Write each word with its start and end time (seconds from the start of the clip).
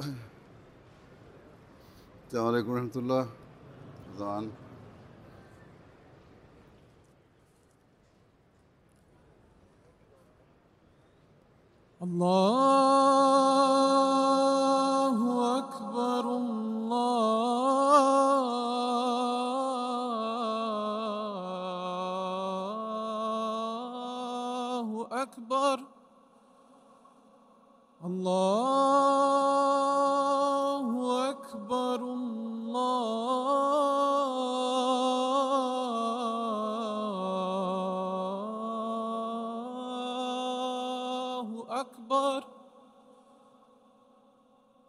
السلام 0.00 0.16
علیکم 2.46 2.76
رحمۃ 2.76 2.94
اللہ 2.94 3.24
رضوان 4.12 4.48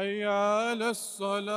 حي 0.00 0.24
على 0.24 0.90
الصلاة. 0.90 1.50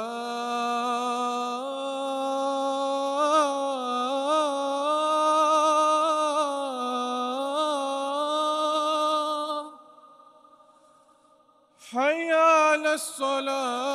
حي 11.91 12.31
على 12.31 12.93
الصلاة. 12.93 13.92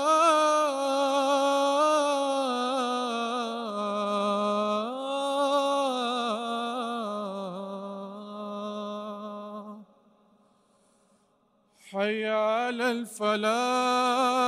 فلا 13.28 14.47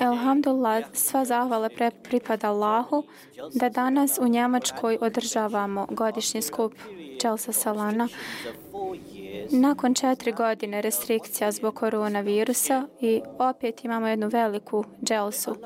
Alhamdulillah, 0.00 0.84
sva 0.96 1.24
zahvala 1.24 1.68
pre, 1.68 1.90
pripada 1.90 2.48
Allahu 2.48 3.04
da 3.54 3.68
danas 3.68 4.18
u 4.18 4.28
Njemačkoj 4.28 4.98
održavamo 5.00 5.86
godišnji 5.90 6.42
skup 6.42 6.72
Čelsa 7.20 7.52
Salana. 7.52 8.08
Nakon 9.50 9.94
četiri 9.94 10.32
godine 10.32 10.82
restrikcija 10.82 11.52
zbog 11.52 11.74
koronavirusa 11.74 12.86
i 13.00 13.20
opet 13.38 13.84
imamo 13.84 14.08
jednu 14.08 14.28
veliku 14.28 14.84
dželsu. 15.02 15.56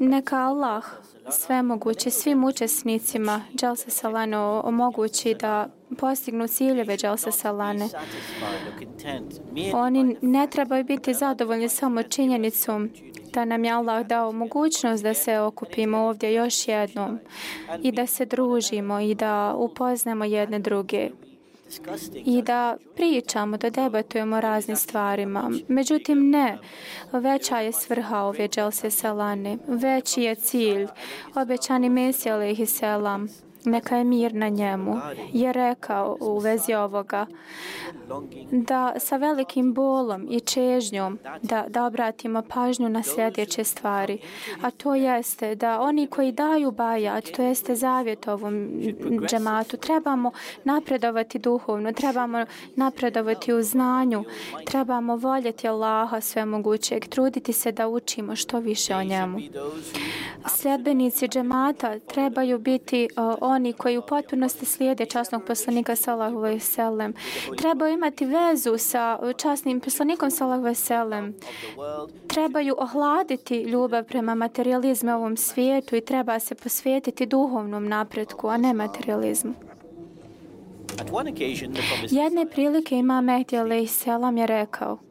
Neka 0.00 0.36
Allah 0.36 0.84
sve 1.30 1.62
moguće 1.62 2.10
svim 2.10 2.44
učesnicima 2.44 3.42
Dželsa 3.54 3.90
Salano 3.90 4.62
omogući 4.64 5.34
da 5.34 5.68
postignu 5.98 6.48
ciljeve 6.48 6.96
Dželsa 6.96 7.30
Salane. 7.30 7.88
Oni 9.74 10.16
ne 10.22 10.46
trebaju 10.46 10.84
biti 10.84 11.14
zadovoljni 11.14 11.68
samo 11.68 12.02
činjenicom 12.02 12.90
da 13.32 13.44
nam 13.44 13.64
je 13.64 13.72
Allah 13.72 14.06
dao 14.06 14.32
mogućnost 14.32 15.02
da 15.02 15.14
se 15.14 15.38
okupimo 15.38 15.98
ovdje 15.98 16.34
još 16.34 16.68
jednom 16.68 17.18
i 17.82 17.92
da 17.92 18.06
se 18.06 18.26
družimo 18.26 19.00
i 19.00 19.14
da 19.14 19.54
upoznamo 19.56 20.24
jedne 20.24 20.58
druge 20.58 21.10
i 22.14 22.42
da 22.42 22.76
pričamo, 22.96 23.56
da 23.56 23.70
debatujemo 23.70 24.36
o 24.36 24.40
raznim 24.40 24.76
stvarima. 24.76 25.50
Međutim, 25.68 26.30
ne. 26.30 26.58
Veća 27.12 27.58
je 27.58 27.72
svrha 27.72 28.18
ove 28.18 28.48
dželse 28.48 28.90
selane. 28.90 29.58
Veći 29.66 30.22
je 30.22 30.34
cilj. 30.34 30.86
Obećani 31.34 31.90
Mesija 31.90 32.34
alaihi 32.34 32.66
selam 32.66 33.28
neka 33.64 33.96
je 33.96 34.04
mir 34.04 34.34
na 34.34 34.48
njemu, 34.48 34.96
je 35.32 35.52
rekao 35.52 36.16
u 36.20 36.38
vezi 36.38 36.74
ovoga 36.74 37.26
da 38.50 38.94
sa 38.98 39.16
velikim 39.16 39.74
bolom 39.74 40.26
i 40.30 40.40
čežnjom 40.40 41.18
da, 41.42 41.64
da 41.68 41.84
obratimo 41.84 42.42
pažnju 42.48 42.88
na 42.88 43.02
sljedeće 43.02 43.64
stvari. 43.64 44.18
A 44.62 44.70
to 44.70 44.94
jeste 44.94 45.54
da 45.54 45.80
oni 45.80 46.06
koji 46.06 46.32
daju 46.32 46.70
bajat, 46.70 47.24
to 47.36 47.42
jeste 47.42 47.74
zavjet 47.74 48.28
ovom 48.28 48.68
džematu, 49.28 49.76
trebamo 49.76 50.30
napredovati 50.64 51.38
duhovno, 51.38 51.92
trebamo 51.92 52.44
napredovati 52.76 53.52
u 53.52 53.62
znanju, 53.62 54.24
trebamo 54.64 55.16
voljeti 55.16 55.68
Allaha 55.68 56.20
sve 56.20 56.44
mogućeg, 56.44 57.08
truditi 57.08 57.52
se 57.52 57.72
da 57.72 57.88
učimo 57.88 58.36
što 58.36 58.58
više 58.58 58.96
o 58.96 59.04
njemu. 59.04 59.38
Sljedbenici 60.48 61.28
džemata 61.28 61.98
trebaju 61.98 62.58
biti 62.58 63.08
uh, 63.16 63.34
oni 63.40 63.57
koji 63.72 63.98
u 63.98 64.02
potpunosti 64.02 64.66
slijede 64.66 65.06
časnog 65.06 65.44
poslanika 65.44 65.96
sallahu 65.96 66.38
veselem. 66.38 67.14
Trebaju 67.58 67.94
imati 67.94 68.26
vezu 68.26 68.78
sa 68.78 69.18
časnim 69.36 69.80
poslanikom 69.80 70.30
sallahu 70.30 70.62
veselem. 70.62 71.34
Trebaju 72.28 72.74
ohladiti 72.78 73.62
ljubav 73.62 74.04
prema 74.04 74.34
materializmu 74.34 75.14
ovom 75.14 75.36
svijetu 75.36 75.96
i 75.96 76.00
treba 76.00 76.38
se 76.38 76.54
posvijetiti 76.54 77.26
duhovnom 77.26 77.88
napretku, 77.88 78.48
a 78.48 78.56
ne 78.56 78.74
materializmu. 78.74 79.54
Jedne 82.10 82.46
prilike 82.46 82.96
ima 82.96 83.20
Mehdi 83.20 83.58
alaih 83.58 83.92
selam 83.92 84.36
je 84.38 84.46
rekao 84.46 85.07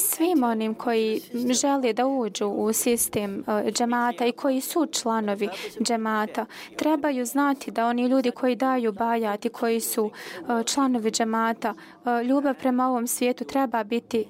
svim 0.00 0.42
onim 0.42 0.74
koji 0.74 1.20
žele 1.60 1.92
da 1.92 2.06
uđu 2.06 2.46
u 2.46 2.72
sistem 2.72 3.44
e, 3.46 3.70
džemata 3.72 4.26
i 4.26 4.32
koji 4.32 4.60
su 4.60 4.86
članovi 4.86 5.48
džemata, 5.80 6.46
trebaju 6.76 7.26
znati 7.26 7.70
da 7.70 7.86
oni 7.86 8.06
ljudi 8.06 8.30
koji 8.30 8.56
daju 8.56 8.92
bajat 8.92 9.44
i 9.44 9.48
koji 9.48 9.80
su 9.80 10.10
e, 10.10 10.64
članovi 10.64 11.10
džemata, 11.10 11.74
e, 12.04 12.24
ljubav 12.24 12.54
prema 12.54 12.88
ovom 12.88 13.06
svijetu 13.06 13.44
treba 13.44 13.84
biti 13.84 14.24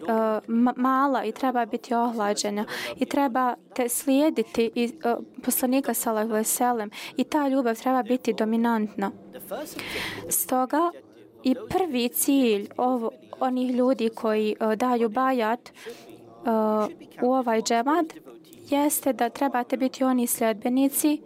mala 0.77 1.25
i 1.25 1.33
treba 1.33 1.67
biti 1.67 1.95
ohlađena 1.95 2.65
i 2.97 3.07
treba 3.07 3.55
te 3.75 3.89
slijediti 3.89 4.71
i 4.75 4.93
poslanika 5.45 5.95
salahu 5.95 6.33
veselem 6.33 6.91
i 7.17 7.25
ta 7.25 7.49
ljubav 7.49 7.77
treba 7.77 8.03
biti 8.03 8.33
dominantna. 8.33 9.11
Stoga 10.29 10.91
I 11.43 11.55
prvi 11.69 12.09
cilj 12.09 12.69
ovo, 12.77 13.11
onih 13.41 13.71
ljudi 13.71 14.09
koji 14.09 14.57
uh, 14.61 14.75
daju 14.75 15.09
bajat 15.09 15.71
uh, 15.71 17.29
u 17.29 17.33
ovaj 17.33 17.63
džemat 17.63 18.07
jeste 18.69 19.13
da 19.13 19.29
trebate 19.29 19.77
biti 19.77 20.05
oni 20.05 20.27
sljedbenici 20.27 21.21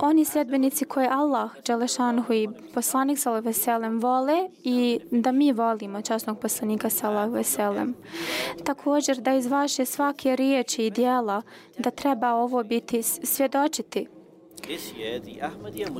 oni 0.00 0.24
sljedbenici 0.24 0.84
koje 0.84 1.08
Allah 1.10 1.50
Đelešanhu 1.66 2.32
i 2.32 2.48
poslanik 2.74 3.18
Salah 3.18 3.44
Veselem 3.44 4.00
vole 4.00 4.48
i 4.62 5.00
da 5.10 5.32
mi 5.32 5.52
volimo 5.52 6.02
časnog 6.02 6.38
poslanika 6.38 6.90
Salah 6.90 7.32
Veselem. 7.32 7.94
Također 8.64 9.20
da 9.20 9.34
iz 9.34 9.46
vaše 9.46 9.84
svake 9.84 10.36
riječi 10.36 10.86
i 10.86 10.90
dijela 10.90 11.42
da 11.78 11.90
treba 11.90 12.34
ovo 12.34 12.62
biti 12.62 13.02
svjedočiti 13.02 14.06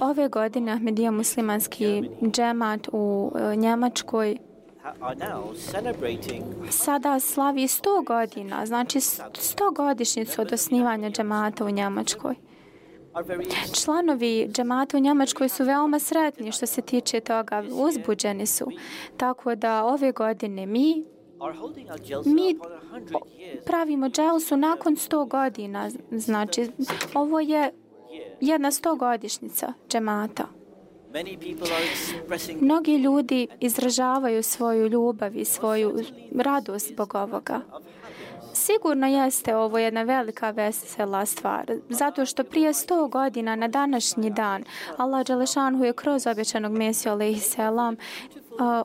Ove 0.00 0.29
godine 0.29 0.73
Ahmedija 0.73 1.11
muslimanski 1.11 2.03
džemat 2.31 2.88
u 2.93 3.32
e, 3.35 3.56
Njemačkoj 3.56 4.37
sada 6.70 7.20
slavi 7.20 7.62
100 7.62 8.04
godina, 8.04 8.66
znači 8.66 8.99
100 8.99 9.75
godišnicu 9.76 10.40
od 10.40 10.52
osnivanja 10.52 11.11
džemata 11.11 11.64
u 11.64 11.71
Njemačkoj. 11.71 12.35
Članovi 13.83 14.49
džemata 14.52 14.97
u 14.97 15.00
Njemačkoj 15.00 15.49
su 15.49 15.64
veoma 15.64 15.99
sretni 15.99 16.52
što 16.52 16.66
se 16.66 16.83
tiče 16.83 17.21
toga, 17.21 17.64
uzbuđeni 17.73 18.47
su. 18.47 18.71
Tako 19.16 19.54
da 19.54 19.85
ove 19.85 20.12
godine 20.12 20.66
mi 20.66 21.04
mi 22.25 22.59
pravimo 23.66 24.09
dželsu 24.09 24.57
nakon 24.57 24.97
100 24.97 25.28
godina. 25.28 25.90
Znači, 26.11 26.69
ovo 27.14 27.40
je 27.40 27.73
jedna 28.40 28.70
stogodišnjica 28.70 29.72
džemata. 29.88 30.44
Mnogi 32.60 32.96
ljudi 32.96 33.46
izražavaju 33.60 34.42
svoju 34.42 34.87
ljubav 34.87 35.37
i 35.37 35.44
svoju 35.44 35.98
radost 36.34 36.88
zbog 36.88 37.14
ovoga. 37.14 37.60
Sigurno 38.54 39.06
jeste 39.06 39.56
ovo 39.56 39.78
jedna 39.78 40.02
velika 40.02 40.50
vesela 40.50 41.26
stvar, 41.26 41.72
zato 41.88 42.26
što 42.26 42.44
prije 42.44 42.75
sto 42.75 43.08
godina 43.08 43.56
na 43.56 43.68
današnji 43.68 44.30
dan 44.30 44.64
Allah 44.96 45.26
Đalešanhu 45.26 45.84
je 45.84 45.92
kroz 45.92 46.26
obećanog 46.26 46.72
Mesija 46.72 47.12
alaihi 47.12 47.40
selam 47.40 47.96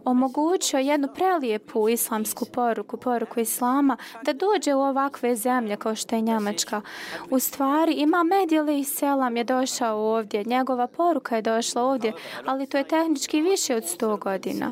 omogućio 0.06 0.80
jednu 0.80 1.08
prelijepu 1.16 1.90
islamsku 1.90 2.46
poruku, 2.46 2.98
poruku 2.98 3.40
islama, 3.40 3.98
da 4.24 4.34
dođe 4.34 4.74
u 4.74 4.82
ovakve 4.82 5.36
zemlje 5.36 5.78
kao 5.78 5.96
što 5.96 6.16
je 6.16 6.22
Njemačka. 6.22 6.82
U 7.30 7.40
stvari, 7.40 7.94
ima 7.94 8.24
Medijeli 8.24 8.80
i 8.80 8.84
Selam 8.84 9.38
je 9.38 9.44
došao 9.44 9.98
ovdje, 9.98 10.44
njegova 10.44 10.88
poruka 10.88 11.36
je 11.36 11.42
došla 11.42 11.84
ovdje, 11.84 12.14
ali 12.46 12.68
to 12.68 12.78
je 12.78 12.88
tehnički 12.88 13.42
više 13.42 13.76
od 13.76 13.84
100 13.84 14.20
godina. 14.20 14.72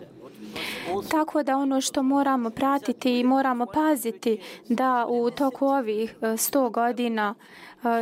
Tako 1.12 1.43
da 1.43 1.58
ono 1.58 1.81
što 1.81 2.03
moramo 2.03 2.50
pratiti 2.50 3.20
i 3.20 3.24
moramo 3.24 3.65
paziti 3.65 4.39
da 4.70 5.05
u 5.10 5.31
toku 5.31 5.65
ovih 5.65 6.15
e, 6.22 6.25
100 6.25 6.72
godina 6.72 7.36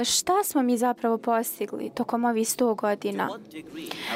šta 0.06 0.44
smo 0.44 0.62
mi 0.62 0.78
zapravo 0.78 1.18
postigli 1.18 1.92
tokom 1.96 2.26
ovih 2.26 2.48
100 2.48 2.76
godina? 2.76 3.30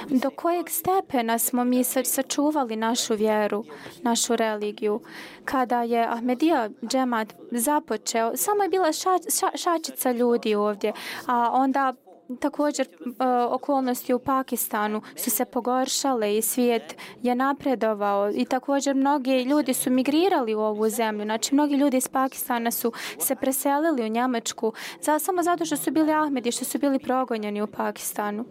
Do 0.09 0.29
kojeg 0.29 0.69
stepena 0.69 1.39
smo 1.39 1.63
mi 1.63 1.83
sačuvali 1.83 2.75
našu 2.75 3.15
vjeru, 3.15 3.65
našu 4.01 4.35
religiju? 4.35 5.01
Kada 5.45 5.83
je 5.83 6.07
Ahmedija 6.07 6.69
džemat 6.87 7.33
započeo, 7.51 8.37
samo 8.37 8.63
je 8.63 8.69
bila 8.69 8.91
ša, 8.91 9.09
ša, 9.39 9.57
šačica 9.57 10.11
ljudi 10.11 10.55
ovdje, 10.55 10.93
a 11.27 11.49
onda 11.53 11.93
također 12.39 12.87
e, 12.87 13.25
okolnosti 13.49 14.13
u 14.13 14.19
Pakistanu 14.19 15.01
su 15.15 15.29
se 15.29 15.45
pogoršale 15.45 16.37
i 16.37 16.41
svijet 16.41 16.95
je 17.21 17.35
napredovao 17.35 18.31
i 18.31 18.45
također 18.45 18.95
mnogi 18.95 19.43
ljudi 19.43 19.73
su 19.73 19.89
migrirali 19.89 20.55
u 20.55 20.59
ovu 20.59 20.89
zemlju. 20.89 21.23
Znači, 21.23 21.55
mnogi 21.55 21.75
ljudi 21.75 21.97
iz 21.97 22.07
Pakistana 22.07 22.71
su 22.71 22.91
se 23.19 23.35
preselili 23.35 24.03
u 24.03 24.07
Njemačku 24.07 24.73
za, 25.01 25.19
samo 25.19 25.43
zato 25.43 25.65
što 25.65 25.77
su 25.77 25.91
bili 25.91 26.13
Ahmedi, 26.13 26.51
što 26.51 26.65
su 26.65 26.79
bili 26.79 26.99
progonjeni 26.99 27.61
u 27.61 27.67
Pakistanu. 27.67 28.45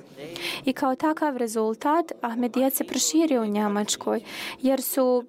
I 0.64 0.72
kao 0.72 0.94
takav 0.94 1.36
rezultat 1.36 2.12
Ahmedijac 2.20 2.74
se 2.74 2.84
proširio 2.84 3.42
u 3.42 3.46
Njemačkoj 3.46 4.20
jer 4.62 4.82
su 4.82 5.24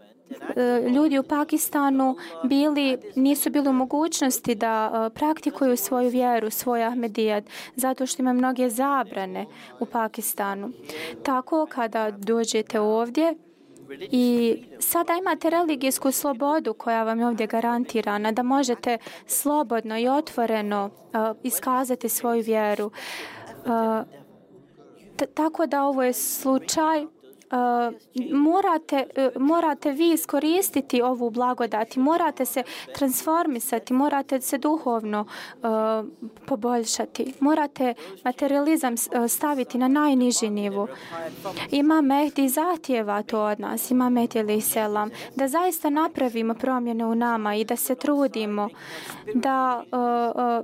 E, 0.55 0.89
ljudi 0.89 1.19
u 1.19 1.23
Pakistanu 1.23 2.15
bili, 2.43 2.97
nisu 3.15 3.49
bili 3.49 3.69
u 3.69 3.73
mogućnosti 3.73 4.55
da 4.55 4.91
e, 4.91 5.15
praktikuju 5.15 5.77
svoju 5.77 6.09
vjeru, 6.09 6.49
svoj 6.49 6.83
Ahmedijat, 6.83 7.43
zato 7.75 8.05
što 8.05 8.21
ima 8.21 8.33
mnoge 8.33 8.69
zabrane 8.69 9.45
u 9.79 9.85
Pakistanu. 9.85 10.71
Tako, 11.23 11.67
kada 11.69 12.11
dođete 12.11 12.79
ovdje, 12.79 13.33
I 14.11 14.57
sada 14.79 15.13
imate 15.13 15.49
religijsku 15.49 16.11
slobodu 16.11 16.73
koja 16.73 17.03
vam 17.03 17.19
je 17.19 17.27
ovdje 17.27 17.47
garantirana, 17.47 18.31
da 18.31 18.43
možete 18.43 18.97
slobodno 19.25 19.97
i 19.97 20.07
otvoreno 20.07 20.85
uh, 20.85 21.37
iskazati 21.43 22.09
svoju 22.09 22.43
vjeru. 22.43 22.85
Uh, 22.85 24.07
tako 25.33 25.65
da 25.65 25.83
ovo 25.83 26.03
je 26.03 26.13
slučaj 26.13 27.05
Eh, 27.53 27.91
morate, 28.31 29.07
uh, 29.17 29.41
morate 29.41 29.91
vi 29.91 30.11
iskoristiti 30.11 31.01
ovu 31.01 31.29
blagodat 31.29 31.95
i 31.95 31.99
morate 31.99 32.45
se 32.45 32.63
transformisati, 32.95 33.93
morate 33.93 34.41
se 34.41 34.57
duhovno 34.57 35.21
uh, 35.21 35.69
poboljšati. 36.45 37.33
Morate 37.39 37.93
materializam 38.23 38.95
staviti 39.27 39.77
na 39.77 39.87
najniži 39.87 40.49
nivu. 40.49 40.87
Ima 41.71 42.01
Mehdi 42.01 42.49
zahtjeva 42.49 43.21
to 43.21 43.41
od 43.43 43.59
nas, 43.59 43.91
ima 43.91 44.09
Mehdi 44.09 44.39
ili 44.39 44.61
selam, 44.61 45.09
da 45.35 45.47
zaista 45.47 45.89
napravimo 45.89 46.53
promjene 46.53 47.05
u 47.05 47.15
nama 47.15 47.55
i 47.55 47.65
da 47.65 47.75
se 47.75 47.95
trudimo, 47.95 48.69
da, 49.33 49.83
uh, 49.91 49.99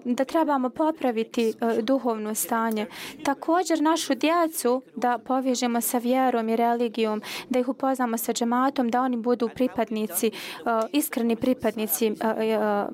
uh, 0.05 0.15
da 0.15 0.25
trebamo 0.25 0.69
popraviti 0.69 1.53
uh, 1.61 1.77
duhovno 1.83 2.35
stanje. 2.35 2.85
Također 3.23 3.81
našu 3.81 4.15
djecu 4.15 4.81
da 4.95 5.17
povežemo 5.17 5.81
sa 5.81 5.97
vjerom 5.97 6.49
i 6.49 6.55
realizacijom 6.55 6.78
religijom, 6.79 7.21
da 7.49 7.59
ih 7.59 7.67
upoznamo 7.67 8.17
sa 8.17 8.33
džematom, 8.33 8.89
da 8.89 9.01
oni 9.01 9.17
budu 9.17 9.49
pripadnici, 9.55 10.31
uh, 10.31 10.89
iskreni 10.91 11.35
pripadnici, 11.35 12.11
uh, 12.11 12.17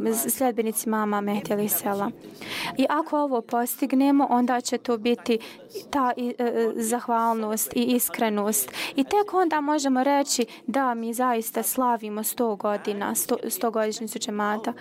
uh, 0.06 0.18
sljedbenici 0.30 0.89
mama 0.89 1.22
Mehdi 1.22 1.70
Sela. 1.70 2.12
I 2.77 2.86
ako 2.89 3.20
ovo 3.20 3.42
postignemo, 3.42 4.27
onda 4.30 4.62
će 4.62 4.77
to 4.77 4.98
biti 4.98 5.39
ta 5.89 6.12
zahvalnost 6.75 7.75
i 7.75 7.84
iskrenost. 7.84 8.72
I 8.96 9.04
tek 9.04 9.34
onda 9.34 9.62
možemo 9.62 10.04
reći 10.04 10.46
da 10.68 10.94
mi 10.94 11.13
zaista 11.13 11.63
slavimo 11.63 12.24
100 12.24 12.58
godina, 12.58 13.12
100, 13.12 13.36
100 13.44 13.72
godišnjicu 13.72 14.20
džemata. 14.20 14.74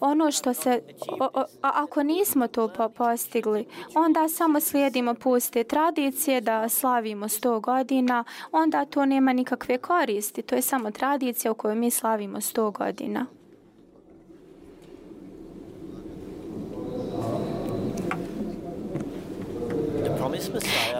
Ono 0.00 0.30
što 0.30 0.54
se 0.54 0.82
o, 1.20 1.24
o, 1.34 1.44
ako 1.60 2.02
nismo 2.02 2.46
to 2.48 2.68
po, 2.68 2.88
postigli 2.88 3.66
onda 3.94 4.28
samo 4.28 4.60
slijedimo 4.60 5.14
puste 5.14 5.64
tradicije 5.64 6.40
da 6.40 6.68
slavimo 6.68 7.28
100 7.28 7.60
godina 7.60 8.24
onda 8.52 8.84
to 8.84 9.06
nema 9.06 9.32
nikakve 9.32 9.78
koristi. 9.78 10.42
To 10.42 10.54
je 10.54 10.62
samo 10.62 10.90
tradicija 10.90 11.52
u 11.52 11.54
kojoj 11.54 11.76
mi 11.76 11.90
slavimo 11.90 12.38
100 12.38 12.72
godina. 12.72 13.26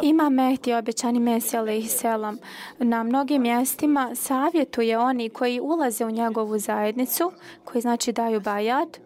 Ima 0.02 0.28
Mehdi, 0.28 0.74
obećani 0.74 1.20
Mesija, 1.20 1.60
alaihi 1.60 1.88
selam, 1.88 2.38
na 2.78 3.02
mnogim 3.02 3.42
mjestima 3.42 4.14
savjetuje 4.14 4.98
oni 4.98 5.28
koji 5.28 5.60
ulaze 5.60 6.04
u 6.04 6.10
njegovu 6.10 6.58
zajednicu, 6.58 7.32
koji 7.64 7.82
znači 7.82 8.12
daju 8.12 8.40
bajat, 8.40 9.00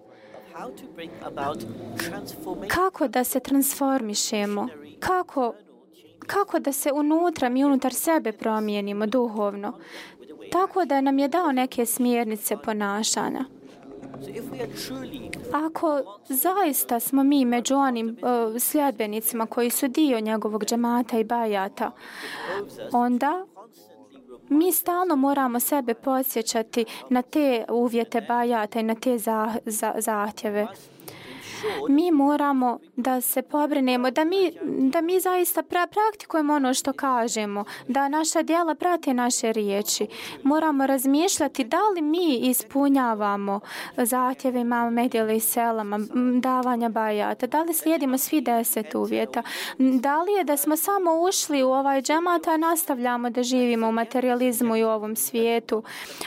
kako 2.68 3.08
da 3.08 3.24
se 3.24 3.40
transformišemo, 3.40 4.68
kako, 5.00 5.54
kako 6.26 6.58
da 6.58 6.72
se 6.72 6.92
unutra, 6.92 7.48
mi 7.48 7.64
unutar 7.64 7.94
sebe 7.94 8.32
promijenimo 8.32 9.06
duhovno, 9.06 9.72
tako 10.52 10.84
da 10.84 11.00
nam 11.00 11.18
je 11.18 11.28
dao 11.28 11.52
neke 11.52 11.86
smjernice 11.86 12.56
ponašanja. 12.56 13.44
Ako 15.52 16.02
zaista 16.28 17.00
smo 17.00 17.24
mi 17.24 17.44
među 17.44 17.74
onim 17.74 18.08
uh, 18.08 18.60
sljedbenicima 18.60 19.46
koji 19.46 19.70
su 19.70 19.88
dio 19.88 20.20
njegovog 20.20 20.64
džemata 20.64 21.18
i 21.18 21.24
bajata, 21.24 21.90
onda 22.92 23.46
mi 24.48 24.72
stalno 24.72 25.16
moramo 25.16 25.60
sebe 25.60 25.94
podsjećati 25.94 26.84
na 27.08 27.22
te 27.22 27.64
uvjete 27.68 28.20
bajata 28.20 28.80
i 28.80 28.82
na 28.82 28.94
te 28.94 29.18
za, 29.18 29.54
za, 29.64 29.94
zahtjeve 29.98 30.66
mi 31.88 32.10
moramo 32.10 32.78
da 32.96 33.20
se 33.20 33.42
pobrinemo, 33.42 34.10
da 34.10 34.24
mi, 34.24 34.52
da 34.64 35.00
mi 35.00 35.20
zaista 35.20 35.62
pra, 35.62 35.86
praktikujemo 35.86 36.54
ono 36.54 36.74
što 36.74 36.92
kažemo, 36.92 37.64
da 37.88 38.08
naša 38.08 38.42
djela 38.42 38.74
prate 38.74 39.14
naše 39.14 39.52
riječi. 39.52 40.06
Moramo 40.42 40.86
razmišljati 40.86 41.64
da 41.64 41.88
li 41.88 42.02
mi 42.02 42.36
ispunjavamo 42.36 43.60
zahtjeve 43.96 44.60
imamo 44.60 44.90
medijela 44.90 45.32
i 45.32 45.40
selama, 45.40 45.98
davanja 46.40 46.88
bajata, 46.88 47.46
da 47.46 47.62
li 47.62 47.74
slijedimo 47.74 48.18
svi 48.18 48.40
deset 48.40 48.94
uvjeta, 48.94 49.42
da 49.78 50.22
li 50.22 50.32
je 50.32 50.44
da 50.44 50.56
smo 50.56 50.76
samo 50.76 51.20
ušli 51.20 51.62
u 51.62 51.70
ovaj 51.70 52.02
džemat, 52.02 52.46
a 52.46 52.56
nastavljamo 52.56 53.30
da 53.30 53.42
živimo 53.42 53.88
u 53.88 53.92
materializmu 53.92 54.76
i 54.76 54.84
u 54.84 54.88
ovom 54.88 55.16
svijetu, 55.16 55.82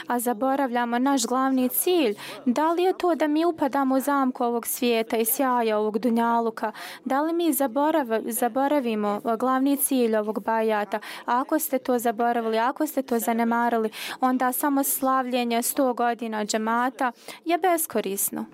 a 0.06 0.18
zaboravljamo 0.18 0.98
naš 0.98 1.26
glavni 1.26 1.68
cilj, 1.68 2.14
da 2.44 2.72
li 2.72 2.82
je 2.82 2.98
to 2.98 3.14
da 3.14 3.26
mi 3.26 3.44
upadamo 3.44 3.94
u 3.94 4.00
zamku 4.00 4.44
ovog 4.44 4.66
svijeta 4.66 5.16
i 5.16 5.23
sjaja 5.24 5.78
ovog 5.78 5.98
dunjaluka, 5.98 6.72
da 7.04 7.20
li 7.22 7.32
mi 7.32 7.52
zaborav, 7.52 8.06
zaboravimo 8.24 9.20
glavni 9.38 9.76
cilj 9.76 10.16
ovog 10.16 10.42
bajata? 10.44 11.00
Ako 11.24 11.58
ste 11.58 11.78
to 11.78 11.98
zaboravili, 11.98 12.58
ako 12.58 12.86
ste 12.86 13.02
to 13.02 13.18
zanemarili, 13.18 13.90
onda 14.20 14.52
samo 14.52 14.82
slavljenje 14.82 15.58
100 15.58 15.94
godina 15.94 16.44
džemata 16.44 17.12
je 17.44 17.58
beskorisno. 17.58 18.44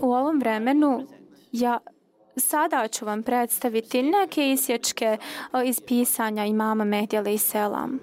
U 0.00 0.12
ovom 0.12 0.38
vremenu 0.38 1.06
ja 1.52 1.78
sada 2.36 2.88
ću 2.88 3.04
vam 3.04 3.22
predstaviti 3.22 4.02
neke 4.02 4.50
isječke 4.50 5.18
iz 5.64 5.80
pisanja 5.80 6.44
imama 6.44 6.84
Mehdi 6.84 7.18
alaih 7.18 7.42
selam. 7.42 8.00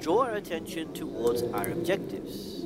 Draw 0.00 0.18
our 0.18 0.36
attention 0.36 0.86
towards 0.94 1.42
our 1.42 1.72
objectives. 1.72 2.63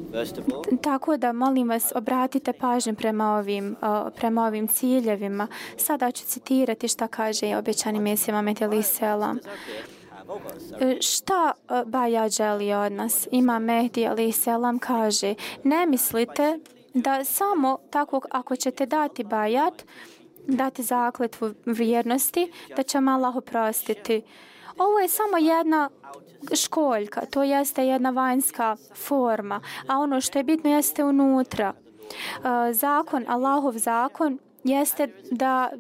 Tako 0.83 1.17
da 1.17 1.33
molim 1.33 1.69
vas 1.69 1.93
obratite 1.95 2.53
pažnju 2.53 2.95
prema 2.95 3.37
ovim, 3.37 3.77
uh, 3.83 4.13
prema 4.17 4.47
ovim 4.47 4.69
ciljevima. 4.69 5.47
Sada 5.77 6.11
ću 6.11 6.25
citirati 6.25 6.89
šta 6.89 7.09
kaže 7.09 7.57
obećani 7.57 8.01
Mesija 8.01 8.35
Mamet 8.35 8.59
Sela. 8.83 9.37
E, 10.81 10.97
šta 11.01 11.53
e, 11.69 11.85
Baja 11.87 12.29
želi 12.29 12.73
od 12.73 12.93
nas? 12.93 13.29
Ima 13.31 13.59
Mehdi 13.59 14.07
Ali 14.07 14.33
Selam 14.33 14.79
kaže 14.79 15.35
ne 15.65 15.87
mislite 15.87 16.59
da 16.95 17.25
samo 17.25 17.79
tako 17.91 18.21
ako 18.31 18.57
ćete 18.57 18.87
dati 18.87 19.25
bajat, 19.25 19.85
dati 20.47 20.83
zakletvu 20.83 21.55
vjernosti, 21.67 22.53
da 22.77 22.83
će 22.83 22.99
vam 22.99 23.09
Allah 23.09 23.37
oprostiti. 23.37 24.23
Ovo 24.79 24.99
je 24.99 25.09
samo 25.09 25.37
jedna 25.39 25.91
školjka, 26.55 27.27
to 27.27 27.43
jeste 27.43 27.87
jedna 27.87 28.11
vanjska 28.11 28.77
forma, 28.95 29.61
a 29.87 29.99
ono 29.99 30.21
što 30.21 30.39
je 30.39 30.43
bitno 30.43 30.71
jeste 30.71 31.05
unutra. 31.05 31.73
Uh, 31.73 32.45
zakon, 32.73 33.25
Allahov 33.29 33.73
zakon, 33.73 34.39
jeste 34.65 35.09
da, 35.31 35.71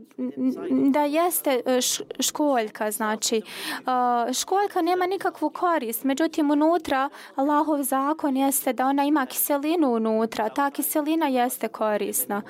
da 0.90 1.04
jeste 1.04 1.62
uh, 1.66 1.72
školjka, 2.20 2.90
znači 2.90 3.42
uh, 3.78 4.32
školjka 4.32 4.82
nema 4.82 5.06
nikakvu 5.06 5.50
korist, 5.50 6.04
međutim 6.04 6.50
unutra 6.50 7.10
Allahov 7.34 7.82
zakon 7.82 8.36
jeste 8.36 8.72
da 8.72 8.86
ona 8.86 9.04
ima 9.04 9.26
kiselinu 9.26 9.94
unutra, 9.94 10.48
ta 10.48 10.70
kiselina 10.70 11.26
jeste 11.26 11.68
korisna. 11.68 12.42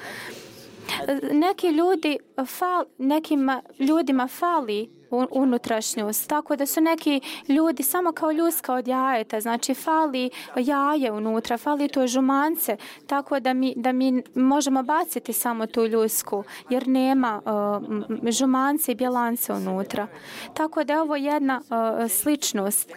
Neki 1.32 1.66
ljudi, 1.66 2.18
fal, 2.46 2.84
nekima 2.98 3.62
ljudima 3.78 4.28
fali 4.28 4.98
unutrašnjost. 5.10 6.28
Tako 6.28 6.56
da 6.56 6.66
su 6.66 6.80
neki 6.80 7.20
ljudi 7.48 7.82
samo 7.82 8.12
kao 8.12 8.32
ljuska 8.32 8.74
od 8.74 8.88
jajeta, 8.88 9.40
znači 9.40 9.74
fali 9.74 10.30
jaje 10.56 11.12
unutra, 11.12 11.58
fali 11.58 11.88
to 11.88 12.06
žumance, 12.06 12.76
tako 13.06 13.40
da 13.40 13.52
mi, 13.52 13.74
da 13.76 13.92
mi 13.92 14.22
možemo 14.34 14.82
baciti 14.82 15.32
samo 15.32 15.66
tu 15.66 15.86
ljusku, 15.86 16.44
jer 16.70 16.88
nema 16.88 17.42
uh, 17.44 18.30
žumance 18.30 18.92
i 18.92 18.94
bjelance 18.94 19.52
unutra. 19.52 20.06
Tako 20.54 20.84
da 20.84 20.92
je 20.92 21.00
ovo 21.00 21.16
jedna 21.16 21.60
uh, 21.60 22.10
sličnost. 22.10 22.92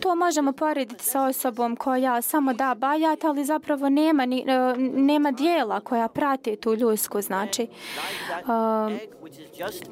To 0.00 0.14
možemo 0.14 0.52
porediti 0.52 1.04
sa 1.04 1.24
osobom 1.24 1.76
koja 1.76 2.22
samo 2.22 2.52
da 2.54 2.74
bajat, 2.74 3.24
ali 3.24 3.44
zapravo 3.44 3.88
nema, 3.88 4.26
ni, 4.26 4.44
uh, 4.70 4.78
nema 4.78 5.30
dijela 5.30 5.80
koja 5.80 6.08
prati 6.08 6.56
tu 6.56 6.74
ljusku, 6.74 7.20
znači. 7.22 7.66
Uh, 8.42 8.92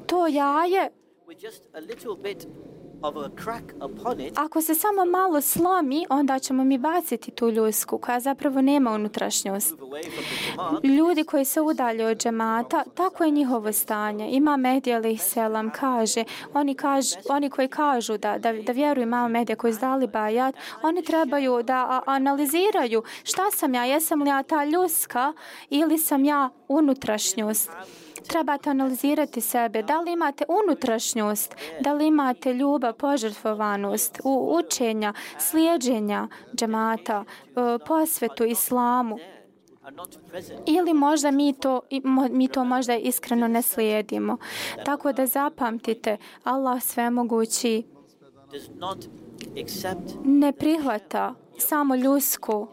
to 0.06 0.26
jaje 0.26 0.90
Ako 4.36 4.60
se 4.60 4.74
samo 4.74 5.04
malo 5.04 5.40
slomi, 5.40 6.06
onda 6.08 6.38
ćemo 6.38 6.64
mi 6.64 6.78
baciti 6.78 7.30
tu 7.30 7.50
ljusku 7.50 7.98
koja 7.98 8.20
zapravo 8.20 8.60
nema 8.60 8.90
unutrašnjost. 8.90 9.74
Ljudi 10.82 11.24
koji 11.24 11.44
se 11.44 11.60
udalje 11.60 12.06
od 12.06 12.18
džemata, 12.18 12.84
tako 12.94 13.24
je 13.24 13.30
njihovo 13.30 13.72
stanje. 13.72 14.28
Ima 14.30 14.56
Mehdi 14.56 14.94
Ali 14.94 15.16
Selam 15.16 15.70
kaže, 15.70 16.24
oni, 16.54 16.74
kaž, 16.74 17.06
oni 17.28 17.50
koji 17.50 17.68
kažu 17.68 18.18
da, 18.18 18.38
da, 18.38 18.52
da 18.52 18.72
vjeruju 18.72 19.02
imamo 19.02 19.28
Mehdi 19.28 19.54
koji 19.54 19.72
zdali 19.72 20.06
bajat, 20.06 20.54
oni 20.82 21.02
trebaju 21.02 21.62
da 21.62 22.02
analiziraju 22.06 23.02
šta 23.24 23.50
sam 23.50 23.74
ja, 23.74 23.84
jesam 23.84 24.22
li 24.22 24.28
ja 24.28 24.42
ta 24.42 24.64
ljuska 24.64 25.32
ili 25.70 25.98
sam 25.98 26.24
ja 26.24 26.50
unutrašnjost 26.68 27.70
trebate 28.28 28.70
analizirati 28.70 29.40
sebe. 29.40 29.82
Da 29.82 30.00
li 30.00 30.12
imate 30.12 30.44
unutrašnjost, 30.48 31.54
da 31.80 31.92
li 31.92 32.06
imate 32.06 32.54
ljubav, 32.54 32.92
požrtvovanost, 32.92 34.20
u 34.24 34.58
učenja, 34.58 35.14
slijedženja 35.38 36.28
džemata, 36.56 37.24
e, 37.24 37.78
posvetu 37.86 38.44
islamu. 38.44 39.18
Ili 40.66 40.94
možda 40.94 41.30
mi 41.30 41.52
to, 41.52 41.80
mi 42.30 42.48
to 42.48 42.64
možda 42.64 42.96
iskreno 42.96 43.48
ne 43.48 43.62
slijedimo. 43.62 44.36
Tako 44.84 45.12
da 45.12 45.26
zapamtite, 45.26 46.16
Allah 46.44 46.82
svemogući 46.82 47.82
ne 50.24 50.52
prihvata 50.52 51.34
samo 51.58 51.94
ljusku. 51.94 52.66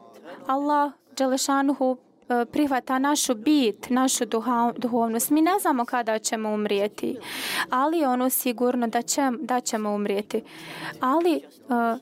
Allah 0.48 0.92
Đelešanuhu 1.18 1.98
E, 2.30 2.46
prihvata 2.46 3.00
našu 3.00 3.36
bit, 3.36 3.90
našu 3.90 4.26
duha, 4.26 4.74
duhovnost. 4.78 5.30
Mi 5.30 5.42
ne 5.42 5.60
znamo 5.62 5.86
kada 5.86 6.20
ćemo 6.20 6.50
umrijeti, 6.50 7.18
ali 7.70 7.98
je 7.98 8.08
ono 8.08 8.30
sigurno 8.30 8.88
da, 8.88 9.02
će, 9.02 9.22
da 9.40 9.60
ćemo 9.60 9.90
umrijeti. 9.90 10.44
Ali 11.00 11.36
uh, 11.36 12.02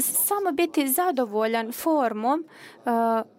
samo 0.00 0.52
biti 0.52 0.88
zadovoljan 0.88 1.72
formom, 1.72 2.44
uh, 2.84 2.92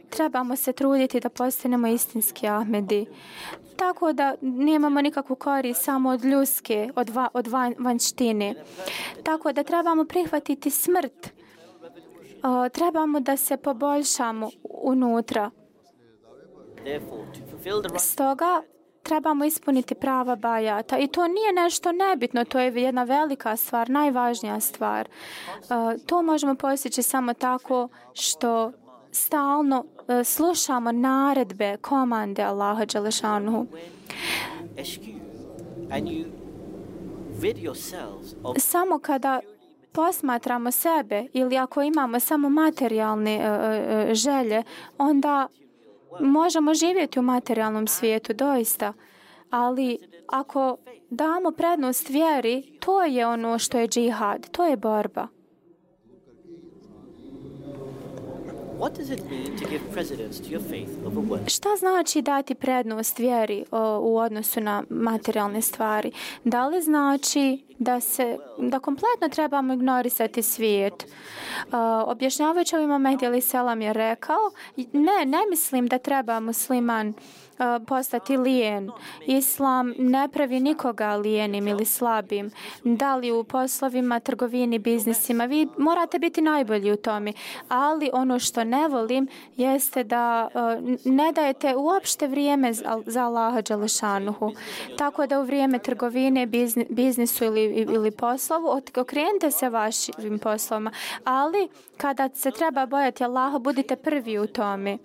trebamo 0.09 0.55
se 0.55 0.73
truditi 0.73 1.19
da 1.19 1.29
postanemo 1.29 1.87
istinski 1.87 2.47
Ahmedi. 2.47 3.05
Tako 3.75 4.13
da 4.13 4.35
nemamo 4.41 5.01
nikakvu 5.01 5.35
korist 5.35 5.83
samo 5.83 6.09
od 6.09 6.25
ljuske, 6.25 6.89
od, 6.95 7.09
va, 7.09 7.27
od 7.33 7.47
van, 7.47 7.75
vanštine. 7.79 8.55
Tako 9.23 9.53
da 9.53 9.63
trebamo 9.63 10.05
prihvatiti 10.05 10.69
smrt. 10.69 11.29
Uh, 12.43 12.69
trebamo 12.71 13.19
da 13.19 13.37
se 13.37 13.57
poboljšamo 13.57 14.49
unutra. 14.63 15.51
therefore 16.23 16.35
to 16.35 16.41
fulfill 16.45 16.63
the 16.63 16.71
right 16.71 16.72
Stoga 17.99 18.61
trebamo 19.03 19.45
ispuniti 19.45 19.95
prava 19.95 20.35
bajata 20.35 20.97
i 20.97 21.07
to 21.07 21.27
nije 21.27 21.53
nešto 21.53 21.91
nebitno, 21.91 22.45
to 22.45 22.59
je 22.59 22.73
jedna 22.75 23.03
velika 23.03 23.55
stvar, 23.55 23.89
najvažnija 23.89 24.59
stvar. 24.59 25.07
E, 25.07 25.97
to 26.05 26.21
možemo 26.21 26.55
postići 26.55 27.03
samo 27.03 27.33
tako 27.33 27.89
što 28.13 28.71
stalno 29.11 29.85
e, 30.07 30.23
slušamo 30.23 30.91
naredbe, 30.91 31.77
komande 31.77 32.43
Allaha 32.43 32.85
Đelešanu. 32.85 33.67
Samo 38.57 38.99
kada 38.99 39.39
posmatramo 39.91 40.71
sebe 40.71 41.25
ili 41.33 41.57
ako 41.57 41.81
imamo 41.81 42.19
samo 42.19 42.49
materijalne 42.49 43.35
e, 43.35 44.15
želje, 44.15 44.63
onda 44.97 45.47
možemo 46.19 46.73
živjeti 46.73 47.19
u 47.19 47.21
materijalnom 47.21 47.87
svijetu, 47.87 48.33
doista. 48.33 48.93
Ali 49.49 49.97
ako 50.27 50.77
damo 51.09 51.51
prednost 51.51 52.09
vjeri, 52.09 52.77
to 52.79 53.03
je 53.03 53.27
ono 53.27 53.59
što 53.59 53.77
je 53.77 53.87
džihad, 53.87 54.49
to 54.49 54.65
je 54.65 54.77
borba. 54.77 55.27
What 58.83 58.97
does 58.97 59.09
it 59.09 59.23
mean 59.29 59.57
to 59.57 59.65
give 59.69 59.81
precedence 59.91 60.43
to 60.43 60.49
your 60.49 60.69
faith 60.69 60.91
over 61.05 61.21
work? 61.29 61.49
Šta 61.49 61.69
znači 61.79 62.21
dati 62.21 62.55
prednost 62.55 63.19
vjeri 63.19 63.65
o, 63.71 63.99
u 63.99 64.17
odnosu 64.17 64.61
na 64.61 64.83
materijalne 64.89 65.61
stvari? 65.61 66.11
Da 66.43 66.67
li 66.67 66.81
znači 66.81 67.63
da 67.79 67.99
se 67.99 68.37
da 68.57 68.79
kompletno 68.79 69.29
trebamo 69.31 69.73
ignorisati 69.73 70.41
svijet? 70.41 70.93
Uh, 70.93 71.73
objašnjavajući 72.05 72.75
ovim 72.75 73.01
Mehdi 73.01 73.25
Ali 73.25 73.41
Selam 73.41 73.81
je 73.81 73.93
rekao 73.93 74.51
ne, 74.77 75.25
ne 75.25 75.39
mislim 75.49 75.87
da 75.87 75.97
treba 75.97 76.39
musliman 76.39 77.09
uh, 77.09 77.15
postati 77.87 78.37
lijen. 78.37 78.91
Islam 79.25 79.93
ne 79.97 80.27
pravi 80.27 80.59
nikoga 80.59 81.15
lijenim 81.15 81.67
ili 81.67 81.85
slabim. 81.85 82.51
Da 82.83 83.15
li 83.15 83.31
u 83.31 83.43
poslovima, 83.43 84.19
trgovini, 84.19 84.79
biznisima, 84.79 85.45
vi 85.45 85.67
morate 85.77 86.19
biti 86.19 86.41
najbolji 86.41 86.91
u 86.91 86.97
tome. 86.97 87.33
Ali 87.69 88.09
ono 88.13 88.39
što 88.39 88.63
ne 88.63 88.87
volim 88.87 89.27
jeste 89.55 90.03
da 90.03 90.49
ne 91.05 91.31
dajete 91.31 91.75
uopšte 91.75 92.27
vrijeme 92.27 92.73
za 93.05 93.23
Allaha 93.23 93.61
Đalešanuhu. 93.61 94.51
Tako 94.97 95.27
da 95.27 95.39
u 95.39 95.43
vrijeme 95.43 95.79
trgovine, 95.79 96.47
biznisu 96.89 97.45
ili, 97.45 97.63
ili 97.89 98.11
poslovu, 98.11 98.81
okrenite 98.97 99.51
se 99.51 99.69
vašim 99.69 100.39
poslovima. 100.41 100.91
Ali 101.23 101.69
kada 101.97 102.29
se 102.29 102.51
treba 102.51 102.85
bojati 102.85 103.23
Allaha, 103.23 103.59
budite 103.59 103.95
prvi 103.95 104.39
u 104.39 104.47
tome. 104.47 104.97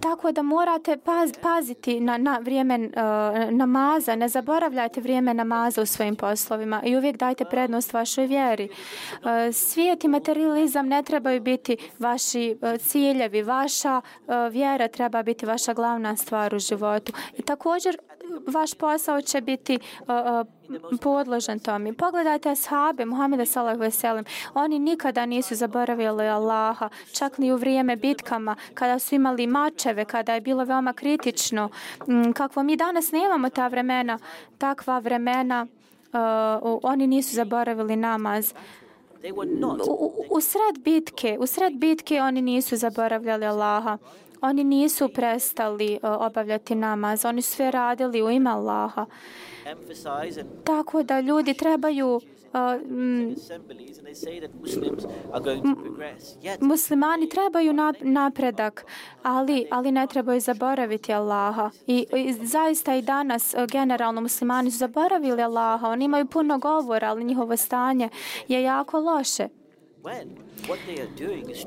Tako 0.00 0.32
da 0.32 0.42
morate 0.42 0.96
paz, 0.96 1.32
paziti 1.42 2.00
na, 2.00 2.18
na 2.18 2.38
vrijeme 2.42 2.78
uh, 2.78 3.50
namaza, 3.50 4.16
ne 4.16 4.28
zaboravljajte 4.28 5.00
vrijeme 5.00 5.34
namaza 5.34 5.82
u 5.82 5.86
svojim 5.86 6.16
poslovima 6.16 6.82
i 6.84 6.96
uvijek 6.96 7.16
dajte 7.16 7.44
prednost 7.44 7.92
vašoj 7.92 8.26
vjeri. 8.26 8.68
Uh, 9.12 9.28
svijet 9.52 10.04
i 10.04 10.08
materializam 10.08 10.88
ne 10.88 11.02
trebaju 11.02 11.40
biti 11.40 11.76
vaši 11.98 12.58
uh, 12.62 12.80
ciljevi, 12.80 13.42
vaša 13.42 14.00
uh, 14.00 14.34
vjera 14.52 14.88
treba 14.88 15.22
biti 15.22 15.46
vaša 15.46 15.74
glavna 15.74 16.16
stvar 16.16 16.54
u 16.54 16.58
životu. 16.58 17.12
I 17.36 17.42
također 17.42 17.96
vaš 18.46 18.74
posao 18.74 19.22
će 19.22 19.40
biti 19.40 19.78
uh, 20.00 20.08
podložan 21.00 21.58
tome. 21.58 21.92
Pogledajte 21.92 22.50
ashabe 22.50 23.04
Muhameda 23.04 23.46
sallahu 23.46 23.76
alejhi 23.76 23.86
ve 23.86 23.90
sellem. 23.90 24.24
Oni 24.54 24.78
nikada 24.78 25.26
nisu 25.26 25.54
zaboravili 25.54 26.28
Allaha, 26.28 26.88
čak 27.12 27.38
ni 27.38 27.52
u 27.52 27.56
vrijeme 27.56 27.96
bitkama, 27.96 28.56
kada 28.74 28.98
su 28.98 29.14
imali 29.14 29.46
mačeve, 29.46 30.04
kada 30.04 30.34
je 30.34 30.40
bilo 30.40 30.64
veoma 30.64 30.92
kritično. 30.92 31.68
Mm, 32.08 32.32
Kakvo 32.32 32.62
mi 32.62 32.76
danas 32.76 33.12
nemamo 33.12 33.50
ta 33.50 33.68
vremena, 33.68 34.18
takva 34.58 34.98
vremena, 34.98 35.66
uh, 36.12 36.78
oni 36.82 37.06
nisu 37.06 37.34
zaboravili 37.34 37.96
namaz. 37.96 38.54
U, 39.34 39.92
u, 39.92 40.12
u 40.30 40.40
sred 40.40 40.78
bitke, 40.84 41.36
u 41.40 41.46
sred 41.46 41.72
bitke 41.74 42.20
oni 42.20 42.42
nisu 42.42 42.76
zaboravljali 42.76 43.46
Allaha. 43.46 43.98
Oni 44.44 44.64
nisu 44.64 45.08
prestali 45.08 45.98
uh, 46.02 46.10
obavljati 46.20 46.74
namaz. 46.74 47.24
Oni 47.24 47.42
su 47.42 47.52
sve 47.54 47.70
radili 47.70 48.22
u 48.22 48.30
ime 48.30 48.50
Allaha. 48.50 49.06
Tako 50.64 51.02
da 51.02 51.20
ljudi 51.20 51.54
trebaju. 51.54 52.20
Yet 56.42 56.60
muslimani 56.60 57.28
trebaju 57.28 57.72
nap- 57.72 58.04
napredak, 58.04 58.86
ali, 59.22 59.66
ali 59.70 59.92
ne 59.92 60.06
trebaju 60.06 60.40
zaboraviti 60.40 61.12
Allaha. 61.12 61.70
I, 61.86 62.06
I 62.16 62.32
zaista 62.32 62.94
i 62.94 63.02
danas 63.02 63.54
uh, 63.54 63.66
generalno 63.66 64.20
muslimani 64.20 64.70
su 64.70 64.78
zaboravili 64.78 65.42
Allaha. 65.42 65.88
Oni 65.88 66.04
imaju 66.04 66.26
puno 66.26 66.58
govora, 66.58 67.08
ali 67.10 67.24
njihovo 67.24 67.56
stanje 67.56 68.08
je 68.48 68.62
jako 68.62 68.98
loše. 69.00 69.48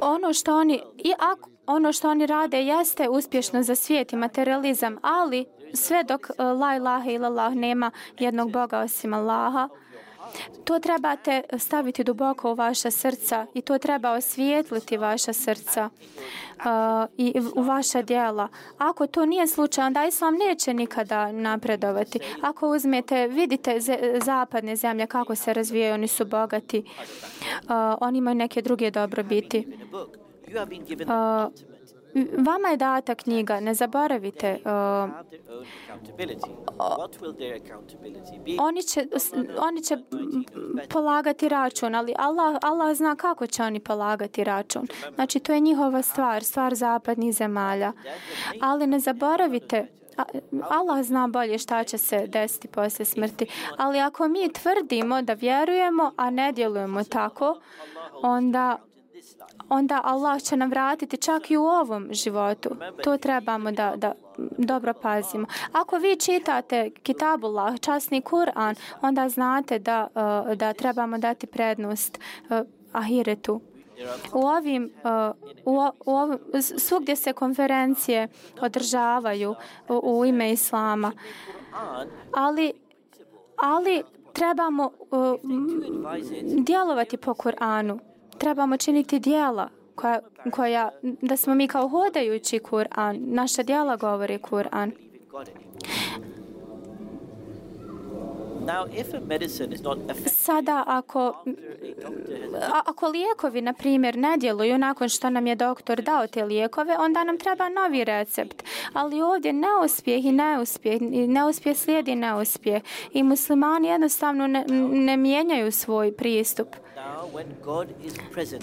ono 0.01 0.33
što 0.33 0.57
oni 0.57 0.81
i 0.97 1.13
ako 1.19 1.56
ono 1.67 1.93
što 1.93 2.09
oni 2.09 2.25
rade 2.25 2.61
jeste 2.61 3.09
uspješno 3.09 3.63
za 3.63 3.75
svijet 3.75 4.13
i 4.13 4.15
materializam, 4.15 4.97
ali 5.01 5.45
sve 5.73 6.03
dok 6.03 6.29
e, 6.29 6.43
la 6.43 6.75
ilaha 6.75 7.09
ilallah 7.09 7.53
nema 7.53 7.91
jednog 8.19 8.51
Boga 8.51 8.79
osim 8.79 9.13
Allaha, 9.13 9.69
to 10.63 10.79
trebate 10.79 11.41
staviti 11.57 12.03
duboko 12.03 12.51
u 12.51 12.55
vaša 12.55 12.91
srca 12.91 13.45
i 13.53 13.61
to 13.61 13.77
treba 13.77 14.11
osvijetliti 14.11 14.97
vaša 14.97 15.33
srca 15.33 15.89
uh, 16.57 16.63
i 17.17 17.33
u 17.55 17.61
vaša 17.61 18.01
dijela. 18.01 18.47
Ako 18.77 19.07
to 19.07 19.25
nije 19.25 19.47
slučaj, 19.47 19.85
onda 19.85 20.05
Islam 20.05 20.35
neće 20.35 20.73
nikada 20.73 21.31
napredovati. 21.31 22.19
Ako 22.41 22.69
uzmete, 22.69 23.27
vidite 23.27 23.79
zapadne 24.23 24.75
zemlje 24.75 25.07
kako 25.07 25.35
se 25.35 25.53
razvijaju, 25.53 25.93
oni 25.93 26.07
su 26.07 26.25
bogati. 26.25 26.83
Uh, 27.63 27.69
oni 28.01 28.17
imaju 28.17 28.35
neke 28.35 28.61
druge 28.61 28.91
dobrobiti. 28.91 29.67
Uh. 30.47 31.51
Vama 32.37 32.67
je 32.67 32.77
data 32.77 33.15
knjiga, 33.15 33.59
ne 33.59 33.73
zaboravite. 33.73 34.57
Uh, 34.65 35.09
oni 38.59 38.83
će, 38.83 39.07
oni 39.59 39.83
će 39.83 39.97
polagati 40.89 41.49
račun, 41.49 41.95
ali 41.95 42.13
Allah, 42.17 42.57
Allah 42.61 42.95
zna 42.95 43.15
kako 43.15 43.47
će 43.47 43.63
oni 43.63 43.79
polagati 43.79 44.43
račun. 44.43 44.87
Znači, 45.15 45.39
to 45.39 45.53
je 45.53 45.59
njihova 45.59 46.01
stvar, 46.01 46.43
stvar 46.43 46.75
zapadnih 46.75 47.33
zemalja. 47.33 47.93
Ali 48.61 48.87
ne 48.87 48.99
zaboravite, 48.99 49.87
Allah 50.69 51.03
zna 51.03 51.27
bolje 51.27 51.57
šta 51.57 51.83
će 51.83 51.97
se 51.97 52.27
desiti 52.27 52.67
poslije 52.67 53.05
smrti. 53.05 53.45
Ali 53.77 53.99
ako 53.99 54.27
mi 54.27 54.53
tvrdimo 54.53 55.21
da 55.21 55.33
vjerujemo, 55.33 56.11
a 56.17 56.29
ne 56.29 56.51
djelujemo 56.51 57.03
tako, 57.03 57.59
onda 58.21 58.77
onda 59.69 60.01
Allah 60.03 60.41
će 60.41 60.57
nam 60.57 60.69
vratiti 60.69 61.17
čak 61.17 61.51
i 61.51 61.57
u 61.57 61.63
ovom 61.63 62.07
životu. 62.11 62.69
To 63.03 63.17
trebamo 63.17 63.71
da, 63.71 63.93
da 63.95 64.13
dobro 64.57 64.93
pazimo. 64.93 65.47
Ako 65.71 65.97
vi 65.97 66.15
čitate 66.15 66.89
Kitabullah, 67.03 67.79
časni 67.79 68.21
Kur'an, 68.21 68.75
onda 69.01 69.29
znate 69.29 69.79
da, 69.79 70.07
e, 70.51 70.55
da 70.55 70.73
trebamo 70.73 71.17
dati 71.17 71.47
prednost 71.47 72.19
e, 72.49 72.63
ahiretu. 72.93 73.61
U 74.33 74.39
ovim, 74.39 74.85
e, 74.85 75.09
u, 75.65 75.89
u 76.05 76.15
ovim, 76.15 76.39
svugdje 76.77 77.15
se 77.15 77.33
konferencije 77.33 78.27
održavaju 78.61 79.55
u, 79.89 80.19
u 80.19 80.25
ime 80.25 80.51
Islama, 80.51 81.11
ali, 82.31 82.73
ali 83.55 84.03
trebamo 84.37 84.91
uh, 85.11 85.39
djelovati 86.65 87.17
po 87.17 87.33
Kur'anu. 87.33 87.99
Trebamo 88.37 88.77
činiti 88.77 89.19
dijela 89.19 89.69
koja, 89.95 90.19
koja, 90.51 90.91
da 91.01 91.37
smo 91.37 91.55
mi 91.55 91.67
kao 91.67 91.87
hodajući 91.87 92.59
Kur'an. 92.59 93.19
Naša 93.19 93.63
dijela 93.63 93.95
govori 93.95 94.37
Kur'an. 94.37 94.91
we've 95.11 95.29
got 95.29 95.47
it. 95.47 95.55
Now, 95.55 96.17
if 96.17 96.17
a 96.17 96.19
medicine 96.69 97.67
is 97.67 97.79
not 97.79 98.29
effective 98.29 98.56
Sada 100.25 100.83
ako, 100.87 101.43
a 102.61 102.81
ako 102.85 103.07
lijekovi, 103.07 103.61
na 103.61 103.73
primjer, 103.73 104.17
ne 104.17 104.37
djeluju 104.37 104.77
nakon 104.77 105.09
što 105.09 105.29
nam 105.29 105.47
je 105.47 105.55
doktor 105.55 106.01
dao 106.01 106.27
te 106.27 106.43
lijekove, 106.45 106.97
onda 106.99 107.23
nam 107.23 107.37
treba 107.37 107.69
novi 107.69 108.03
recept. 108.03 108.63
Ali 108.93 109.21
ovdje 109.21 109.53
neuspjeh 109.53 110.25
i 110.25 110.31
neuspjeh, 110.31 111.01
i 111.01 111.27
neuspjeh 111.27 111.77
slijedi 111.77 112.15
neuspjeh. 112.15 112.83
I 113.13 113.23
muslimani 113.23 113.87
jednostavno 113.87 114.47
ne, 114.47 114.65
ne 114.91 115.17
mijenjaju 115.17 115.71
svoj 115.71 116.11
pristup. 116.11 116.67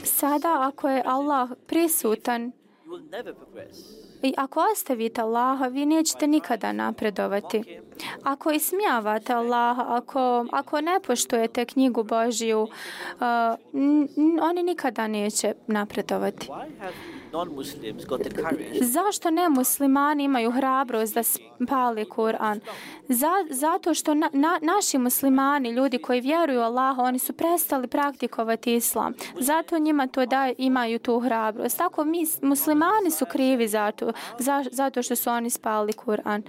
Sada 0.04 0.72
ako 0.72 0.88
je 0.88 1.02
Allah 1.06 1.50
prisutan, 1.66 2.52
I 4.24 4.34
ako 4.36 4.60
ostavite 4.72 5.20
Allaha, 5.20 5.66
vi 5.66 5.86
nećete 5.86 6.26
nikada 6.26 6.72
napredovati. 6.72 7.62
Ako 8.22 8.50
ismijavate 8.50 9.32
Allaha, 9.32 9.84
ako, 9.88 10.46
ako 10.52 10.80
ne 10.80 11.00
poštujete 11.06 11.64
knjigu 11.64 12.02
Božiju, 12.02 12.62
uh, 12.62 12.68
oni 14.42 14.62
nikada 14.62 15.06
neće 15.06 15.54
napredovati 15.66 16.48
non-Muslims 17.34 18.06
got 18.06 18.20
Zašto 18.80 19.30
ne 19.30 19.48
muslimani 19.48 20.24
imaju 20.24 20.50
hrabrost 20.50 21.14
da 21.14 21.22
spali 21.22 22.04
Kur'an? 22.04 22.60
Za, 23.08 23.32
zato 23.50 23.94
što 23.94 24.14
na, 24.14 24.30
na, 24.32 24.58
naši 24.62 24.98
muslimani, 24.98 25.70
ljudi 25.70 25.98
koji 25.98 26.20
vjeruju 26.20 26.60
Allahu, 26.60 27.02
oni 27.02 27.18
su 27.18 27.32
prestali 27.32 27.86
praktikovati 27.86 28.74
islam. 28.74 29.14
Zato 29.40 29.78
njima 29.78 30.06
to 30.06 30.26
da 30.26 30.52
imaju 30.58 30.98
tu 30.98 31.20
hrabrost. 31.20 31.78
Tako 31.78 32.04
mi, 32.04 32.26
muslimani 32.42 33.10
su 33.10 33.26
krivi 33.26 33.68
zato, 33.68 34.12
za, 34.38 34.64
zato 34.70 35.02
što 35.02 35.16
su 35.16 35.30
oni 35.30 35.50
spali 35.50 35.92
Kur'an. 35.92 36.42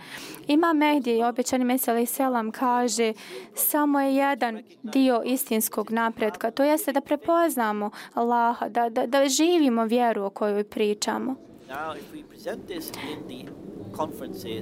Ima 0.47 0.73
Mehdi, 0.73 1.23
obećani 1.23 1.65
Mesel 1.65 2.05
Selam, 2.05 2.51
kaže 2.51 3.13
samo 3.55 3.99
je 3.99 4.15
jedan 4.15 4.63
dio 4.83 5.21
istinskog 5.25 5.91
napretka. 5.91 6.51
To 6.51 6.63
jeste 6.63 6.91
da 6.91 7.01
prepoznamo 7.01 7.89
Allaha, 8.13 8.69
da, 8.69 8.89
da, 8.89 9.05
da 9.05 9.27
živimo 9.27 9.85
vjeru 9.85 10.23
o 10.23 10.29
kojoj 10.29 10.63
pričamo. 10.75 11.35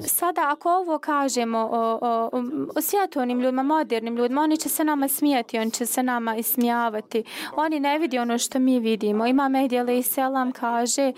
Sada 0.07 0.41
ako 0.51 0.69
ovo 0.69 0.97
kažemo 0.99 1.57
o, 1.71 1.99
o, 2.01 2.29
o 2.75 2.81
svjetovnim 2.81 3.39
ljudima, 3.39 3.63
modernim 3.63 4.15
ljudima, 4.15 4.41
oni 4.41 4.57
će 4.57 4.69
se 4.69 4.83
nama 4.83 5.07
smijati, 5.07 5.59
oni 5.59 5.71
će 5.71 5.85
se 5.85 6.03
nama 6.03 6.35
ismijavati. 6.35 7.23
Oni 7.55 7.79
ne 7.79 7.99
vidi 7.99 8.19
ono 8.19 8.37
što 8.37 8.59
mi 8.59 8.79
vidimo. 8.79 9.25
Ima 9.25 9.49
Mehdi 9.49 9.97
i 9.99 10.03
selam 10.03 10.51
kaže 10.51 11.13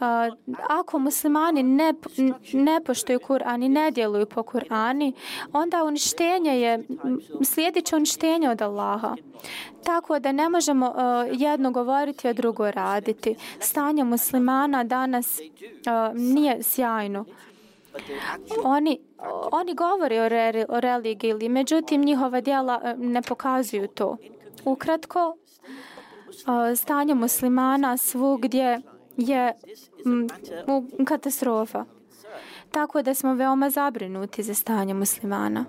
a, 0.00 0.30
ako 0.68 0.98
muslimani 0.98 1.62
ne, 1.62 1.94
ne 2.52 2.80
poštuju 2.84 3.18
Kur'an 3.18 3.64
i 3.64 3.68
ne 3.68 3.90
djeluju 3.90 4.26
po 4.26 4.42
Kur'ani, 4.42 5.12
onda 5.52 5.84
uništenje 5.84 6.60
je, 6.60 6.84
slijedit 7.42 7.84
će 7.84 7.96
uništenje 7.96 8.50
od 8.50 8.62
Allaha. 8.62 9.16
Tako 9.84 10.18
da 10.18 10.32
ne 10.32 10.48
možemo 10.48 10.92
a, 10.96 11.26
jedno 11.32 11.70
govoriti, 11.70 12.28
a 12.28 12.32
drugo 12.32 12.70
raditi. 12.70 13.34
Stanje 13.60 14.04
muslimana 14.04 14.84
danas 14.84 15.40
a, 15.86 16.09
nije 16.12 16.62
sjajno 16.62 17.24
oni, 18.64 18.98
oni 19.52 19.74
govore 19.74 20.20
o, 20.22 20.28
re, 20.28 20.64
o 20.68 20.80
religiji, 20.80 21.48
međutim 21.48 22.02
njihova 22.02 22.40
djela 22.40 22.80
e, 22.84 22.94
ne 22.96 23.22
pokazuju 23.22 23.88
to. 23.88 24.16
Ukratko, 24.64 25.36
e, 26.72 26.76
stanje 26.76 27.14
muslimana 27.14 27.96
svugdje 27.96 28.80
je 29.16 29.54
u- 30.66 31.04
katastrofa. 31.04 31.84
Tako 32.70 33.02
da 33.02 33.14
smo 33.14 33.34
veoma 33.34 33.70
zabrinuti 33.70 34.42
za 34.42 34.54
stanje 34.54 34.94
muslimana 34.94 35.64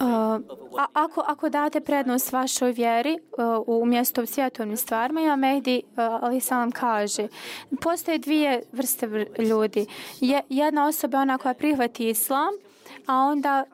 a, 0.00 0.38
what 0.70 0.86
ako, 0.92 1.20
ako 1.26 1.48
date 1.48 1.80
prednost 1.80 2.32
vašoj 2.32 2.72
vjeri 2.72 3.18
uh, 3.38 3.82
umjesto 3.82 4.26
svjetovnim 4.26 4.76
stvarima, 4.76 5.20
ima 5.20 5.36
Mehdi, 5.36 5.82
uh, 5.86 5.96
ali 5.96 6.40
sam 6.40 6.58
vam 6.58 6.70
kaže, 6.70 7.28
postoje 7.80 8.18
dvije 8.18 8.62
vrste 8.72 9.06
vr- 9.06 9.48
ljudi. 9.48 9.86
Je, 10.20 10.42
jedna 10.48 10.86
osoba 10.86 11.18
je 11.18 11.22
ona 11.22 11.38
koja 11.38 11.54
prihvati 11.54 12.08
islam, 12.08 12.54
a 13.06 13.14
onda 13.16 13.64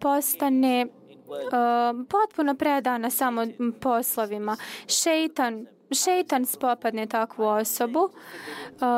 postane 0.00 0.86
uh, 0.86 2.06
potpuno 2.08 2.54
predana 2.54 3.10
samo 3.10 3.46
poslovima. 3.80 4.56
Šeitan 4.86 5.66
Šeitan 5.90 6.46
spopadne 6.46 7.06
takvu 7.06 7.44
osobu. 7.44 8.00
Uh, 8.00 8.10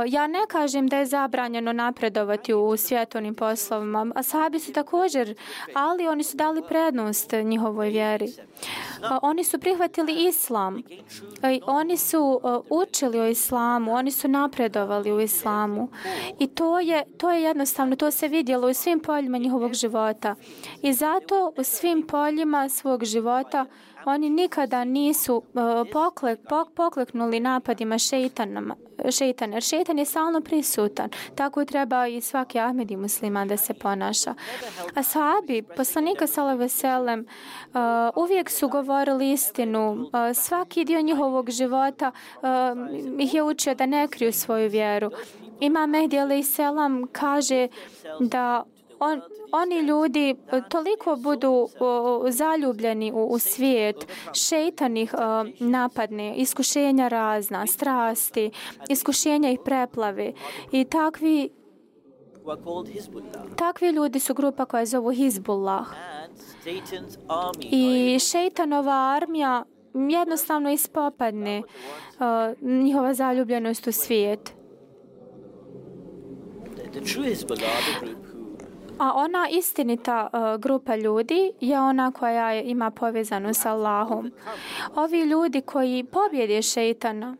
ja 0.07 0.27
ne 0.27 0.47
kažem 0.49 0.87
da 0.89 0.99
je 0.99 1.07
zabranjeno 1.07 1.73
napredovati 1.73 2.55
u 2.55 2.77
svjetovnim 2.77 3.35
poslovima. 3.35 4.07
A 4.15 4.23
su 4.59 4.73
također, 4.73 5.35
ali 5.75 6.09
oni 6.09 6.25
su 6.25 6.37
dali 6.37 6.63
prednost 6.69 7.33
njihovoj 7.45 7.89
vjeri. 7.89 8.25
Uh, 8.25 9.19
oni 9.23 9.45
su 9.45 9.59
prihvatili 9.59 10.27
islam. 10.29 10.75
Uh, 10.75 10.83
oni 11.67 11.97
su 11.97 12.41
učili 12.71 13.21
o 13.21 13.27
islamu, 13.27 13.95
oni 13.95 14.11
su 14.11 14.29
napredovali 14.29 15.13
u 15.13 15.21
islamu. 15.21 15.89
I 16.39 16.47
to 16.47 16.81
je, 16.81 17.05
to 17.19 17.31
je 17.31 17.43
jednostavno, 17.43 17.97
to 17.97 18.11
se 18.11 18.29
vidjelo 18.29 18.71
u 18.71 18.75
svim 18.75 19.01
poljima 19.01 19.39
njihovog 19.39 19.75
života. 19.75 20.35
I 20.83 20.93
zato 20.93 21.53
u 21.57 21.63
svim 21.65 22.07
poljima 22.07 22.69
svog 22.69 23.05
života 23.05 23.67
oni 24.09 24.31
nikada 24.31 24.85
nisu 24.85 25.37
uh, 25.37 25.43
poklek, 25.93 26.41
pok, 26.49 26.73
pokleknuli 26.75 27.41
napadima 27.41 27.99
šeitanama, 27.99 28.77
šeitan, 29.11 29.53
jer 29.53 29.63
šeitan 29.63 29.99
je 29.99 30.05
stalno 30.05 30.41
prisutan. 30.41 31.11
Tako 31.35 31.65
treba 31.65 32.07
i 32.07 32.21
svaki 32.21 32.59
Ahmed 32.59 32.91
i 32.91 32.97
musliman 32.97 33.49
da 33.49 33.57
se 33.57 33.75
ponaša. 33.75 34.35
A 34.95 35.03
sahabi, 35.03 35.63
poslanika 35.77 36.27
Sala 36.27 36.55
Veselem, 36.55 37.21
uh, 37.21 37.79
uvijek 38.17 38.51
su 38.51 38.69
govorili 38.69 39.33
istinu. 39.33 39.93
Uh, 39.93 40.09
svaki 40.35 40.85
dio 40.85 41.01
njihovog 41.01 41.51
života 41.51 42.13
uh, 42.37 42.49
ih 43.19 43.35
je 43.35 43.43
učio 43.43 43.75
da 43.75 43.87
ne 43.87 44.09
kriju 44.09 44.33
svoju 44.33 44.71
vjeru. 44.71 45.11
Ima 45.61 45.87
Mehdi 45.87 46.19
Ali 46.19 46.43
selam 46.43 47.07
kaže 47.13 47.69
da 48.21 48.65
on, 48.99 49.21
oni 49.53 49.81
ljudi 49.81 50.31
e, 50.31 50.61
toliko 50.69 51.17
budu 51.17 51.69
o, 51.81 52.25
zaljubljeni 52.31 53.13
u, 53.13 53.27
u 53.27 53.39
svijet, 53.39 54.07
šeitan 54.33 54.97
ih 54.97 55.15
e, 55.15 55.19
napadne, 55.61 56.35
iskušenja 56.37 57.09
razna, 57.09 57.67
strasti, 57.67 58.51
iskušenja 58.89 59.51
ih 59.51 59.59
preplave 59.65 60.33
i 60.73 60.85
takvi, 60.85 61.51
takvi 63.57 63.89
ljudi 63.89 64.21
su 64.21 64.35
grupa 64.35 64.65
koja 64.65 64.87
zovu 64.87 65.11
Hizbullah. 65.11 65.87
I 67.71 68.19
šeitanova 68.19 69.15
armija 69.17 69.65
jednostavno 69.95 70.71
ispopadne 70.71 71.59
uh, 71.59 72.69
njihova 72.69 73.15
zaljubljenost 73.15 73.87
u 73.87 73.93
svijet. 73.93 74.55
A 78.99 79.13
ona 79.15 79.49
istinita 79.51 80.29
uh, 80.33 80.61
grupa 80.61 80.97
ljudi 80.97 81.53
je 81.61 81.81
ona 81.81 82.13
koja 82.13 82.51
je- 82.51 82.65
ima 82.65 82.91
povezanu 82.91 83.55
sa 83.55 83.73
Allahom. 83.73 84.31
Ovi 84.95 85.21
ljudi 85.21 85.61
koji 85.61 86.05
pobjede 86.05 86.63
šeitana 86.63 87.37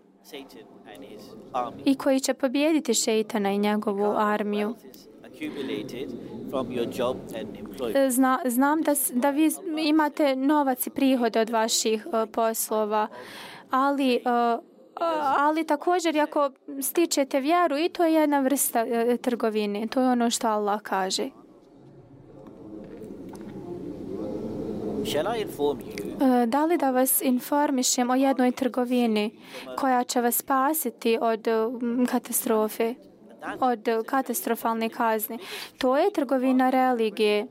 i 1.85 1.95
koji 1.95 2.21
će 2.21 2.35
pobjediti 2.35 2.95
šeitana 2.95 3.53
i 3.53 3.59
njegovu 3.59 4.15
armiju. 4.17 4.75
E, 7.95 8.11
zna, 8.11 8.41
znam 8.45 8.83
da, 8.83 8.93
da 9.13 9.31
vi 9.31 9.51
imate 9.79 10.37
novac 10.37 10.87
i 10.87 10.91
prihode 10.91 11.41
od 11.41 11.51
vaših 11.51 12.07
uh, 12.07 12.29
poslova, 12.33 13.09
ali 13.71 14.21
uh, 14.25 14.65
ali 15.39 15.65
također 15.65 16.19
ako 16.19 16.51
stičete 16.83 17.41
vjeru 17.41 17.79
i 17.79 17.89
to 17.89 18.05
je 18.05 18.15
jedna 18.15 18.41
vrsta 18.41 18.85
trgovine. 19.21 19.87
To 19.87 20.01
je 20.01 20.09
ono 20.09 20.31
što 20.31 20.49
Allah 20.49 20.81
kaže. 20.83 21.23
Shall 21.25 21.35
I 24.89 24.97
inform 24.97 24.97
you 24.97 24.98
E, 24.98 24.98
Da 26.47 26.65
li 26.65 26.77
da 26.77 26.91
vas 26.91 27.23
informišem 27.23 28.11
o 28.11 28.15
jednoj 28.15 28.53
trgovini 28.53 29.31
koja 29.77 30.05
će 30.05 30.21
vas 30.21 30.37
spasiti 30.37 31.19
od 31.21 31.47
mm, 31.83 32.05
katastrofe, 32.05 32.95
od 33.61 33.89
e, 33.89 33.99
katastrofalne 34.07 34.89
kazne? 34.89 35.39
To 35.79 35.97
je 35.97 36.13
trgovina 36.13 36.71
religije 36.71 37.47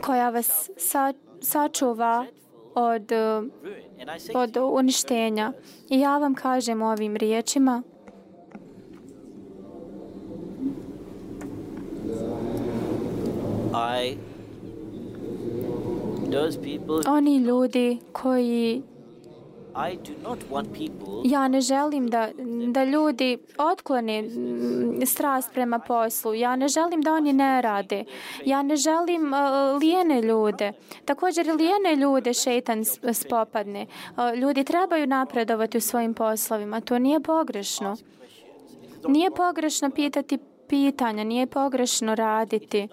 koja 0.00 0.30
vas 0.30 0.70
sa, 0.76 1.12
sačuva 1.40 2.26
od, 2.74 3.06
to 4.32 4.40
od 4.40 4.56
uništenja. 4.56 5.52
I 5.88 6.00
ja 6.00 6.18
vam 6.18 6.34
kažem 6.34 6.82
ovim 6.82 7.16
riječima, 7.16 7.82
I, 13.76 14.35
oni 17.08 17.36
ljudi 17.36 17.98
koji 18.12 18.82
Ja 21.24 21.48
ne 21.48 21.60
želim 21.60 22.08
da, 22.08 22.28
da 22.68 22.84
ljudi 22.84 23.38
otklone 23.72 24.22
mm, 24.22 25.06
strast 25.06 25.52
prema 25.52 25.78
poslu. 25.78 26.34
Ja 26.34 26.56
ne 26.56 26.68
želim 26.68 27.00
da 27.00 27.12
oni 27.12 27.32
ne 27.32 27.62
rade. 27.62 28.04
Ja 28.44 28.62
ne 28.62 28.76
želim 28.76 29.32
uh, 29.32 29.38
lijene 29.80 30.22
ljude. 30.22 30.72
Također 31.04 31.46
lijene 31.46 31.96
ljude 31.96 32.34
šeitan 32.34 32.84
s- 32.84 32.98
spopadne. 33.12 33.86
Uh, 34.10 34.38
ljudi 34.38 34.64
trebaju 34.64 35.06
napredovati 35.06 35.78
u 35.78 35.80
svojim 35.80 36.14
poslovima. 36.14 36.80
To 36.80 36.98
nije 36.98 37.20
pogrešno. 37.20 37.96
Nije 39.08 39.30
pogrešno 39.30 39.90
pitati 39.90 40.38
pitanja, 40.68 41.24
nije 41.24 41.46
pogrešno 41.46 42.14
raditi, 42.14 42.88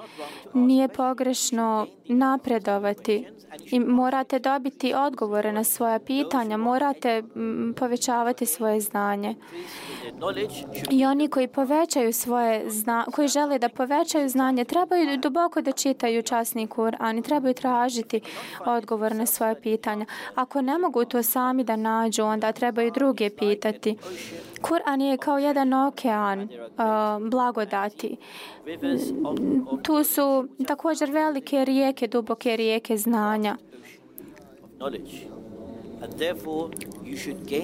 nije 0.53 0.87
pogrešno 0.87 1.87
napredovati. 2.07 3.25
I 3.71 3.79
morate 3.79 4.39
dobiti 4.39 4.93
odgovore 4.93 5.51
na 5.51 5.63
svoja 5.63 5.99
pitanja, 5.99 6.57
morate 6.57 7.23
povećavati 7.75 8.45
svoje 8.45 8.81
znanje. 8.81 9.35
I 10.91 11.05
oni 11.05 11.27
koji 11.27 11.47
povećaju 11.47 12.13
svoje 12.13 12.69
zna, 12.69 13.05
koji 13.11 13.27
žele 13.27 13.59
da 13.59 13.69
povećaju 13.69 14.29
znanje, 14.29 14.65
trebaju 14.65 15.17
duboko 15.17 15.61
da 15.61 15.71
čitaju 15.71 16.21
časni 16.21 16.67
Kur'an 16.67 17.19
i 17.19 17.21
trebaju 17.21 17.53
tražiti 17.53 18.21
odgovor 18.65 19.15
na 19.15 19.25
svoje 19.25 19.61
pitanja. 19.61 20.05
Ako 20.35 20.61
ne 20.61 20.77
mogu 20.77 21.05
to 21.05 21.23
sami 21.23 21.63
da 21.63 21.75
nađu, 21.75 22.23
onda 22.23 22.51
trebaju 22.51 22.91
druge 22.91 23.29
pitati. 23.29 23.97
Kur'an 24.61 25.01
je 25.01 25.17
kao 25.17 25.37
jedan 25.37 25.73
okean 25.73 26.41
uh, 26.41 26.47
blagodati. 27.29 28.17
Tu 29.83 30.03
su 30.03 30.47
također 30.67 31.11
velike 31.11 31.65
rijeke, 31.65 31.92
duboke 32.01 32.55
rijeke 32.55 32.97
znanja. 32.97 33.57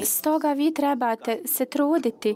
Stoga 0.04 0.54
vi 0.54 0.74
trebate 0.74 1.42
se 1.46 1.66
truditi 1.66 2.36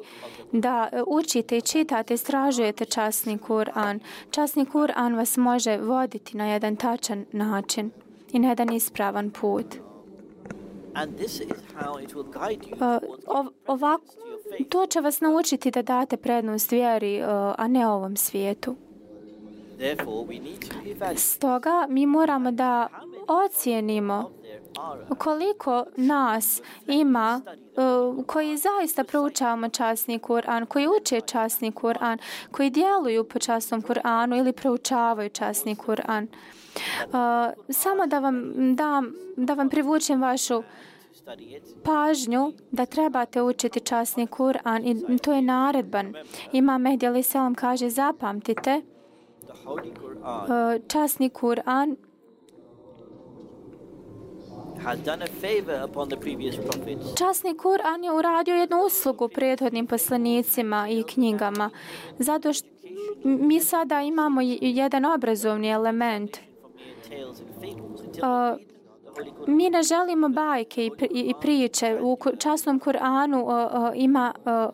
da 0.51 0.89
e, 0.91 1.03
učite 1.08 1.58
i 1.58 1.62
čitate, 1.62 2.13
istražujete 2.13 2.86
časni 2.86 3.38
Kur'an. 3.38 3.99
Časni 4.32 4.65
Kur'an 4.65 5.15
vas 5.15 5.38
može 5.38 5.77
voditi 5.77 6.38
na 6.38 6.53
jedan 6.53 6.75
tačan 6.75 7.25
način 7.32 7.91
i 8.32 8.39
na 8.39 8.49
jedan 8.49 8.73
ispravan 8.73 9.32
put. 9.32 9.65
Ov, 13.27 13.45
ovako, 13.67 14.06
to 14.69 14.86
će 14.86 15.01
vas 15.01 15.21
naučiti 15.21 15.71
da 15.71 15.82
date 15.82 16.17
prednost 16.17 16.71
vjeri, 16.71 17.21
uh, 17.21 17.27
a 17.58 17.67
ne 17.67 17.88
ovom 17.88 18.17
svijetu. 18.17 18.75
Therefore, 18.75 18.82
we 18.82 18.82
need 18.82 18.82
to 18.82 19.62
evaluate 19.62 19.63
Stoga 21.16 21.86
mi 21.90 22.06
moramo 22.06 22.52
da 22.52 22.88
ocijenimo 23.28 24.32
koliko 25.18 25.86
nas 25.98 26.62
ima 26.88 27.42
uh, 27.46 28.26
koji 28.26 28.58
zaista 28.58 29.04
proučavamo 29.04 29.70
časni 29.70 30.20
Kur'an, 30.20 30.66
koji 30.66 30.88
uče 30.88 31.22
časni 31.22 31.72
Kur'an, 31.72 32.18
koji 32.52 32.70
djeluju 32.70 33.24
po 33.24 33.40
časnom 33.40 33.82
Kur'anu 33.82 34.40
ili 34.40 34.54
proučavaju 34.54 35.30
časni 35.30 35.76
Kur'an. 35.76 36.28
Uh, 36.28 37.14
samo 37.70 38.08
da 38.08 38.20
vam 38.20 38.54
dam, 38.76 39.14
da 39.38 39.54
vam 39.54 39.70
privučem 39.70 40.22
vašu 40.22 40.64
pažnju 41.84 42.52
da 42.72 42.86
trebate 42.86 43.42
učiti 43.42 43.80
časni 43.80 44.28
Kur'an 44.28 44.82
i 44.86 45.18
to 45.18 45.34
je 45.34 45.42
naredban. 45.42 46.14
Ima 46.52 46.78
Mehdi 46.78 47.08
Ali 47.08 47.24
Selam 47.24 47.56
kaže 47.56 47.90
zapamtite 47.90 48.82
The 48.82 48.82
Holy 48.82 48.82
Quran 48.82 49.52
uh, 49.52 49.53
časni 50.88 51.30
Kur'an 51.30 51.95
favor 55.41 55.89
upon 55.89 56.10
the 56.10 56.17
previous 56.17 56.56
prophets. 56.56 57.13
Časni 57.15 57.58
Kur'an 57.58 58.04
je 58.04 58.12
uradio 58.12 58.56
jednu 58.56 58.78
uslugu 58.86 59.28
prethodnim 59.28 59.88
poslanicima 59.88 60.88
i 60.89 61.04
knjigama, 61.04 61.69
zato 62.19 62.54
što 62.54 62.67
mi 63.23 63.60
sada 63.60 64.02
imamo 64.02 64.41
jedan 64.62 65.06
obrazovni 65.06 65.69
element. 65.69 66.38
Uh, 68.13 68.60
mi 69.47 69.69
ne 69.69 69.84
želimo 69.84 70.30
bajke 70.30 70.86
i, 70.86 70.91
pri- 70.91 71.10
i 71.12 71.19
i 71.19 71.34
priče. 71.41 71.99
U 72.02 72.17
časnom 72.38 72.80
Kur'anu 72.80 73.41
uh, 73.41 73.84
uh, 73.84 73.91
ima 73.95 74.34
uh, 74.38 74.73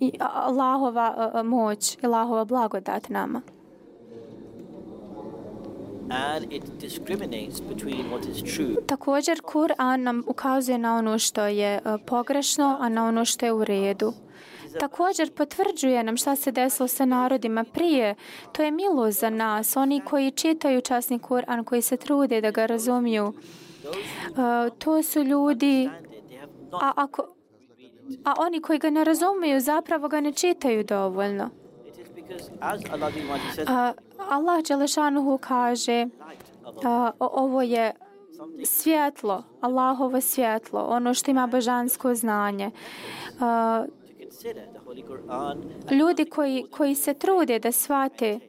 i 0.00 0.12
Allahova 0.20 1.30
uh, 1.34 1.40
uh, 1.40 1.46
moć, 1.46 1.98
Allahova 2.02 2.44
blagodat 2.44 3.08
nama 3.08 3.42
and 6.10 6.52
it 6.52 6.62
discriminates 6.80 7.60
between 7.60 8.10
what 8.10 8.30
is 8.30 8.54
true 8.56 8.76
Također, 8.86 9.40
Kur'an 9.40 9.96
nam 9.96 10.22
ukazuje 10.26 10.78
na 10.78 10.96
ono 10.96 11.18
što 11.18 11.46
je 11.46 11.74
e, 11.74 11.80
pogrešno, 12.06 12.76
a 12.80 12.88
na 12.88 13.04
ono 13.04 13.24
što 13.24 13.46
je 13.46 13.52
u 13.52 13.64
redu. 13.64 14.12
Također 14.80 15.32
potvrđuje 15.32 16.04
nam 16.04 16.16
šta 16.16 16.36
se 16.36 16.52
desilo 16.52 16.88
sa 16.88 17.04
narodima 17.04 17.64
prije. 17.64 18.14
To 18.52 18.62
je 18.62 18.70
milo 18.70 19.10
za 19.10 19.30
nas, 19.30 19.76
oni 19.76 20.00
koji 20.00 20.30
čitaju 20.30 20.80
časni 20.80 21.18
Kur'an, 21.18 21.64
koji 21.64 21.82
se 21.82 21.96
trude 21.96 22.40
da 22.40 22.50
ga 22.50 22.66
razumiju. 22.66 23.26
Uh, 23.26 24.78
to 24.78 25.02
su 25.02 25.22
ljudi, 25.22 25.90
a, 26.72 26.92
ako, 26.96 27.22
a 28.24 28.34
oni 28.38 28.60
koji 28.60 28.78
ga 28.78 28.90
ne 28.90 29.04
razumiju 29.04 29.60
zapravo 29.60 30.08
ga 30.08 30.20
ne 30.20 30.32
čitaju 30.32 30.84
dovoljno. 30.84 31.50
Allah 34.30 34.62
Đelešanuhu 34.68 35.38
kaže 35.38 36.06
uh, 36.64 37.10
ovo 37.18 37.62
je 37.62 37.92
svjetlo, 38.64 39.42
Allahovo 39.60 40.20
svjetlo, 40.20 40.80
ono 40.80 41.14
što 41.14 41.30
ima 41.30 41.46
božansko 41.46 42.14
znanje. 42.14 42.70
Uh, 43.34 43.86
ljudi 45.90 46.24
koji, 46.24 46.64
koji 46.70 46.94
se 46.94 47.14
trude 47.14 47.58
da 47.58 47.72
shvate 47.72 48.40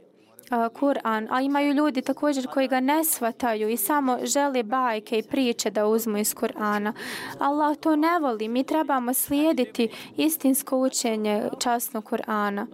Kur'an, 0.51 1.27
a 1.29 1.41
imaju 1.41 1.73
ljudi 1.73 2.01
također 2.01 2.47
koji 2.47 2.67
ga 2.67 2.79
ne 2.79 3.03
shvataju 3.03 3.69
i 3.69 3.77
samo 3.77 4.17
žele 4.23 4.63
bajke 4.63 5.17
i 5.17 5.23
priče 5.23 5.69
da 5.69 5.87
uzmu 5.87 6.17
iz 6.17 6.35
Kur'ana. 6.35 6.93
Allah 7.39 7.77
to 7.77 7.95
ne 7.95 8.19
voli. 8.19 8.47
Mi 8.47 8.63
trebamo 8.63 9.13
slijediti 9.13 9.89
istinsko 10.17 10.77
učenje 10.77 11.49
časnog 11.59 12.03
Kur'ana. 12.03 12.65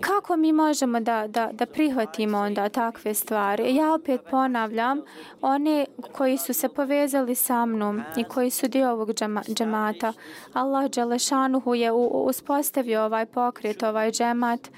Kako 0.00 0.36
mi 0.36 0.52
možemo 0.52 1.00
da, 1.00 1.26
da, 1.26 1.48
da 1.52 1.66
prihvatimo 1.66 2.38
onda 2.38 2.68
takve 2.68 3.14
stvari? 3.14 3.74
Ja 3.74 3.94
opet 3.94 4.20
ponavljam, 4.30 5.00
oni 5.40 5.86
koji 6.12 6.38
su 6.38 6.52
se 6.52 6.68
povezali 6.68 7.34
sa 7.34 7.66
mnom 7.66 8.02
i 8.16 8.24
koji 8.24 8.50
su 8.50 8.68
dio 8.68 8.90
ovog 8.90 9.12
džama, 9.14 9.42
džemata, 9.48 10.12
Allah 10.52 10.90
Đelešanuhu 10.90 11.74
je 11.74 11.92
uspostavio 12.12 13.04
ovaj 13.04 13.26
pokret, 13.26 13.82
ovaj 13.82 14.12
džemat, 14.12 14.68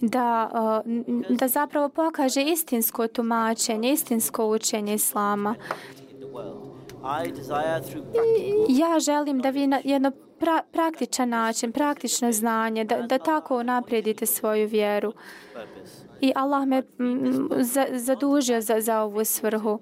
da, 0.00 0.50
da 1.28 1.48
zapravo 1.48 1.88
pokaže 1.88 2.42
istinsko 2.42 3.06
tumačenje, 3.06 3.92
istinsko 3.92 4.46
učenje 4.46 4.94
Islama. 4.94 5.54
I 8.68 8.78
Ja 8.78 9.00
želim 9.00 9.40
da 9.40 9.50
vi 9.50 9.66
na 9.66 9.80
jedno 9.84 10.12
pra, 10.40 10.62
praktičan 10.72 11.28
način, 11.28 11.72
praktično 11.72 12.32
znanje, 12.32 12.84
da, 12.84 13.02
da 13.02 13.18
tako 13.18 13.62
naprijedite 13.62 14.26
svoju 14.26 14.68
vjeru. 14.68 15.12
I 16.20 16.32
Allah 16.34 16.66
me 16.66 16.82
za, 17.56 17.86
zadužio 17.90 18.60
za, 18.60 18.80
za 18.80 19.00
ovu 19.02 19.24
svrhu. 19.24 19.78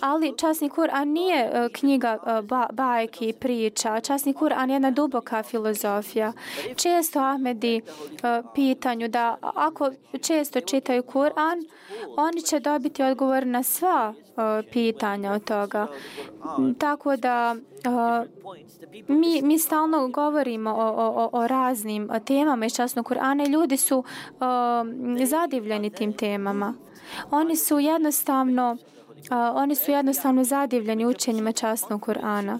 Ali 0.00 0.34
časni 0.38 0.70
Kur'an 0.70 1.04
nije 1.04 1.38
e, 1.44 1.68
knjiga 1.72 2.18
e, 2.26 2.42
ba, 2.42 2.66
bajki 2.72 3.28
i 3.28 3.32
priča. 3.32 4.00
Časni 4.00 4.34
Kur'an 4.34 4.70
je 4.70 4.74
jedna 4.74 4.90
duboka 4.90 5.42
filozofija. 5.42 6.32
Često 6.76 7.20
Ahmedi 7.20 7.76
e, 7.76 7.82
pitanju 8.54 9.08
da 9.08 9.36
ako 9.42 9.90
često 10.22 10.60
čitaju 10.60 11.02
Kur'an, 11.02 11.64
oni 12.16 12.42
će 12.42 12.60
dobiti 12.60 13.02
odgovor 13.02 13.46
na 13.46 13.62
sva 13.62 14.14
pitanja 14.72 15.32
od 15.32 15.44
toga. 15.44 15.86
Tako 16.78 17.16
da 17.16 17.56
mi, 19.08 19.42
mi 19.42 19.58
stalno 19.58 20.08
govorimo 20.08 20.70
o, 20.70 20.86
o, 20.86 21.30
o- 21.32 21.46
raznim 21.46 22.08
temama 22.26 22.66
iz 22.66 22.74
časnog 22.74 23.06
Kur'ana 23.06 23.46
i 23.46 23.52
ljudi 23.52 23.76
su 23.76 24.04
zadivljeni 25.24 25.90
tim 25.90 26.12
temama. 26.12 26.74
Oni 27.30 27.56
su 27.56 27.78
jednostavno 27.78 28.76
oni 29.54 29.74
su 29.74 29.90
jednostavno 29.90 30.44
zadivljeni 30.44 31.06
učenjima 31.06 31.52
časnog 31.52 32.00
Kur'ana. 32.00 32.58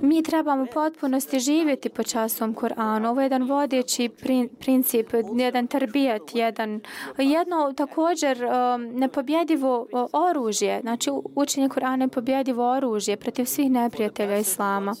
Mi 0.00 0.22
trebamo 0.22 0.62
u 0.62 0.66
potpunosti 0.74 1.38
živjeti 1.38 1.88
po 1.88 2.02
časom 2.02 2.54
Kur'anu. 2.54 3.08
Ovo 3.08 3.20
je 3.20 3.24
jedan 3.24 3.42
vodeći 3.42 4.08
prin- 4.08 4.48
princip, 4.60 5.06
jedan 5.36 5.66
tarbijat, 5.66 6.22
jedan, 6.34 6.80
jedno 7.18 7.72
također 7.76 8.44
um, 8.44 8.82
nepobjedivo 8.82 9.86
oružje. 10.12 10.80
Znači 10.80 11.10
učenje 11.34 11.68
Kur'ana 11.68 12.00
je 12.00 12.08
pobjedivo 12.08 12.72
oružje 12.72 13.16
protiv 13.16 13.44
svih 13.44 13.70
neprijatelja 13.70 14.38
Islama. 14.38 14.94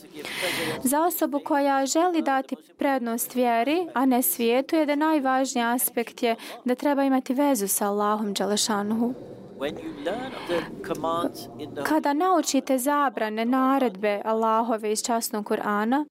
Za 0.82 1.02
osobu 1.02 1.40
koja 1.44 1.86
želi 1.86 2.22
dati 2.22 2.56
prednost 2.78 3.34
vjeri, 3.34 3.86
a 3.94 4.06
ne 4.06 4.22
svijetu, 4.22 4.76
jedan 4.76 4.98
najvažniji 4.98 5.64
aspekt 5.64 6.22
je 6.22 6.36
da 6.64 6.74
treba 6.74 7.04
imati 7.04 7.34
vezu 7.34 7.68
sa 7.68 7.88
Allahom 7.88 8.32
Đalešanuhu. 8.32 9.14
when 9.61 9.77
you 9.77 9.91
learn 10.05 10.31
of 10.33 10.47
the 10.47 10.59
commands 10.87 11.49
in 11.59 11.73
the 11.73 11.83
Kada 11.83 12.13
naučite 12.13 12.77
zabrane, 12.77 13.43
naredbe 13.45 14.21
Allahove 14.23 14.91
iz 14.91 15.01
časnog 15.03 15.43
Kur'ana, 15.49 16.05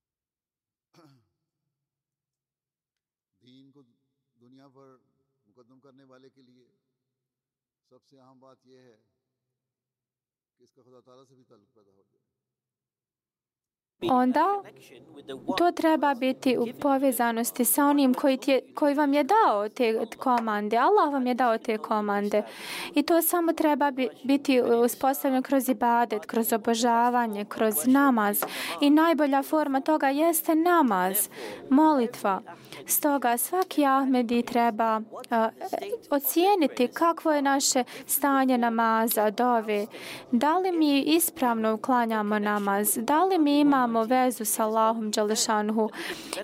दीन 3.47 3.71
को 3.75 3.81
दुनिया 4.43 4.67
पर 4.77 4.89
मुकदम 5.47 5.79
करने 5.85 6.05
वाले 6.11 6.29
के 6.35 6.43
लिए 6.43 6.67
सबसे 7.91 8.17
अहम 8.19 8.41
बात 8.41 8.59
यह 8.67 8.81
है 8.89 8.97
कि 10.59 10.65
इसका 10.65 10.83
खुदा 10.83 11.01
ताला 11.07 11.23
से 11.31 11.35
भी 11.39 11.45
onda 14.10 14.46
to 15.58 15.72
treba 15.72 16.14
biti 16.14 16.58
u 16.58 16.68
povezanosti 16.80 17.66
sa 17.66 17.86
onim 17.86 18.14
koji, 18.14 18.38
ti 18.38 18.52
je, 18.52 18.62
koji 18.76 18.94
vam 18.94 19.14
je 19.14 19.24
dao 19.24 19.70
te 19.70 20.06
komande. 20.18 20.78
Allah 20.78 21.14
vam 21.14 21.28
je 21.28 21.34
dao 21.34 21.58
te 21.58 21.78
komande. 21.78 22.44
I 22.96 23.04
to 23.04 23.22
samo 23.22 23.54
treba 23.54 23.92
bi, 23.92 24.10
biti 24.24 24.62
uspostavljeno 24.62 25.42
kroz 25.42 25.70
ibadet, 25.70 26.26
kroz 26.26 26.54
obožavanje, 26.54 27.46
kroz 27.46 27.76
namaz. 27.86 28.44
I 28.82 28.90
najbolja 28.90 29.44
forma 29.44 29.82
toga 29.82 30.08
jeste 30.08 30.56
namaz, 30.56 31.30
molitva. 31.70 32.42
Stoga 32.86 33.38
svaki 33.38 33.86
Ahmedi 33.86 34.44
treba 34.44 34.98
uh, 34.98 35.04
ocijeniti 36.10 36.88
kakvo 36.88 37.32
je 37.32 37.42
naše 37.42 37.84
stanje 38.06 38.58
namaza, 38.58 39.30
dove. 39.30 39.86
Da 40.32 40.58
li 40.58 40.72
mi 40.72 41.02
ispravno 41.02 41.74
uklanjamo 41.74 42.40
namaz? 42.40 42.98
Da 42.98 43.24
li 43.24 43.38
mi 43.38 43.60
imamo 43.60 43.91
vezu 44.00 44.46
sa 44.46 44.64
Allahom 44.64 45.12
Đalešanhu? 45.12 45.90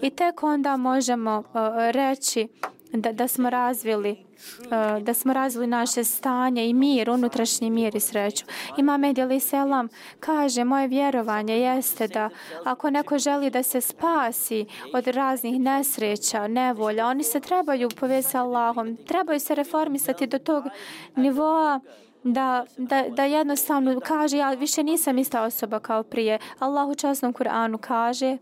I 0.02 0.10
tek 0.10 0.44
onda 0.44 0.78
možemo 0.78 1.38
uh, 1.40 1.54
reći 1.92 2.48
da, 2.94 3.12
da 3.12 3.28
smo 3.28 3.50
razvili 3.50 4.28
uh, 4.60 5.04
da 5.04 5.14
smo 5.14 5.34
razvili 5.34 5.68
naše 5.68 6.04
stanje 6.04 6.70
i 6.70 6.74
mir, 6.74 7.10
unutrašnji 7.10 7.70
mir 7.70 7.96
i 7.96 8.00
sreću. 8.00 8.46
Ima 8.78 8.98
Medjeli 8.98 9.40
Selam 9.40 9.90
kaže, 10.20 10.64
moje 10.64 10.88
vjerovanje 10.88 11.60
jeste 11.60 12.08
da 12.08 12.30
ako 12.66 12.90
neko 12.90 13.18
želi 13.18 13.50
da 13.50 13.64
se 13.64 13.82
spasi 13.82 14.66
od 14.94 15.08
raznih 15.08 15.60
nesreća, 15.60 16.48
nevolja, 16.48 17.08
oni 17.08 17.24
se 17.24 17.40
trebaju 17.40 17.90
povezati 18.00 18.32
sa 18.32 18.42
Allahom, 18.42 18.98
trebaju 18.98 19.40
se 19.40 19.56
reformisati 19.56 20.28
do 20.28 20.40
tog 20.40 20.64
nivoa 21.16 21.80
da, 22.34 22.66
da, 22.78 23.10
da 23.10 23.24
jednostavno 23.24 24.00
kaže 24.00 24.38
ja 24.38 24.52
više 24.54 24.84
nisam 24.84 25.18
ista 25.18 25.44
osoba 25.44 25.80
kao 25.80 26.04
prije. 26.04 26.40
Allah 26.60 26.90
u 26.90 26.96
časnom 26.96 27.34
Kur'anu 27.34 27.78
kaže 27.78 28.38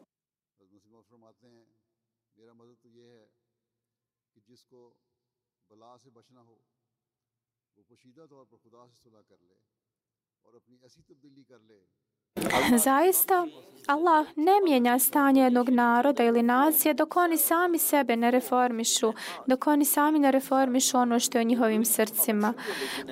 Zaista, 12.78 13.48
Allah 13.88 14.28
ne 14.36 14.52
mijenja 14.64 15.00
stanje 15.00 15.42
jednog 15.42 15.70
naroda 15.70 16.24
ili 16.24 16.44
nacije 16.44 16.94
dok 16.94 17.16
oni 17.16 17.38
sami 17.38 17.78
sebe 17.78 18.16
ne 18.16 18.32
reformišu, 18.32 19.14
dok 19.48 19.68
oni 19.68 19.86
sami 19.86 20.20
ne 20.20 20.32
reformišu 20.32 20.98
ono 20.98 21.20
što 21.20 21.38
je 21.38 21.42
u 21.42 21.46
njihovim 21.48 21.86
srcima. 21.86 22.54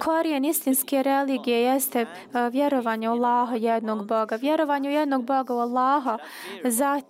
Korijen 0.03 0.45
istinske 0.45 1.03
religije 1.03 1.61
jeste 1.61 2.01
e, 2.01 2.05
vjerovanje 2.49 3.09
u 3.09 3.11
Allaha 3.11 3.55
jednog 3.55 4.07
Boga. 4.07 4.35
Vjerovanje 4.35 4.89
u 4.89 4.93
jednog 4.93 5.23
Boga 5.25 5.53
u 5.53 5.57
Allaha 5.57 6.17
za- 6.63 7.01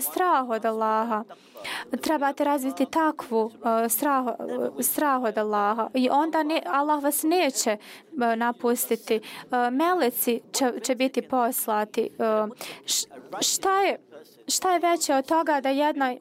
strah 0.00 0.48
od 0.48 0.64
Allaha. 0.64 1.24
Trebate 2.02 2.44
razviti 2.44 2.86
takvu 2.86 3.50
e, 3.84 3.88
strah, 3.88 4.26
e, 4.78 4.82
strah 4.82 5.22
od 5.22 5.38
Allaha 5.38 5.88
i 5.94 6.08
onda 6.10 6.42
ne, 6.42 6.62
Allah 6.66 7.02
vas 7.02 7.22
neće 7.22 7.76
napustiti. 8.36 9.20
Meleci 9.72 10.40
će, 10.52 10.72
će 10.82 10.94
biti 10.94 11.22
poslati. 11.22 12.10
Šta, 13.40 13.80
je, 13.80 13.98
šta 14.48 14.72
je 14.72 14.78
veće 14.78 15.14
od 15.14 15.26
toga 15.26 15.60
da 15.60 15.68
jedna 15.68 16.14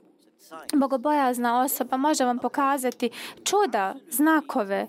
bogobojazna 0.74 1.62
osoba 1.62 1.98
može 1.98 2.26
vam 2.26 2.40
pokazati 2.40 3.10
čuda, 3.44 3.96
znakove. 4.10 4.88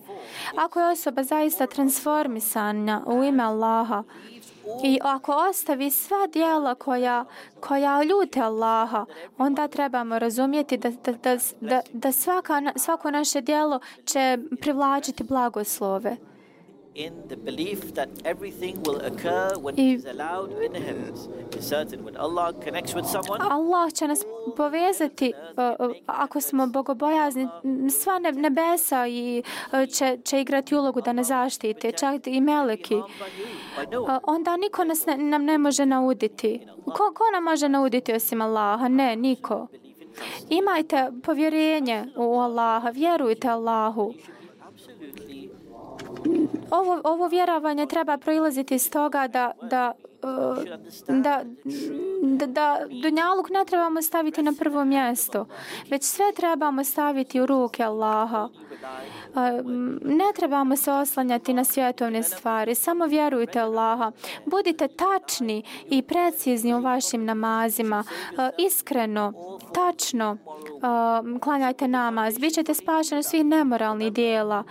Ako 0.56 0.80
je 0.80 0.90
osoba 0.90 1.22
zaista 1.22 1.66
transformisana 1.66 3.02
u 3.06 3.24
ime 3.24 3.42
Allaha 3.42 4.02
i 4.84 4.98
ako 5.02 5.32
ostavi 5.50 5.90
sva 5.90 6.26
dijela 6.26 6.74
koja, 6.74 7.24
koja 7.60 8.02
ljute 8.02 8.40
Allaha, 8.40 9.04
onda 9.38 9.68
trebamo 9.68 10.18
razumjeti 10.18 10.76
da, 10.76 10.90
da, 10.90 11.12
da, 11.12 11.38
da, 11.60 11.80
da 11.92 12.12
svaka, 12.12 12.62
svako 12.76 13.10
naše 13.10 13.40
dijelo 13.40 13.80
će 14.04 14.38
privlačiti 14.60 15.24
blagoslove 15.24 16.16
in 16.96 17.12
the 17.28 17.36
belief 17.38 17.78
that 17.92 18.08
everything 18.24 18.74
will 18.78 19.00
occur 19.02 19.50
when 19.56 19.74
I- 19.76 19.82
it 19.84 19.98
is 19.98 20.06
allowed 20.06 20.50
in 20.62 20.72
the 20.72 20.80
heavens. 20.80 21.18
It's 21.50 21.68
certain 21.68 22.00
when 22.00 22.16
Allah 22.18 22.54
connects 22.54 22.94
with 22.94 23.04
someone, 23.06 23.40
Allah 23.42 23.92
će 23.92 24.08
nas 24.08 24.22
povezati 24.56 25.32
uh, 25.78 25.96
ako 26.06 26.40
smo 26.40 26.66
bogobojazni 26.68 27.48
sva 27.92 28.18
ne- 28.18 28.32
nebesa 28.34 29.06
i 29.06 29.42
uh, 29.72 29.88
će, 29.88 30.18
će 30.18 30.40
igrati 30.40 30.74
ulogu 30.74 31.00
da 31.00 31.12
nas 31.12 31.26
zaštite 31.26 31.92
čak 31.92 32.26
i 32.26 32.40
meleki. 32.42 32.94
Uh, 32.94 33.02
onda 34.24 34.56
niko 34.56 34.84
nas 34.84 35.06
ne, 35.06 35.16
nam 35.18 35.44
ne 35.44 35.58
može 35.58 35.86
nauditi. 35.86 36.60
Ko, 36.84 36.92
ko 36.92 37.24
nam 37.32 37.44
može 37.44 37.68
nauditi 37.68 38.12
osim 38.14 38.40
Allaha? 38.40 38.88
Ne 38.88 39.16
niko. 39.16 39.66
Imajte 40.50 41.10
povjerenje 41.22 42.04
u 42.16 42.38
Allaha 42.38 42.88
vjerujte 42.90 43.48
Allahu 43.48 44.14
ovo, 46.70 47.00
ovo 47.04 47.28
vjerovanje 47.28 47.86
treba 47.86 48.18
proilaziti 48.18 48.74
iz 48.74 48.90
toga 48.90 49.28
da, 49.28 49.52
da, 49.62 49.92
da, 51.08 51.42
da, 52.22 52.46
da 52.46 52.78
Dunjaluk 53.02 53.50
ne 53.50 53.64
trebamo 53.64 54.02
staviti 54.02 54.42
na 54.42 54.52
prvo 54.58 54.84
mjesto, 54.84 55.46
već 55.90 56.04
sve 56.04 56.32
trebamo 56.36 56.84
staviti 56.84 57.40
u 57.40 57.46
ruke 57.46 57.82
Allaha. 57.82 58.48
Ne 60.02 60.24
trebamo 60.36 60.76
se 60.76 60.92
oslanjati 60.92 61.54
na 61.54 61.64
svjetovne 61.64 62.22
stvari, 62.22 62.74
samo 62.74 63.06
vjerujte 63.06 63.60
Allaha. 63.60 64.12
Budite 64.46 64.88
tačni 64.88 65.62
i 65.90 66.02
precizni 66.02 66.74
u 66.74 66.80
vašim 66.80 67.24
namazima, 67.24 68.04
iskreno, 68.58 69.32
tačno 69.74 70.36
klanjajte 71.40 71.88
namaz, 71.88 72.38
bit 72.38 72.54
ćete 72.54 72.74
spašeni 72.74 73.22
svih 73.22 73.44
nemoralnih 73.44 74.12
dijela, 74.12 74.64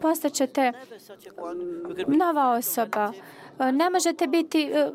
postaćete 0.00 0.72
nova 2.06 2.50
osoba. 2.50 3.12
E, 3.62 3.72
ne 3.72 3.90
možete 3.90 4.26
biti, 4.26 4.62
e, 4.62 4.90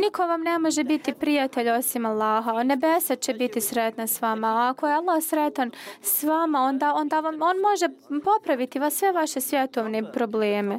niko 0.00 0.26
vam 0.26 0.40
ne 0.40 0.58
može 0.58 0.84
biti 0.84 1.12
prijatelj 1.12 1.70
osim 1.70 2.06
Allaha. 2.06 2.62
Nebesa 2.62 3.16
će 3.16 3.34
biti 3.34 3.60
sretna 3.60 4.06
s 4.06 4.22
vama. 4.22 4.48
A 4.48 4.68
ako 4.70 4.88
je 4.88 4.94
Allah 4.94 5.22
sretan 5.22 5.70
s 6.02 6.22
vama, 6.22 6.60
onda, 6.60 6.94
onda 6.94 7.20
vam, 7.20 7.34
on 7.42 7.56
može 7.58 7.88
popraviti 8.24 8.78
vas 8.78 8.94
sve 8.94 9.12
vaše 9.12 9.40
svjetovne 9.40 10.12
probleme. 10.12 10.78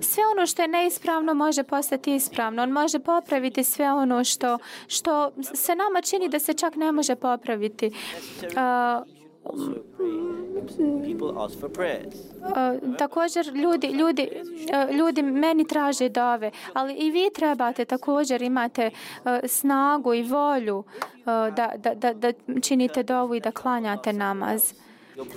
Sve 0.00 0.22
ono 0.36 0.46
što 0.46 0.62
je 0.62 0.68
neispravno 0.68 1.34
može 1.34 1.62
postati 1.62 2.14
ispravno. 2.14 2.62
On 2.62 2.70
može 2.70 2.98
popraviti 2.98 3.64
sve 3.64 3.92
ono 3.92 4.24
što, 4.24 4.58
što 4.86 5.32
se 5.54 5.74
nama 5.74 6.00
čini 6.02 6.28
da 6.28 6.38
se 6.38 6.54
čak 6.54 6.76
ne 6.76 6.92
može 6.92 7.14
popraviti. 7.16 7.90
Uh, 8.42 9.23
People 11.04 11.44
ask 11.44 11.60
for 11.60 11.70
prayers. 11.70 12.14
Uh, 12.40 12.96
također 12.98 13.46
ljudi, 13.46 13.86
ljudi, 13.86 14.28
uh, 14.32 14.96
ljudi 14.96 15.22
meni 15.22 15.66
traže 15.66 16.08
dove, 16.08 16.50
ali 16.72 16.94
i 16.94 17.10
vi 17.10 17.30
trebate 17.34 17.84
također 17.84 18.42
imate 18.42 18.90
uh, 18.90 19.30
snagu 19.46 20.14
i 20.14 20.22
volju 20.22 20.84
da, 21.26 21.72
da, 21.76 21.94
da, 21.94 22.12
da 22.12 22.32
činite 22.62 23.02
dovu 23.02 23.34
i 23.34 23.40
da 23.40 23.50
klanjate 23.50 24.12
namaz. 24.12 24.72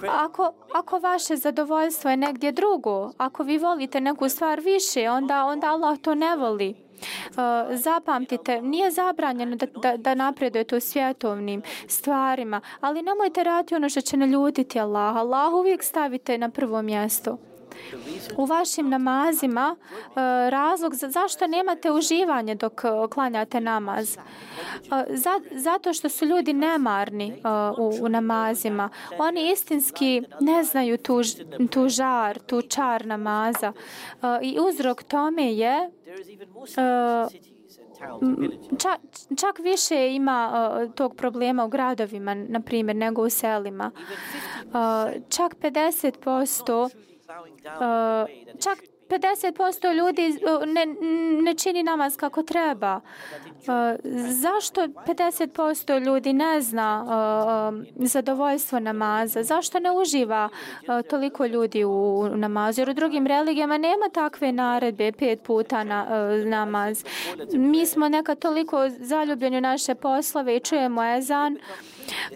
Ako, 0.09 0.53
ako 0.75 0.99
vaše 0.99 1.35
zadovoljstvo 1.35 2.09
je 2.09 2.17
negdje 2.17 2.51
drugo, 2.51 3.11
ako 3.17 3.43
vi 3.43 3.57
volite 3.57 4.01
neku 4.01 4.29
stvar 4.29 4.59
više, 4.59 5.09
onda, 5.09 5.45
onda 5.45 5.67
Allah 5.67 5.99
to 5.99 6.15
ne 6.15 6.35
voli. 6.35 6.86
Uh, 6.97 7.35
zapamtite, 7.75 8.61
nije 8.61 8.91
zabranjeno 8.91 9.55
da, 9.55 9.65
da, 9.65 9.97
da 9.97 10.15
napredujete 10.15 10.77
u 10.77 10.79
svjetovnim 10.79 11.61
stvarima, 11.87 12.61
ali 12.79 13.01
nemojte 13.01 13.43
raditi 13.43 13.75
ono 13.75 13.89
što 13.89 14.01
će 14.01 14.17
naljutiti 14.17 14.79
Allah. 14.79 15.15
Allah 15.15 15.53
uvijek 15.53 15.83
stavite 15.83 16.37
na 16.37 16.49
prvo 16.49 16.81
mjesto. 16.81 17.37
U 18.37 18.45
vašim 18.45 18.89
namazima 18.89 19.75
uh, 19.79 20.15
razlog 20.49 20.95
za, 20.95 21.09
zašto 21.09 21.47
nemate 21.47 21.91
uživanje 21.91 22.55
dok 22.55 22.81
uh, 22.83 23.09
klanjate 23.09 23.61
namaz. 23.61 24.17
Za, 25.09 25.41
zato 25.51 25.93
što 25.93 26.09
su 26.09 26.25
ljudi 26.25 26.53
nemarni 26.53 27.41
u, 27.77 28.05
u 28.05 28.09
namazima. 28.09 28.89
Oni 29.17 29.51
istinski 29.51 30.23
ne 30.39 30.63
znaju 30.63 30.97
tu, 30.97 31.21
tu 31.71 31.89
žar, 31.89 32.39
tu 32.39 32.61
čar 32.61 33.05
namaza. 33.05 33.73
I 34.41 34.57
uzrok 34.59 35.03
tome 35.03 35.53
je 35.53 35.91
Uh, 36.07 37.31
čak, 38.79 38.99
čak 39.37 39.59
više 39.59 40.15
ima 40.15 40.71
uh, 40.83 40.93
tog 40.93 41.15
problema 41.15 41.65
u 41.65 41.69
gradovima, 41.69 42.33
na 42.33 42.59
primjer, 42.59 42.95
nego 42.95 43.21
u 43.21 43.29
selima. 43.29 43.91
Uh, 44.65 44.71
čak 45.29 45.55
50% 45.61 46.19
Truly 46.65 47.07
bowing 47.27 47.61
down 47.61 48.29
in 48.31 48.49
a 48.49 48.53
Uh, 48.53 48.59
čak. 48.59 48.96
50% 49.09 49.93
ljudi 49.95 50.39
ne, 50.65 50.85
ne 51.41 51.53
čini 51.53 51.83
namaz 51.83 52.17
kako 52.17 52.43
treba. 52.43 53.01
Zašto 54.29 54.81
50% 54.81 56.05
ljudi 56.05 56.33
ne 56.33 56.61
zna 56.61 57.05
zadovoljstvo 57.95 58.79
namaza? 58.79 59.43
Zašto 59.43 59.79
ne 59.79 59.91
uživa 59.91 60.49
toliko 61.09 61.45
ljudi 61.45 61.83
u 61.83 62.29
namazu? 62.35 62.81
Jer 62.81 62.89
u 62.89 62.93
drugim 62.93 63.27
religijama 63.27 63.77
nema 63.77 64.09
takve 64.13 64.51
naredbe 64.51 65.11
pet 65.11 65.41
puta 65.43 65.83
na 65.83 66.05
namaz. 66.45 67.03
Mi 67.53 67.85
smo 67.85 68.09
nekad 68.09 68.39
toliko 68.39 68.89
zaljubljeni 68.89 69.57
u 69.57 69.61
naše 69.61 69.95
poslove 69.95 70.55
i 70.55 70.59
čujemo 70.59 71.03
ezan, 71.03 71.57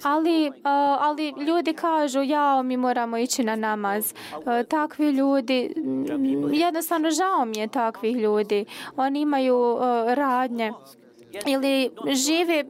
ali, 0.03 0.49
uh, 0.49 0.53
ali 0.99 1.33
ljudi 1.47 1.73
kažu 1.73 2.21
jao 2.21 2.63
mi 2.63 2.77
moramo 2.77 3.17
ići 3.17 3.43
na 3.43 3.55
namaz. 3.55 4.13
Uh, 4.33 4.43
takvi 4.67 5.09
ljudi, 5.09 5.73
jednostavno 6.51 7.11
žao 7.11 7.45
mi 7.45 7.57
je 7.57 7.67
takvih 7.67 8.15
ljudi. 8.15 8.65
Oni 8.95 9.21
imaju 9.21 9.57
uh, 9.57 9.81
radnje 10.13 10.73
ili 11.45 11.91
žive 12.13 12.63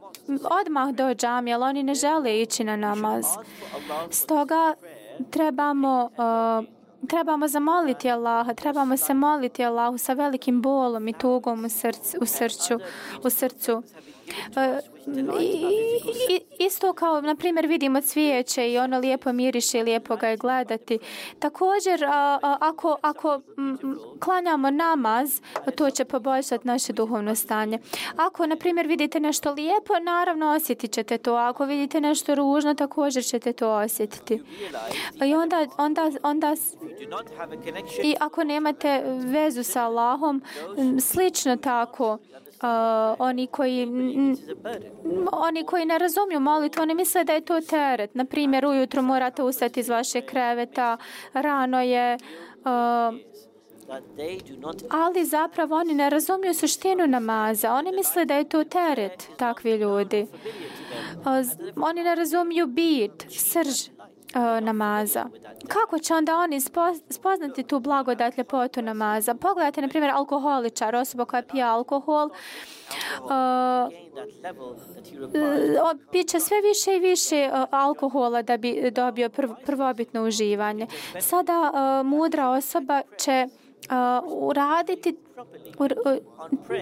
odmah 0.60 0.88
do 0.88 1.14
džamije, 1.14 1.54
ali 1.54 1.64
oni 1.64 1.82
ne 1.82 1.94
žele 1.94 2.40
ići 2.40 2.64
na 2.64 2.76
namaz. 2.76 3.24
Stoga 4.10 4.74
trebamo 5.30 6.10
uh, 6.16 6.82
trebamo 7.08 7.48
zamoliti 7.48 8.10
Allaha, 8.10 8.54
trebamo 8.54 8.96
se 8.96 9.14
moliti 9.14 9.64
Allahu 9.64 9.98
sa 9.98 10.12
velikim 10.12 10.62
bolom 10.62 11.08
i 11.08 11.12
tugom 11.12 11.64
u 11.64 11.68
srcu, 11.68 12.18
u 12.20 12.26
srcu, 12.26 12.78
u 13.24 13.30
srcu. 13.30 13.82
E, 14.56 14.80
I, 16.30 16.40
isto 16.58 16.92
kao, 16.92 17.20
na 17.20 17.34
primjer, 17.34 17.66
vidimo 17.66 18.00
cvijeće 18.00 18.72
i 18.72 18.78
ono 18.78 18.98
lijepo 18.98 19.32
miriše 19.32 19.78
i 19.78 19.82
lijepo 19.82 20.16
ga 20.16 20.28
je 20.28 20.36
gledati. 20.36 20.98
Također, 21.38 22.04
a, 22.04 22.38
a, 22.42 22.56
ako, 22.60 22.96
ako 23.02 23.40
m, 23.58 23.78
klanjamo 24.20 24.70
namaz, 24.70 25.40
to 25.76 25.90
će 25.90 26.04
poboljšati 26.04 26.66
naše 26.66 26.92
duhovno 26.92 27.34
stanje. 27.34 27.78
Ako, 28.16 28.46
na 28.46 28.56
primjer, 28.56 28.86
vidite 28.86 29.20
nešto 29.20 29.52
lijepo, 29.52 29.98
naravno 30.02 30.50
osjetit 30.50 30.92
ćete 30.92 31.18
to. 31.18 31.34
Ako 31.34 31.64
vidite 31.64 32.00
nešto 32.00 32.34
ružno, 32.34 32.74
također 32.74 33.24
ćete 33.24 33.52
to 33.52 33.70
osjetiti. 33.70 34.42
I 35.24 35.34
onda, 35.34 35.66
onda, 35.78 36.10
onda 36.22 36.56
i 38.02 38.14
ako 38.20 38.44
nemate 38.44 39.02
vezu 39.24 39.62
sa 39.62 39.84
Allahom, 39.84 40.42
slično 41.00 41.56
tako, 41.56 42.18
uh, 42.62 43.16
oni 43.18 43.46
koji 43.46 43.82
m, 43.82 44.36
oni 45.32 45.64
koji 45.64 45.84
ne 45.84 45.98
razumiju 45.98 46.40
molitvu, 46.40 46.82
oni 46.82 46.94
misle 46.94 47.24
da 47.24 47.32
je 47.32 47.40
to 47.40 47.60
teret. 47.60 48.14
Na 48.14 48.24
primjer, 48.24 48.66
ujutro 48.66 49.02
morate 49.02 49.42
ustati 49.42 49.80
iz 49.80 49.88
vašeg 49.88 50.24
kreveta, 50.24 50.96
rano 51.32 51.82
je, 51.82 52.18
uh, 52.64 53.14
ali 54.90 55.24
zapravo 55.24 55.76
oni 55.76 55.94
ne 55.94 56.10
razumiju 56.10 56.54
suštinu 56.54 57.06
namaza. 57.06 57.72
Oni 57.72 57.92
misle 57.92 58.24
da 58.24 58.34
je 58.34 58.48
to 58.48 58.64
teret, 58.64 59.28
takvi 59.36 59.70
ljudi. 59.70 60.26
Uh, 61.16 61.84
Oni 61.84 62.02
ne 62.02 62.14
razumiju 62.14 62.66
bit, 62.66 63.26
srž 63.30 64.01
uh, 64.34 64.64
namaza. 64.64 65.26
Kako 65.68 65.98
će 65.98 66.14
onda 66.14 66.36
oni 66.36 66.60
spoznati 67.10 67.62
tu 67.62 67.80
blagodat 67.80 68.38
ljepotu 68.38 68.82
namaza? 68.82 69.34
Pogledajte, 69.34 69.82
na 69.82 69.88
primjer, 69.88 70.10
alkoholičar, 70.10 70.94
osoba 70.94 71.24
koja 71.24 71.42
pije 71.42 71.64
alkohol, 71.64 72.28
e, 72.28 72.32
e, 73.24 73.24
uh, 73.24 73.92
gain 75.32 75.98
piće 76.12 76.40
sve 76.40 76.60
više 76.60 76.96
i 76.96 77.00
više 77.00 77.50
uh, 77.52 77.64
alkohola 77.70 78.42
da 78.42 78.56
bi 78.56 78.90
dobio 78.90 79.28
prv, 79.28 79.50
prvobitno 79.66 80.24
uživanje. 80.24 80.86
Sada 81.20 81.60
uh, 81.60 82.06
mudra 82.06 82.48
osoba 82.48 83.02
će 83.18 83.46
uh, 83.46 84.24
uraditi 84.26 85.16
Uh, 85.78 85.88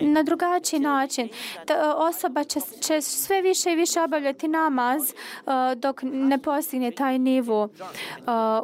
na 0.00 0.22
drugačiji 0.22 0.80
način. 0.80 1.28
Ta 1.66 1.74
uh, 1.74 2.08
osoba 2.08 2.44
će, 2.44 2.60
će 2.80 3.00
sve 3.00 3.42
više 3.42 3.72
i 3.72 3.76
više 3.76 4.00
obavljati 4.00 4.48
namaz 4.48 5.02
uh, 5.02 5.52
dok 5.76 6.02
ne 6.02 6.38
postigne 6.38 6.90
taj 6.90 7.18
nivo 7.18 7.68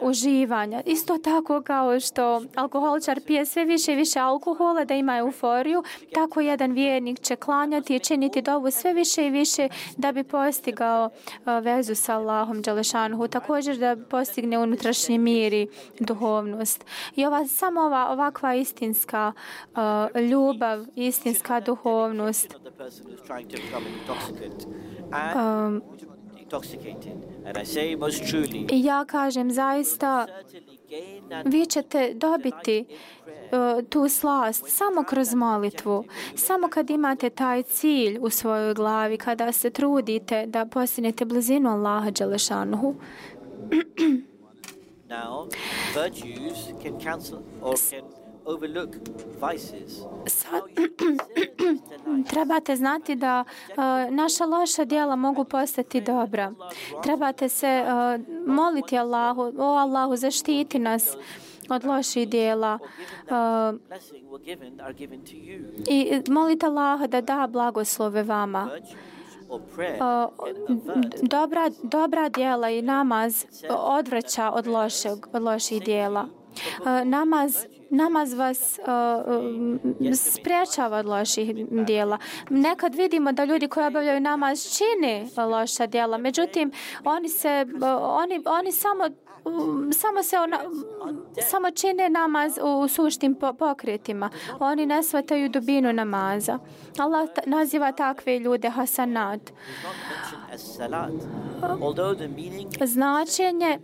uživanja. 0.03 0.83
Isto 0.87 1.19
tako 1.19 1.63
kao 1.63 2.01
što 2.01 2.43
alkoholičar 2.55 3.21
pije 3.27 3.47
sve 3.47 3.65
više 3.65 3.93
i 3.93 3.97
više 3.97 4.19
alkohola 4.19 4.85
da 4.85 4.95
ima 4.95 5.17
euforiju, 5.17 5.83
tako 6.15 6.41
jedan 6.41 6.73
vjernik 6.73 7.21
će 7.21 7.37
klanjati 7.37 7.97
i 7.97 7.99
činiti 7.99 8.43
dovu 8.43 8.71
sve 8.71 8.93
više 8.93 9.27
i 9.27 9.31
više 9.31 9.69
da 9.97 10.13
bi 10.13 10.25
postigao 10.25 11.11
vezu 11.63 11.95
sa 11.95 12.17
Allahom 12.17 12.63
Đalešanhu, 12.63 13.29
također 13.29 13.77
da 13.77 13.97
postigne 14.11 14.59
unutrašnji 14.59 15.19
mir 15.19 15.53
i 15.53 15.69
duhovnost. 16.01 16.85
I 17.17 17.27
ova, 17.27 17.47
samo 17.47 17.81
ova 17.81 18.09
ovakva 18.11 18.55
istinska 18.55 19.33
uh, 19.75 19.77
Uh, 19.87 20.21
ljubav, 20.21 20.87
istinska 20.95 21.61
duhovnost 21.61 22.55
Um, 25.07 25.83
and 27.47 27.57
I 27.57 27.65
say 27.65 27.97
most 27.97 28.23
truly, 28.25 28.67
ja 28.73 29.05
kažem 29.05 29.51
zaista 29.51 30.27
vi 31.45 31.67
ćete 31.67 32.15
dobiti 32.15 32.85
uh, 32.89 33.85
tu 33.89 34.09
slast 34.09 34.69
samo 34.69 35.05
kroz 35.05 35.35
molitvu. 35.35 36.05
Samo 36.35 36.69
kad 36.69 36.91
imate 36.91 37.31
taj 37.31 37.63
cilj 37.63 38.19
u 38.21 38.31
svojoj 38.31 38.75
glavi, 38.75 39.19
kada 39.19 39.53
se 39.53 39.71
trudite 39.71 40.47
da 40.47 40.67
postignete 40.67 41.25
blizinu 41.25 41.71
Allaha 41.71 42.11
Đelešanuhu. 42.11 42.95
now 45.09 45.49
virtues 45.95 46.73
can 46.83 47.01
cancel 47.01 47.39
or 47.63 47.77
can. 47.91 48.16
Sad, 50.27 50.63
trebate 52.31 52.77
znati 52.77 53.15
da 53.15 53.45
uh, 53.69 53.77
naša 54.15 54.45
loša 54.45 54.85
djela 54.85 55.17
mogu 55.17 55.45
postati 55.45 56.01
dobra. 56.01 56.53
Trebate 57.03 57.49
se 57.49 57.85
uh, 57.85 58.21
moliti 58.47 58.99
Allahu, 58.99 59.53
o 59.59 59.65
Allahu 59.65 60.17
zaštiti 60.17 60.79
nas 60.79 61.17
od 61.69 61.85
loših. 61.85 62.29
Uh, 62.29 63.75
given 64.97 65.21
to 65.21 65.33
you. 65.33 65.65
I 65.89 66.23
molite 66.31 66.67
Allaha 66.67 67.07
da 67.07 67.21
da 67.21 67.47
blagoslove 67.47 68.23
vama. 68.23 68.71
Uh, 69.49 69.59
dobra, 71.23 71.71
dobra 71.83 72.29
djela 72.29 72.71
i 72.71 72.83
namaz 72.83 73.45
odvraća 73.71 74.51
od, 74.51 74.67
lošeg, 74.67 75.27
od 75.33 75.43
loših 75.43 75.83
djela. 75.83 76.29
Namaz, 77.05 77.67
namaz 77.91 78.35
vas 78.35 78.79
uh, 78.79 80.15
spriječava 80.15 80.99
od 80.99 81.07
loših 81.07 81.51
djela. 81.71 82.19
Nekad 82.51 82.95
vidimo 82.95 83.33
da 83.33 83.45
ljudi 83.45 83.69
koji 83.69 83.87
obavljaju 83.87 84.21
namaz 84.21 84.79
čine 84.79 85.27
loša 85.47 85.87
djela, 85.87 86.19
međutim 86.19 86.73
oni 87.05 87.29
se 87.29 87.67
uh, 87.75 87.83
oni, 88.01 88.43
oni 88.47 88.73
samo 88.73 89.05
samo 89.93 90.23
se 90.23 90.39
ona, 90.39 90.59
samo 91.51 91.71
čine 91.71 92.09
namaz 92.09 92.59
u 92.63 92.89
suštim 92.89 93.35
po- 93.35 93.53
pokretima. 93.53 94.31
Oni 94.59 94.87
ne 94.87 95.03
shvataju 95.03 95.49
dubinu 95.49 95.93
namaza. 95.93 96.59
Allah 96.99 97.29
naziva 97.47 97.93
takve 97.93 98.39
ljude 98.39 98.69
hasanat. 98.71 99.41
Značenje, 102.85 103.79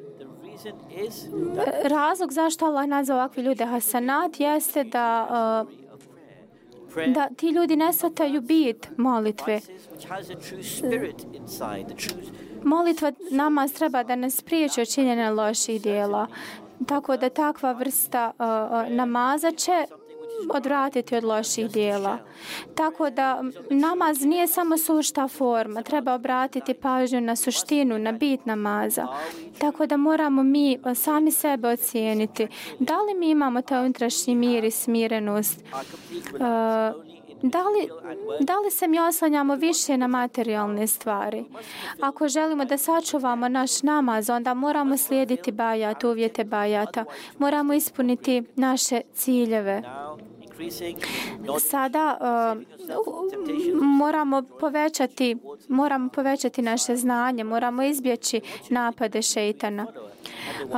razlog 1.84 2.32
zašto 2.32 2.66
Allah 2.66 2.86
naziva 2.86 3.18
ovakve 3.18 3.42
ljude 3.42 3.64
hasanat 3.64 4.40
jeste 4.40 4.84
da, 4.84 5.28
uh, 5.66 7.04
da 7.14 7.28
ti 7.36 7.48
ljudi 7.48 7.76
ne 7.76 7.92
shvataju 7.92 8.40
bit 8.40 8.88
molitve. 8.96 9.60
Molitva 12.64 13.12
namaz 13.30 13.72
treba 13.72 14.02
da 14.02 14.16
nas 14.16 14.42
priječi 14.42 14.80
od 14.80 14.94
činjenja 14.94 15.30
loših 15.30 15.82
dijela. 15.82 16.26
Tako 16.86 17.16
da 17.16 17.28
takva 17.28 17.72
vrsta 17.72 18.32
uh, 18.38 18.46
uh, 18.46 18.96
namaza 18.96 19.50
će 19.50 19.86
odvratiti 20.50 21.16
od 21.16 21.24
loših 21.24 21.70
dijela. 21.70 22.18
Tako 22.74 23.10
da 23.10 23.42
namaz 23.70 24.24
nije 24.24 24.46
samo 24.46 24.78
sušta 24.78 25.28
forma, 25.28 25.82
treba 25.82 26.14
obratiti 26.14 26.74
pažnju 26.74 27.20
na 27.20 27.36
suštinu, 27.36 27.98
na 27.98 28.12
bit 28.12 28.46
namaza. 28.46 29.06
Tako 29.58 29.86
da 29.86 29.96
moramo 29.96 30.42
mi 30.42 30.78
sami 30.94 31.30
sebe 31.30 31.68
ocijeniti. 31.68 32.48
Da 32.78 32.96
li 32.96 33.14
mi 33.14 33.30
imamo 33.30 33.62
taj 33.62 33.84
unutrašnji 33.84 34.34
mir 34.34 34.64
i 34.64 34.70
smirenost? 34.70 35.64
Uh, 36.12 37.12
Da 37.42 37.58
li, 37.58 37.88
da 38.40 38.58
li 38.58 38.70
se 38.70 38.88
mi 38.88 39.00
oslanjamo 39.00 39.54
više 39.54 39.96
na 39.96 40.06
materijalne 40.06 40.86
stvari? 40.86 41.44
Ako 42.00 42.28
želimo 42.28 42.64
da 42.64 42.78
sačuvamo 42.78 43.48
naš 43.48 43.82
namaz, 43.82 44.30
onda 44.30 44.54
moramo 44.54 44.96
slijediti 44.96 45.52
bajat, 45.52 46.04
uvjete 46.04 46.44
bajata. 46.44 47.04
Moramo 47.38 47.72
ispuniti 47.74 48.42
naše 48.56 49.00
ciljeve. 49.14 49.82
Sada 51.60 52.18
uh, 52.20 52.62
moramo 53.82 54.42
povećati 54.60 55.36
moramo 55.68 56.08
povećati 56.08 56.62
naše 56.62 56.96
znanje, 56.96 57.44
moramo 57.44 57.82
izbjeći 57.82 58.40
napade 58.68 59.22
šeitana. 59.22 59.86
Uh, 60.64 60.70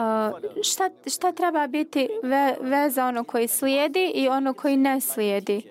šta, 0.62 0.91
šta 1.07 1.33
treba 1.33 1.66
biti 1.66 2.09
ve, 2.22 2.57
veza 2.61 3.07
ono 3.07 3.25
koji 3.25 3.49
slijedi 3.49 4.12
i 4.14 4.29
ono 4.29 4.53
koji 4.53 4.77
ne 4.77 5.01
slijedi? 5.01 5.62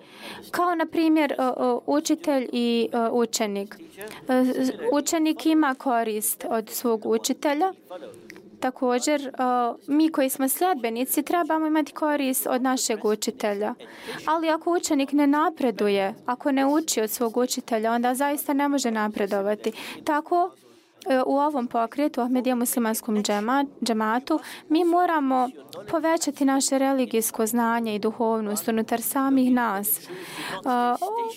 Kao 0.50 0.74
na 0.74 0.86
primjer 0.86 1.34
uh, 1.38 1.66
uh, 1.66 1.82
učitelj 1.86 2.48
i 2.52 2.88
uh, 2.92 3.12
učenik. 3.12 3.76
Uh, 4.28 4.98
učenik 4.98 5.46
ima 5.46 5.74
korist 5.74 6.44
od 6.48 6.70
svog 6.70 7.06
učitelja, 7.06 7.72
također 8.64 9.20
uh, 9.20 9.76
mi 9.86 10.08
koji 10.08 10.30
smo 10.30 10.48
sljedbenici 10.48 11.22
trebamo 11.22 11.66
imati 11.66 11.92
korist 11.92 12.46
od 12.46 12.62
našeg 12.62 13.04
učitelja. 13.04 13.74
Ali 14.26 14.50
ako 14.50 14.76
učenik 14.76 15.12
ne 15.12 15.26
napreduje, 15.26 16.14
ako 16.26 16.52
ne 16.52 16.66
uči 16.66 17.00
od 17.00 17.10
svog 17.10 17.36
učitelja, 17.36 17.92
onda 17.92 18.14
zaista 18.14 18.52
ne 18.52 18.68
može 18.68 18.90
napredovati. 18.90 19.72
Tako 20.04 20.50
u 21.26 21.38
ovom 21.38 21.66
pokretu, 21.66 22.20
Ahmedija 22.20 22.54
muslimanskom 22.54 23.22
džematu, 23.82 24.40
mi 24.68 24.84
moramo 24.84 25.48
povećati 25.90 26.44
naše 26.44 26.78
religijsko 26.78 27.46
znanje 27.46 27.94
i 27.94 27.98
duhovnost 27.98 28.68
unutar 28.68 29.02
samih 29.02 29.52
nas. 29.52 29.98
Uh, 29.98 30.70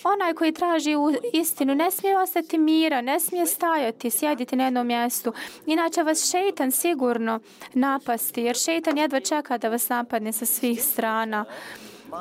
onaj 0.04 0.34
koji 0.34 0.52
traži 0.52 0.94
istinu 1.32 1.74
ne 1.74 1.90
smije 1.90 2.18
ostati 2.18 2.58
mira, 2.58 3.00
ne 3.00 3.20
smije 3.20 3.46
stajati, 3.46 4.10
sjediti 4.10 4.56
na 4.56 4.64
jednom 4.64 4.86
mjestu. 4.86 5.32
Inače 5.66 6.02
vas 6.02 6.30
šeitan 6.30 6.70
sigurno 6.70 7.40
napasti, 7.74 8.42
jer 8.42 8.56
šeitan 8.56 8.98
jedva 8.98 9.20
čeka 9.20 9.58
da 9.58 9.68
vas 9.68 9.88
napadne 9.88 10.32
sa 10.32 10.46
svih 10.46 10.82
strana. 10.82 11.44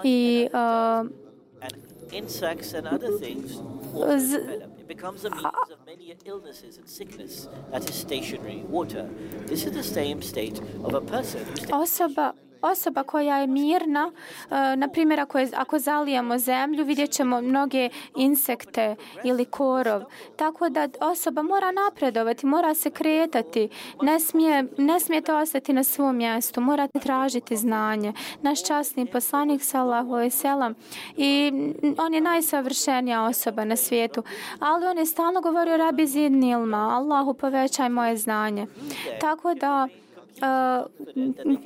I 0.04 0.48
uh, 0.54 1.10
things 4.88 4.98
becomes 4.98 5.26
a 5.26 5.30
means 5.30 5.72
of 5.72 5.86
many 5.86 6.16
illnesses 6.26 6.78
and 6.78 6.88
sickness 6.88 7.48
that 7.72 7.90
is 7.90 7.96
stationary 7.96 8.64
water. 8.68 9.10
This 9.46 9.66
is 9.66 9.74
the 9.74 9.84
same 9.84 10.22
state 10.22 10.60
of 10.84 10.94
a 10.94 11.02
person 11.02 11.46
Osoba 11.70 12.34
osoba 12.62 13.04
koja 13.04 13.38
je 13.38 13.48
mirna, 13.48 14.12
e, 14.52 14.76
na 14.76 14.88
primjer 14.88 15.20
ako, 15.20 15.40
je, 15.40 15.50
ako 15.56 15.80
zalijemo 15.80 16.38
zemlju, 16.38 16.86
vidjet 16.86 17.12
ćemo 17.12 17.42
mnoge 17.42 17.90
insekte 18.16 18.96
ili 19.24 19.46
korov. 19.46 20.02
Tako 20.36 20.70
da 20.70 20.88
osoba 21.00 21.42
mora 21.42 21.72
napredovati, 21.72 22.46
mora 22.46 22.74
se 22.74 22.90
kretati, 22.90 23.70
ne 24.02 24.20
smije, 24.20 24.66
ne 24.78 25.00
smije 25.00 25.22
to 25.22 25.38
ostati 25.38 25.74
na 25.74 25.84
svom 25.84 26.18
mjestu, 26.18 26.62
mora 26.62 26.88
tražiti 26.88 27.56
znanje. 27.56 28.14
Naš 28.42 28.64
časni 28.64 29.06
poslanik, 29.06 29.64
sallahu 29.64 30.14
alaihi 30.14 30.32
selam, 30.32 30.76
i 31.18 31.52
on 31.98 32.14
je 32.14 32.22
najsavršenija 32.22 33.24
osoba 33.24 33.66
na 33.66 33.76
svijetu, 33.76 34.24
ali 34.60 34.86
on 34.86 34.98
je 34.98 35.06
stalno 35.06 35.42
govorio 35.42 35.78
rabi 35.78 36.08
zidnilma, 36.08 36.78
Allahu 36.78 37.34
povećaj 37.34 37.90
moje 37.90 38.18
znanje. 38.18 38.68
Tako 39.22 39.54
da, 39.54 39.88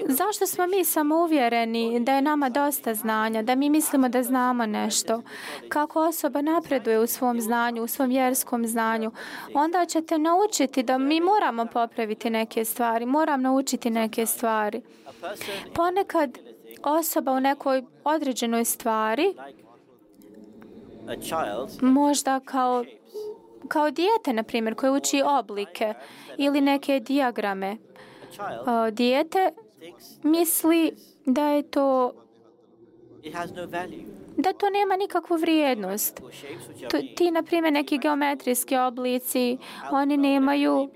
zašto 0.08 0.48
smo 0.48 0.68
mi 0.68 0.86
samouvjereni 0.86 2.00
da 2.00 2.14
je 2.14 2.22
nama 2.22 2.50
dosta 2.50 2.94
znanja, 2.94 3.42
da 3.42 3.56
mi 3.56 3.70
mislimo 3.70 4.10
da 4.10 4.24
znamo 4.24 4.66
nešto? 4.66 5.22
Kako 5.70 6.08
osoba 6.08 6.42
napreduje 6.42 7.00
u 7.00 7.08
svom 7.08 7.42
znanju, 7.42 7.84
u 7.84 7.88
svom 7.88 8.10
vjerskom 8.10 8.68
znanju, 8.68 9.12
onda 9.54 9.86
ćete 9.86 10.18
naučiti 10.18 10.84
da 10.84 10.98
mi 10.98 11.22
moramo 11.22 11.66
popraviti 11.66 12.30
neke 12.30 12.66
stvari, 12.66 13.06
moram 13.06 13.42
naučiti 13.42 13.90
neke 13.90 14.26
stvari. 14.26 14.82
Ponekad 15.76 16.38
osoba 16.84 17.32
u 17.32 17.40
nekoj 17.40 17.84
određenoj 18.04 18.66
stvari 18.66 19.34
možda 21.82 22.40
kao 22.40 22.84
kao 23.68 23.92
dijete, 23.92 24.34
na 24.34 24.44
primjer, 24.44 24.76
koje 24.76 24.92
uči 24.92 25.22
oblike 25.26 25.94
ili 26.38 26.62
neke 26.62 27.00
dijete 28.92 29.52
misli 30.24 30.94
da 31.26 31.48
je 31.48 31.64
to 31.64 32.14
da 34.38 34.54
to 34.54 34.70
nema 34.70 34.96
nikakvu 34.96 35.38
vrijednost. 35.38 36.22
To, 36.92 36.98
ti, 37.16 37.32
na 37.32 37.44
primjer, 37.44 37.74
neki 37.74 37.98
geometrijski 37.98 38.78
oblici, 38.78 39.58
oni 39.92 40.18
nemaju 40.18 40.90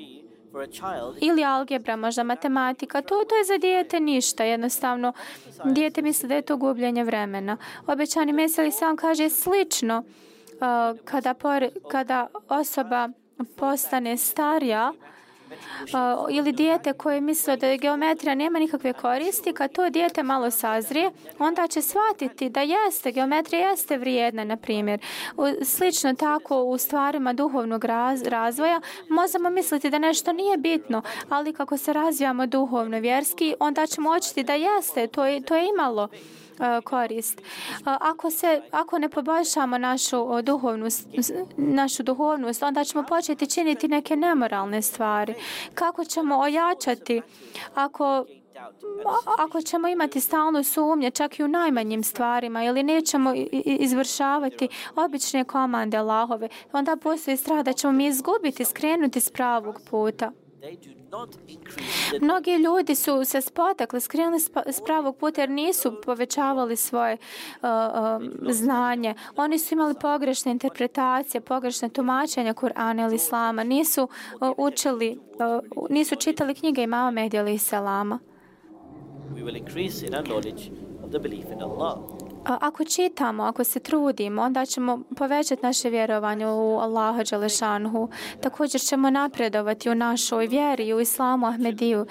ili 1.22 1.44
algebra, 1.44 1.96
možda 1.96 2.24
matematika, 2.24 3.02
to, 3.02 3.24
to 3.30 3.36
je 3.36 3.44
za 3.44 3.58
dijete 3.58 4.00
ništa, 4.00 4.44
jednostavno. 4.44 5.14
Dijete 5.66 6.02
misli 6.02 6.30
da 6.30 6.36
je 6.36 6.42
to 6.42 6.58
gubljenje 6.58 7.04
vremena. 7.04 7.58
Obećani 7.88 8.34
meseli 8.34 8.72
sam 8.72 8.98
kaže 8.98 9.30
slično 9.30 9.98
uh, 10.00 11.00
kada, 11.06 11.34
por, 11.34 11.70
kada 11.92 12.28
osoba 12.50 13.10
postane 13.56 14.18
starija, 14.18 14.94
a, 15.93 16.26
ili 16.30 16.52
dijete 16.52 16.93
koje 16.93 17.22
misle 17.22 17.58
da 17.58 17.76
geometrija 17.76 18.36
nema 18.36 18.60
nikakve 18.60 18.93
koristi, 18.93 19.54
kad 19.54 19.72
to 19.72 19.89
dijete 19.89 20.24
malo 20.24 20.52
sazrije, 20.52 21.12
onda 21.39 21.68
će 21.68 21.82
shvatiti 21.82 22.50
da 22.50 22.62
jeste, 22.62 23.12
geometrija 23.12 23.70
jeste 23.70 23.98
vrijedna, 23.98 24.43
na 24.43 24.58
primjer. 24.58 25.00
Slično 25.64 26.14
tako 26.14 26.64
u 26.64 26.78
stvarima 26.78 27.34
duhovnog 27.34 27.86
raz, 27.86 28.24
razvoja 28.24 28.82
možemo 29.10 29.50
misliti 29.50 29.89
da 29.89 29.98
nešto 29.98 30.34
nije 30.34 30.58
bitno, 30.58 31.02
ali 31.30 31.54
kako 31.54 31.78
se 31.78 31.93
razvijamo 31.93 32.48
duhovno 32.48 33.00
vjerski, 33.00 33.56
onda 33.60 33.88
ćemo 33.88 34.10
očiti 34.10 34.43
da 34.43 34.54
jeste, 34.54 35.08
to 35.08 35.26
je, 35.26 35.41
to 35.41 35.56
je 35.56 35.70
imalo. 35.70 36.10
E, 36.60 36.82
korist. 36.82 37.39
E, 37.39 37.43
ako 37.84 38.32
se 38.32 38.62
ako 38.72 38.99
ne 38.99 39.10
poboljšamo 39.10 39.78
našu 39.78 40.38
e, 40.39 40.41
duhovnost 40.41 41.08
našu 41.58 42.03
duhovnost, 42.03 42.64
onda 42.64 42.84
ćemo 42.84 43.03
početi 43.03 43.49
činiti 43.49 43.88
neke 43.88 44.16
nemoralne 44.16 44.82
stvari. 44.82 45.34
Kako 45.74 46.06
ćemo 46.06 46.39
ojačati 46.39 47.22
ako 47.76 48.26
ako 49.38 49.62
ćemo 49.62 49.88
imati 49.88 50.22
stalno 50.22 50.64
sumnje 50.64 51.12
čak 51.12 51.39
i 51.39 51.43
u 51.43 51.47
najmanjim 51.47 52.03
stvarima 52.03 52.64
ili 52.64 52.84
nećemo 52.84 53.34
izvršavati 53.64 54.68
obične 54.95 55.43
komande 55.43 55.97
Allahove, 55.97 56.49
onda 56.72 56.95
postoji 56.95 57.38
strah 57.38 57.64
da 57.64 57.74
ćemo 57.74 57.93
mi 57.93 58.06
izgubiti, 58.06 58.66
skrenuti 58.66 59.20
s 59.20 59.30
pravog 59.30 59.82
puta. 59.89 60.32
Mnogi 62.22 62.51
ljudi 62.51 62.95
su 62.95 63.26
se 63.26 63.41
spotakli, 63.41 64.01
skrenuli 64.01 64.39
s 64.66 64.82
pravog 64.86 65.18
puta 65.18 65.41
jer 65.41 65.49
nisu 65.49 66.01
povećavali 66.01 66.76
svoje 66.76 67.18
uh, 67.61 67.70
uh, 67.70 68.51
znanje. 68.51 69.13
Oni 69.36 69.59
su 69.59 69.74
imali 69.74 69.95
pogrešne 70.01 70.51
interpretacije, 70.51 71.41
pogrešne 71.41 71.89
tumačenja 71.89 72.53
Kur'ana 72.53 73.05
ili 73.05 73.16
Islama. 73.16 73.63
Nisu 73.63 74.03
uh, 74.03 74.51
učili, 74.57 75.20
uh, 75.74 75.89
nisu 75.89 76.16
čitali 76.16 76.55
knjige 76.55 76.84
imama 76.84 77.11
Mehdi 77.11 77.38
ili 77.38 77.53
Islama. 77.53 78.20
We 79.36 79.43
will 79.43 79.57
increase 79.57 80.05
in 80.05 80.16
our 80.16 80.24
knowledge 80.24 80.72
of 81.03 81.11
the 81.11 81.20
belief 81.20 81.45
in 81.51 81.61
Allah. 81.61 82.14
Ako 82.46 82.84
čitamo, 82.84 83.43
ako 83.43 83.64
se 83.64 83.80
trudimo, 83.80 84.41
onda 84.41 84.66
ćemo 84.66 85.00
povećati 85.18 85.66
naše 85.66 85.89
vjerovanje 85.89 86.48
u 86.48 86.80
Allaha 86.80 87.24
Đalešanhu. 87.24 88.10
Također 88.41 88.82
ćemo 88.82 89.10
napredovati 89.10 89.89
u 89.89 89.96
našoj 89.96 90.48
vjeri, 90.48 90.93
u 90.93 91.00
Islamu 91.00 91.46
Ahmediju. 91.46 92.06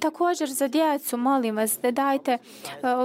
Također 0.00 0.48
za 0.48 0.68
djecu, 0.68 1.16
molim 1.16 1.56
vas, 1.56 1.78
da 1.82 1.90
dajte, 1.90 2.38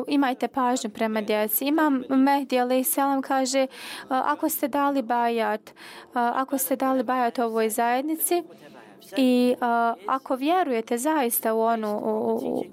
imajte 0.08 0.47
pažnju 0.47 0.89
prema 0.89 1.22
djeci. 1.22 1.66
Imam 1.66 2.04
Mehdi, 2.10 2.60
ali 2.60 2.84
selam 2.84 3.22
kaže, 3.22 3.68
ako 4.10 4.49
ste 4.49 4.68
dali 4.68 5.02
bajat, 5.02 5.72
ako 6.14 6.58
ste 6.58 6.76
dali 6.76 7.04
bajat 7.04 7.39
ovoj 7.39 7.70
zajednici, 7.70 8.43
I 9.18 9.56
uh, 9.56 9.68
ako 10.08 10.36
vjerujete 10.36 10.97
zaista 10.97 11.54
u 11.54 11.62
onu, 11.62 11.99
u, 12.04 12.64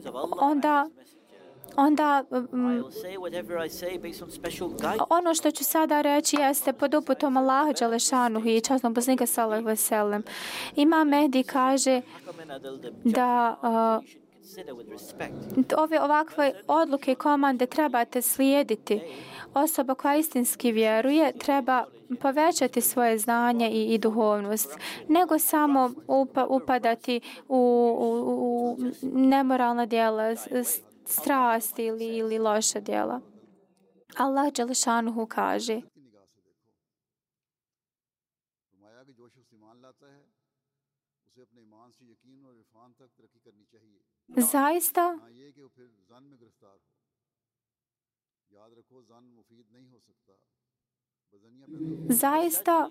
onda 0.41 0.87
onda 1.79 2.25
um, 2.31 2.85
ono 5.11 5.35
što 5.35 5.51
ću 5.51 5.65
sada 5.65 6.01
reći 6.01 6.37
jeste 6.37 6.73
pod 6.73 6.95
uputom 6.95 7.37
Allaha 7.37 7.73
Đalešanu 7.73 8.43
i 8.47 8.61
časnom 8.61 8.95
poslanika 8.95 9.27
Salah 9.27 9.65
Veselem. 9.65 10.23
Ima 10.77 11.05
Mehdi 11.05 11.43
kaže 11.43 12.01
da 13.05 13.57
uh, 13.63 14.05
ove 15.77 16.01
ovakve 16.01 16.53
odluke 16.67 17.13
i 17.13 17.15
komande 17.15 17.67
trebate 17.67 18.23
slijediti. 18.23 19.01
Osoba 19.55 19.95
koja 19.95 20.17
istinski 20.17 20.73
vjeruje 20.73 21.33
treba 21.39 21.85
povećati 22.21 22.81
svoje 22.81 23.19
znanje 23.19 23.71
i, 23.71 23.95
i 23.95 23.99
duhovnost, 23.99 24.79
nego 25.09 25.39
samo 25.39 25.93
upa, 26.07 26.47
upadati 26.47 27.21
u, 27.49 27.57
u, 28.01 28.09
u 28.29 28.77
nemoralna 29.03 29.87
djela, 29.87 30.35
strast 31.09 31.79
ili, 31.79 32.17
ili 32.17 32.39
loša 32.39 32.81
djela. 32.81 33.21
Allah 34.17 34.53
Đelešanuhu 34.53 35.27
kaže 35.27 35.81
Zaista 44.37 45.19
Zaista 52.09 52.91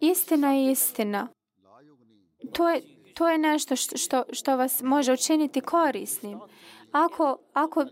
istina 0.00 0.52
je 0.52 0.70
istina. 0.70 1.28
To 2.52 2.68
je, 2.68 2.82
to 3.18 3.28
je 3.28 3.38
nešto 3.38 3.76
što, 3.76 4.22
što, 4.32 4.56
vas 4.56 4.82
može 4.82 5.12
učiniti 5.12 5.60
korisnim. 5.60 6.40
Ako, 6.92 7.36
ako, 7.52 7.84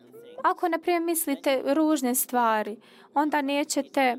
ako 0.43 0.69
na 0.69 0.79
primjer 0.79 1.03
mislite 1.03 1.63
ružne 1.65 2.15
stvari, 2.15 2.77
onda 3.15 3.43
nećete 3.43 4.17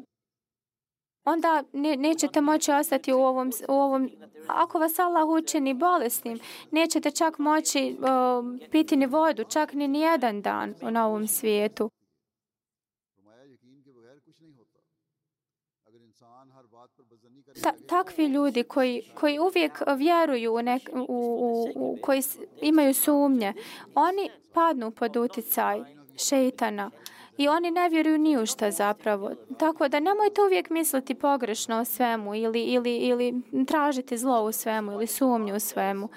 onda 1.26 1.64
ne, 1.74 1.96
nećete 1.96 2.42
moći 2.42 2.72
ostati 2.72 3.14
u 3.14 3.20
ovom, 3.20 3.52
u 3.70 3.74
ovom 3.74 4.10
ako 4.48 4.80
vas 4.80 5.00
Allah 5.00 5.28
učini 5.30 5.74
bolesnim, 5.74 6.40
nećete 6.72 7.12
čak 7.12 7.40
moći 7.40 7.98
uh, 8.00 8.70
piti 8.72 8.96
ni 8.96 9.06
vodu, 9.06 9.44
čak 9.44 9.74
ni 9.74 9.88
nijedan 9.88 10.42
dan 10.42 10.76
na 10.82 11.08
ovom 11.08 11.28
svijetu. 11.28 11.90
Ta, 17.64 17.72
takvi 17.88 18.26
ljudi 18.26 18.64
koji, 18.64 19.02
koji 19.14 19.40
uvijek 19.40 19.82
vjeruju 19.98 20.54
u, 20.54 20.62
nek, 20.62 20.90
u, 20.94 21.06
u, 21.08 21.68
u 21.76 21.98
koji 22.02 22.22
imaju 22.62 22.94
sumnje, 22.94 23.54
oni 23.96 24.30
padnu 24.54 24.92
pod 24.92 25.16
uticaj 25.16 25.80
šeitana 26.18 26.92
i 27.38 27.48
oni 27.48 27.72
ne 27.72 27.90
vjeruju 27.90 28.18
ni 28.18 28.38
u 28.38 28.46
šta 28.46 28.72
zapravo. 28.72 29.32
Tako 29.58 29.88
da 29.88 30.00
nemojte 30.00 30.42
uvijek 30.42 30.70
misliti 30.70 31.16
pogrešno 31.16 31.80
o 31.80 31.86
svemu 31.86 32.36
ili, 32.36 32.62
ili, 32.62 32.98
ili 32.98 33.42
tražiti 33.68 34.18
zlo 34.18 34.44
u 34.44 34.52
svemu 34.52 34.92
ili 34.92 35.08
sumnju 35.08 35.56
u 35.56 35.60
svemu. 35.60 36.10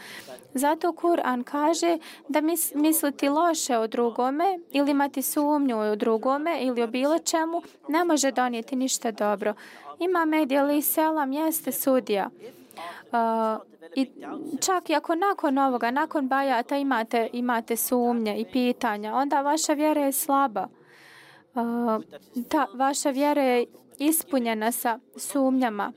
Zato 0.55 0.93
Kur'an 0.93 1.45
kaže 1.45 1.99
da 2.28 2.41
mis, 2.41 2.74
misliti 2.74 3.28
loše 3.28 3.78
o 3.78 3.86
drugome 3.86 4.59
ili 4.70 4.91
imati 4.91 5.22
sumnju 5.22 5.78
o 5.78 5.97
drugome 5.97 6.59
ili 6.61 6.82
o 6.82 6.86
bilo 6.86 7.18
čemu 7.18 7.62
ne 7.88 8.05
može 8.05 8.30
donijeti 8.30 8.76
ništa 8.76 9.11
dobro. 9.11 9.55
Ima 10.01 10.25
medija 10.25 10.63
ali 10.63 10.83
selam 10.83 11.33
jeste 11.33 11.73
sudija. 11.73 12.31
Uh, 13.13 13.63
I 13.95 14.11
čak 14.61 14.91
i 14.91 14.95
ako 14.95 15.15
nakon 15.15 15.59
ovoga, 15.59 15.91
nakon 15.91 16.29
bajata 16.29 16.77
imate, 16.77 17.29
imate 17.33 17.77
sumnje 17.77 18.37
i 18.41 18.45
pitanja, 18.53 19.15
onda 19.15 19.41
vaša 19.41 19.73
vjera 19.73 20.05
je 20.05 20.13
slaba. 20.13 20.69
Uh, 21.55 22.05
ta 22.49 22.67
vaša 22.75 23.11
vjera 23.11 23.43
je 23.43 23.67
ispunjena 23.99 24.73
sa 24.73 24.99
sumnjama. 25.17 25.93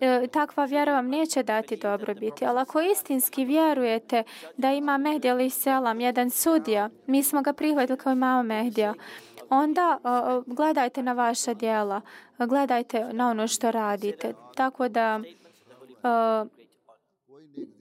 E, 0.00 0.26
takva 0.26 0.64
vjera 0.64 0.92
vam 0.92 1.08
neće 1.08 1.42
dati 1.42 1.76
dobrobiti. 1.76 2.44
Ali 2.46 2.60
ako 2.60 2.80
istinski 2.80 3.44
vjerujete 3.44 4.22
da 4.56 4.72
ima 4.72 4.98
Mehdi 4.98 5.30
ali 5.30 5.50
selam, 5.50 6.00
jedan 6.00 6.30
sudija, 6.30 6.90
mi 7.06 7.22
smo 7.22 7.42
ga 7.42 7.52
prihvatili 7.52 7.98
kao 7.98 8.12
imamo 8.12 8.42
Mehdija, 8.42 8.94
onda 9.50 9.98
uh, 10.04 10.54
gledajte 10.56 11.02
na 11.02 11.12
vaša 11.12 11.54
dijela, 11.54 12.00
gledajte 12.38 13.12
na 13.12 13.30
ono 13.30 13.48
što 13.48 13.70
radite. 13.70 14.34
Tako 14.54 14.88
da 14.88 15.20
uh, 16.02 16.48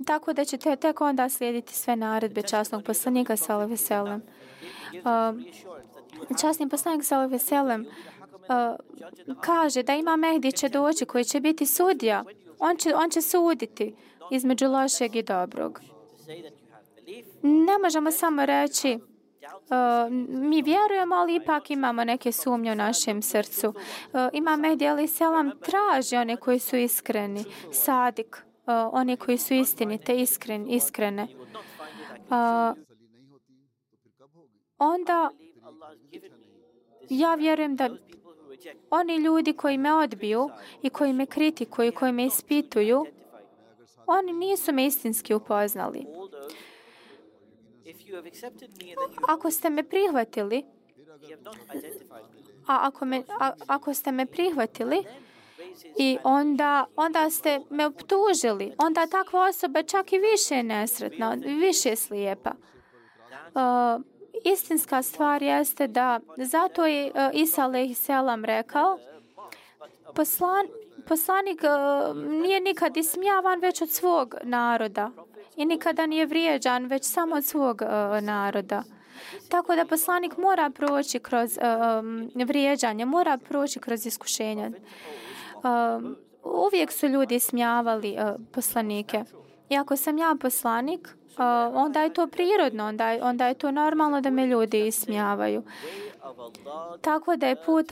tako 0.06 0.34
da 0.34 0.46
ćete 0.46 0.76
tek 0.76 1.02
onda 1.02 1.30
slijediti 1.30 1.74
sve 1.74 1.96
naredbe 1.96 2.42
časnog 2.42 2.84
poslanika 2.84 3.38
sallallahu 3.38 3.72
veselem. 3.72 4.22
Uh, 4.94 6.32
časni 6.42 6.70
poslanik 6.70 7.04
sallallahu 7.04 7.32
veselem 7.32 7.86
kaže 9.42 9.84
da 9.84 9.96
ima 9.96 10.16
Mehdi 10.16 10.52
će 10.52 10.70
doći 10.70 11.06
koji 11.06 11.24
će 11.24 11.40
biti 11.40 11.66
sudija. 11.66 12.24
On 12.60 12.78
će, 12.78 12.96
on 12.96 13.10
će 13.10 13.22
suditi 13.22 13.96
između 14.32 14.68
lošeg 14.68 15.16
i 15.16 15.24
dobrog. 15.24 15.82
Ne 17.42 17.78
možemo 17.84 18.12
samo 18.12 18.46
reći 18.46 19.00
Uh, 19.44 20.12
mi 20.30 20.62
vjerujemo, 20.62 21.16
ali 21.16 21.36
ipak 21.36 21.72
imamo 21.72 22.04
neke 22.04 22.32
sumnje 22.32 22.72
u 22.72 22.76
našem 22.76 23.22
srcu. 23.22 23.68
Uh, 23.68 23.74
ima 24.34 24.56
Mehdi, 24.56 24.88
ali 24.88 25.08
selam 25.08 25.52
traži 25.62 26.16
one 26.16 26.38
koji 26.38 26.60
su 26.60 26.78
iskreni, 26.78 27.46
sadik, 27.72 28.36
uh, 28.36 28.74
one 28.92 29.18
koji 29.18 29.38
su 29.38 29.54
istinite, 29.54 30.16
iskren, 30.16 30.70
iskrene. 30.70 31.28
Uh, 32.10 32.78
onda 34.78 35.30
ja 37.10 37.36
vjerujem 37.36 37.76
da 37.76 37.90
oni 38.90 39.16
ljudi 39.16 39.54
koji 39.54 39.78
me 39.78 39.94
odbiju 39.94 40.50
i 40.82 40.90
koji 40.90 41.14
me 41.14 41.26
kritikuju 41.26 41.88
i 41.88 41.92
koji 41.92 42.12
me 42.12 42.26
ispituju, 42.26 43.06
oni 44.08 44.34
nisu 44.34 44.74
me 44.74 44.86
istinski 44.86 45.34
upoznali. 45.34 46.00
Uh, 46.00 46.30
Ako 49.28 49.52
ste 49.52 49.70
me 49.70 49.84
prihvatili, 49.84 50.66
a 52.68 52.80
ako, 52.82 53.06
me, 53.06 53.24
a, 53.40 53.52
ako 53.68 53.94
ste 53.94 54.12
me 54.12 54.26
prihvatili 54.26 55.04
i 55.98 56.18
onda, 56.24 56.86
onda 56.96 57.30
ste 57.30 57.62
me 57.70 57.86
optužili, 57.86 58.74
onda 58.78 59.08
takva 59.08 59.48
osoba 59.50 59.84
čak 59.84 60.14
i 60.14 60.20
više 60.20 60.56
je 60.56 60.64
nesretna, 60.64 61.38
više 61.62 61.90
je 61.90 61.96
slijepa. 61.96 62.52
Uh, 63.56 64.02
istinska 64.44 65.04
stvar 65.04 65.44
jeste 65.44 65.88
da 65.88 66.20
zato 66.38 66.86
je 66.86 67.06
uh, 67.06 67.12
Isa 67.34 67.64
alejhi 67.64 67.94
selam 67.94 68.46
rekao 68.46 69.00
poslan, 70.16 70.68
poslanik 71.08 71.62
uh, 71.64 72.18
nije 72.18 72.60
nikad 72.62 72.98
ismijavan 72.98 73.60
već 73.60 73.82
od 73.82 73.90
svog 73.90 74.36
naroda 74.44 75.12
i 75.56 75.66
nikada 75.66 76.06
nije 76.06 76.26
vrijeđan 76.26 76.86
već 76.86 77.06
samo 77.06 77.36
od 77.36 77.46
svog 77.46 77.82
uh, 77.82 78.24
naroda. 78.24 78.84
Tako 79.50 79.76
da 79.76 79.86
poslanik 79.86 80.38
mora 80.38 80.70
proći 80.70 81.20
kroz 81.20 81.58
um, 82.00 82.32
vrijeđanje, 82.36 83.06
mora 83.06 83.38
proći 83.38 83.80
kroz 83.80 84.06
iskušenja. 84.06 84.72
Um, 85.56 86.16
uvijek 86.44 86.92
su 86.92 87.08
ljudi 87.08 87.40
smijavali 87.40 88.12
uh, 88.12 88.42
poslanike. 88.52 89.24
I 89.70 89.78
ako 89.78 89.96
sam 89.96 90.18
ja 90.18 90.36
poslanik, 90.42 91.08
uh, 91.08 91.76
onda 91.76 92.02
je 92.02 92.14
to 92.14 92.28
prirodno, 92.28 92.86
onda 92.86 93.10
je, 93.10 93.24
onda 93.24 93.48
je 93.48 93.54
to 93.54 93.72
normalno 93.72 94.22
da 94.22 94.30
me 94.30 94.48
ljudi 94.48 94.88
ismijavaju. 94.88 95.64
Tako 97.02 97.36
da 97.36 97.48
je 97.48 97.64
put 97.66 97.92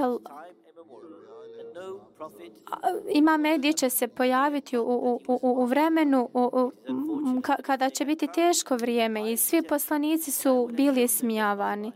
ima 3.10 3.38
Mehdi 3.38 3.74
će 3.74 3.90
se 3.90 4.08
pojaviti 4.08 4.78
u, 4.78 4.82
u, 4.82 5.20
u, 5.28 5.40
u 5.42 5.66
vremenu 5.66 6.30
u, 6.34 6.42
u, 6.54 6.72
Mm, 7.18 7.42
ka, 7.42 7.56
kada 7.56 7.90
će 7.90 8.06
biti 8.06 8.28
teško 8.28 8.76
vrijeme 8.76 9.32
i 9.32 9.38
svi 9.38 9.62
poslanici 9.62 10.32
su 10.32 10.70
bili 10.72 11.08
smijavani. 11.08 11.92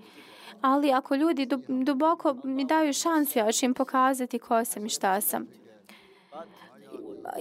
Ali 0.61 0.91
ako 0.91 1.15
ljudi 1.15 1.47
duboko 1.67 2.35
mi 2.43 2.65
daju 2.65 2.93
šansu, 2.93 3.39
ja 3.39 3.51
ću 3.51 3.65
im 3.65 3.73
pokazati 3.73 4.39
ko 4.39 4.65
sam 4.65 4.85
i 4.85 4.89
šta 4.89 5.21
sam. 5.21 5.47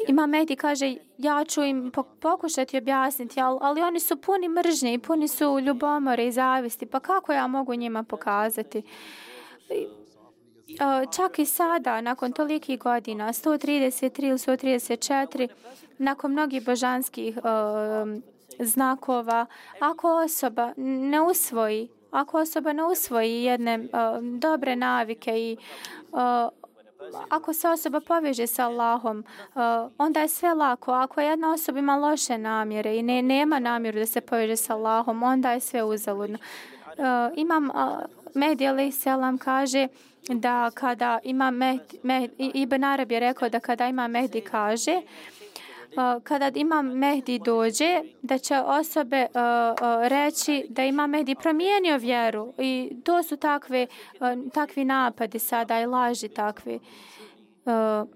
Ima 0.08 0.26
Mehdi 0.26 0.56
kaže, 0.56 0.96
ja 1.18 1.44
ću 1.44 1.62
im 1.62 1.92
pokušati 2.20 2.78
objasniti, 2.78 3.40
ali, 3.40 3.58
ali 3.62 3.82
oni 3.82 4.00
su 4.00 4.16
puni 4.16 4.48
mržnje 4.48 4.94
i 4.94 4.98
puni 4.98 5.28
su 5.28 5.60
ljubomore 5.60 6.26
i 6.26 6.32
zavisti, 6.32 6.86
pa 6.86 7.00
kako 7.00 7.32
ja 7.32 7.46
mogu 7.46 7.74
njima 7.74 8.02
pokazati? 8.02 8.82
Čak 11.16 11.38
i 11.38 11.46
sada, 11.46 12.00
nakon 12.00 12.32
tolikih 12.32 12.78
godina, 12.78 13.28
133 13.28 14.28
ili 14.28 14.38
134, 14.38 15.48
nakon 15.98 16.32
mnogih 16.32 16.64
božanskih 16.64 17.38
znakova, 18.58 19.46
ako 19.80 20.22
osoba 20.24 20.72
ne 20.76 21.20
usvoji, 21.20 21.88
ako 22.10 22.40
osoba 22.40 22.72
ne 22.72 22.84
usvoji 22.84 23.42
jedne 23.42 23.88
dobre 24.38 24.76
navike 24.76 25.30
i 25.30 25.56
ako 27.28 27.52
se 27.52 27.68
osoba 27.68 28.00
poveže 28.00 28.46
sa 28.46 28.66
Allahom, 28.66 29.24
onda 29.98 30.20
je 30.20 30.28
sve 30.28 30.54
lako. 30.54 30.92
Ako 30.92 31.20
jedna 31.20 31.52
osoba 31.52 31.78
ima 31.78 31.96
loše 31.96 32.38
namjere 32.38 32.96
i 32.96 33.02
ne, 33.02 33.22
nema 33.22 33.58
namjeru 33.58 33.98
da 33.98 34.06
se 34.06 34.20
poveže 34.20 34.56
sa 34.56 34.74
Allahom, 34.74 35.22
onda 35.22 35.52
je 35.52 35.60
sve 35.60 35.82
uzaludno. 35.82 36.38
Imam, 37.34 37.70
uh, 37.70 37.74
Mehdi 38.34 38.92
selam 38.92 39.38
kaže 39.38 39.88
da 40.30 40.70
kada 40.74 41.18
ima 41.24 41.50
Mehdi, 41.50 41.98
Mehdi, 42.02 42.50
Ibn 42.54 42.84
Arab 42.84 43.12
je 43.12 43.20
rekao 43.20 43.48
da 43.48 43.60
kada 43.60 43.88
ima 43.88 44.08
Mehdi 44.08 44.40
kaže 44.40 45.02
uh, 45.90 46.22
kada 46.22 46.50
ima 46.54 46.82
Mehdi 46.82 47.38
dođe, 47.38 48.02
da 48.22 48.38
će 48.38 48.58
osobe 48.58 49.26
uh, 49.34 49.40
uh, 49.40 50.08
reći 50.08 50.66
da 50.68 50.84
ima 50.84 51.06
Mehdi 51.06 51.34
promijenio 51.34 51.96
vjeru 51.96 52.52
i 52.58 52.96
to 53.04 53.22
su 53.22 53.36
takve, 53.36 53.86
uh, 54.20 54.52
takvi 54.52 54.84
napadi 54.84 55.38
sada 55.38 55.80
i 55.80 55.86
laži 55.86 56.28
takvi. 56.28 56.80
Uh, 57.64 58.08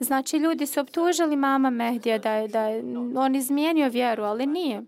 znači, 0.00 0.36
ljudi 0.36 0.66
su 0.66 0.80
optužili 0.80 1.36
mama 1.36 1.70
Mehdija 1.70 2.18
da 2.18 2.32
je, 2.32 2.48
da 2.48 2.62
je 2.62 2.82
on 3.16 3.34
izmijenio 3.34 3.88
vjeru, 3.88 4.24
ali 4.24 4.46
nije. 4.46 4.82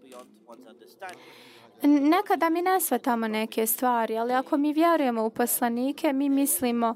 Nekada 1.83 2.49
mi 2.49 2.63
ne 2.63 2.81
svatamo 2.81 3.29
neke 3.29 3.67
stvari, 3.67 4.19
ali 4.19 4.33
ako 4.33 4.57
mi 4.57 4.73
vjerujemo 4.73 5.25
u 5.25 5.31
poslanike, 5.31 6.13
mi 6.13 6.29
mislimo, 6.29 6.95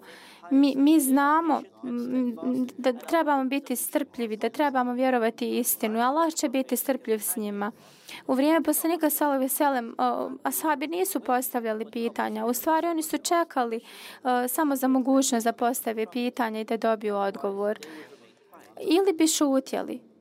mi, 0.51 0.75
mi 0.77 1.01
znamo 1.01 1.63
da 2.79 2.93
trebamo 2.93 3.45
biti 3.45 3.77
strpljivi, 3.77 4.37
da 4.37 4.49
trebamo 4.49 4.93
vjerovati 4.93 5.59
istinu. 5.59 6.01
Allah 6.01 6.35
će 6.35 6.49
biti 6.49 6.77
strpljiv 6.77 7.19
s 7.19 7.37
njima. 7.37 7.73
U 8.27 8.35
vrijeme 8.35 8.63
poslanika 8.63 9.11
Salo 9.11 9.39
Veselem, 9.39 9.95
ashabi 10.43 10.87
nisu 10.87 11.21
postavljali 11.21 11.91
pitanja. 11.91 12.47
U 12.47 12.53
stvari, 12.53 12.87
oni 12.87 13.03
su 13.03 13.19
čekali 13.19 13.77
uh, 13.77 14.31
samo 14.49 14.77
za 14.77 14.89
mogućnost 14.89 15.45
da 15.45 15.53
postave 15.53 16.07
pitanje 16.07 16.61
i 16.61 16.65
da 16.65 16.77
dobiju 16.77 17.17
odgovor. 17.17 17.79
Ili 18.81 19.13
bi 19.13 19.27
šutjeli. 19.27 20.14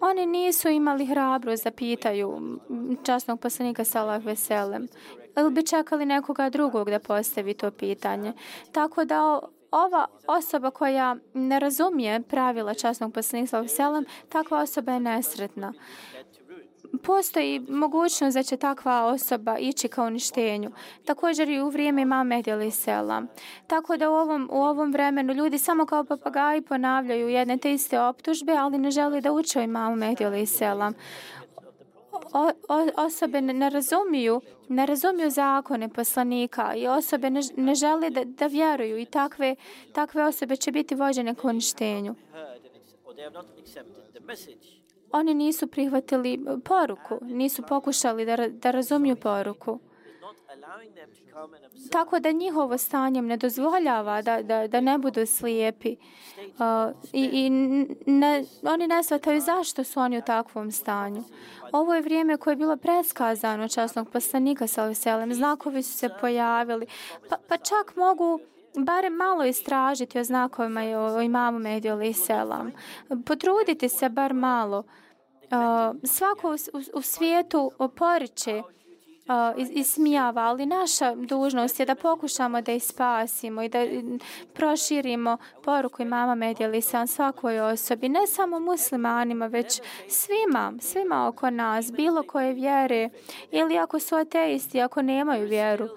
Oni 0.00 0.26
nisu 0.26 0.68
imali 0.68 1.06
hrabro 1.06 1.54
da 1.64 1.70
pitaju 1.70 2.58
časnog 3.02 3.40
poslanika 3.40 3.84
Salah 3.84 4.24
Veselem. 4.24 4.88
Ili 5.36 5.50
bi 5.50 5.66
čekali 5.66 6.06
nekoga 6.06 6.50
drugog 6.50 6.90
da 6.90 6.98
postavi 6.98 7.54
to 7.54 7.70
pitanje. 7.70 8.32
Tako 8.72 9.04
da 9.04 9.40
ova 9.70 10.06
osoba 10.26 10.70
koja 10.70 11.16
ne 11.34 11.58
razumije 11.58 12.22
pravila 12.22 12.74
časnog 12.74 13.12
poslanika 13.12 13.50
Salah 13.50 13.64
Veselem, 13.64 14.04
takva 14.28 14.60
osoba 14.60 14.92
je 14.92 15.00
nesretna 15.00 15.72
postoji 17.02 17.60
mogućnost 17.68 18.34
da 18.34 18.42
će 18.42 18.56
takva 18.56 19.04
osoba 19.04 19.58
ići 19.58 19.88
ka 19.88 20.02
uništenju. 20.02 20.70
Također 21.04 21.48
i 21.48 21.60
u 21.60 21.68
vrijeme 21.68 22.02
ima 22.02 22.24
Mehdi 22.24 22.70
sela. 22.70 23.22
Tako 23.66 23.96
da 23.96 24.10
u 24.10 24.14
ovom, 24.14 24.48
u 24.52 24.62
ovom 24.62 24.92
vremenu 24.92 25.32
ljudi 25.32 25.58
samo 25.58 25.86
kao 25.86 26.04
papagaji 26.04 26.62
ponavljaju 26.62 27.28
jedne 27.28 27.58
te 27.58 27.72
iste 27.72 28.00
optužbe, 28.00 28.52
ali 28.52 28.78
ne 28.78 28.90
žele 28.90 29.20
da 29.20 29.32
uče 29.32 29.62
imamu 29.62 29.96
Mehdi 29.96 30.46
sela. 30.46 30.92
O, 32.32 32.50
o, 32.68 32.86
osobe 32.96 33.40
ne, 33.40 33.54
ne 33.54 33.70
razumiju 33.70 34.40
ne 34.68 34.86
razumiju 34.86 35.30
zakone 35.30 35.88
poslanika 35.88 36.74
i 36.74 36.86
osobe 36.86 37.30
ne, 37.30 37.40
ne 37.56 37.74
žele 37.74 38.10
da, 38.10 38.24
da 38.24 38.46
vjeruju 38.46 38.98
i 38.98 39.04
takve, 39.04 39.56
takve 39.92 40.24
osobe 40.24 40.56
će 40.56 40.72
biti 40.72 40.94
vođene 40.94 41.34
k 41.34 41.44
uništenju 41.44 42.14
oni 45.12 45.34
nisu 45.34 45.66
prihvatili 45.66 46.34
e, 46.34 46.38
poruku, 46.64 47.18
nisu 47.22 47.62
pokušali 47.62 48.24
da, 48.24 48.36
da 48.48 48.70
razumiju 48.70 49.16
poruku. 49.16 49.78
Tako 51.90 52.20
da 52.20 52.32
njihovo 52.32 52.78
stanje 52.78 53.22
ne 53.22 53.36
dozvoljava 53.36 54.22
da, 54.22 54.42
da, 54.42 54.66
da 54.66 54.80
ne 54.80 54.98
budu 54.98 55.26
slijepi. 55.26 55.96
Uh, 56.38 56.94
I 57.12 57.24
i 57.32 57.50
ne, 58.06 58.44
oni 58.62 58.86
ne 58.86 59.02
shvataju 59.02 59.40
zašto 59.40 59.84
su 59.84 60.00
oni 60.00 60.18
u 60.18 60.22
takvom 60.22 60.70
stanju. 60.70 61.24
Ovo 61.72 61.94
je 61.94 62.00
vrijeme 62.00 62.36
koje 62.36 62.52
je 62.52 62.56
bilo 62.56 62.76
predskazano 62.76 63.68
časnog 63.68 64.10
poslanika 64.10 64.66
sa 64.66 64.84
veselem. 64.84 65.34
Znakovi 65.34 65.82
su 65.82 65.98
se 65.98 66.08
pojavili. 66.20 66.86
Pa, 67.28 67.36
pa 67.48 67.56
čak 67.56 67.96
mogu 67.96 68.40
barem 68.84 69.12
malo 69.12 69.44
istražiti 69.44 70.18
o 70.18 70.24
znakovima 70.24 70.84
i 70.84 70.94
o, 70.94 71.16
o 71.16 71.22
imamu 71.22 71.58
Mehdi 71.58 71.90
Ali 71.90 72.12
Selam. 72.12 72.72
Potrudite 73.26 73.88
se 73.88 74.08
bar 74.08 74.34
malo. 74.34 74.78
Uh, 74.78 75.96
svako 76.04 76.48
u, 76.48 76.52
u, 76.52 76.98
u 76.98 77.02
svijetu 77.02 77.70
poriče 77.96 78.62
uh, 79.28 79.68
ismijava, 79.70 80.42
ali 80.42 80.66
naša 80.66 81.14
dužnost 81.14 81.80
je 81.80 81.86
da 81.86 81.94
pokušamo 81.94 82.60
da 82.60 82.72
ih 82.72 82.84
spasimo 82.84 83.62
i 83.62 83.68
da 83.68 83.78
proširimo 84.54 85.36
poruku 85.64 86.02
imama 86.02 86.34
Mehdi 86.34 86.64
Ali 86.64 86.82
Selam 86.82 87.06
svakoj 87.06 87.60
osobi, 87.60 88.08
ne 88.08 88.26
samo 88.26 88.60
muslimanima, 88.60 89.46
već 89.46 89.80
svima, 90.08 90.72
svima 90.80 91.28
oko 91.28 91.50
nas, 91.50 91.92
bilo 91.92 92.22
koje 92.22 92.52
vjere 92.52 93.10
ili 93.50 93.78
ako 93.78 93.98
su 93.98 94.14
ateisti, 94.14 94.80
ako 94.80 95.02
nemaju 95.02 95.46
vjeru 95.48 95.88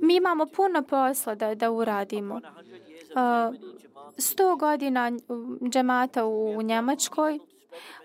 mi 0.00 0.16
imamo 0.16 0.46
puno 0.46 0.82
posla 0.82 1.34
da, 1.34 1.54
da 1.54 1.70
uradimo. 1.70 2.40
Sto 4.18 4.56
godina 4.56 5.12
džemata 5.70 6.26
u 6.26 6.62
Njemačkoj, 6.62 7.38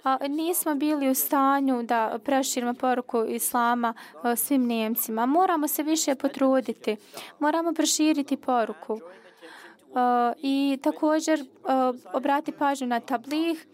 a 0.04 0.18
nismo 0.28 0.76
bili 0.76 1.10
u 1.10 1.16
stanju 1.16 1.84
da 1.84 2.20
preširimo 2.24 2.74
poruku 2.74 3.26
islama 3.28 3.94
svim 4.36 4.68
Njemcima. 4.68 5.26
Moramo 5.26 5.68
se 5.68 5.84
više 5.84 6.16
potruditi. 6.16 6.98
Moramo 7.40 7.74
proširiti 7.74 8.38
poruku. 8.38 9.00
I 10.38 10.80
također 10.84 11.46
obrati 12.14 12.52
pažnju 12.52 12.88
na 12.88 13.00
tablih 13.00 13.68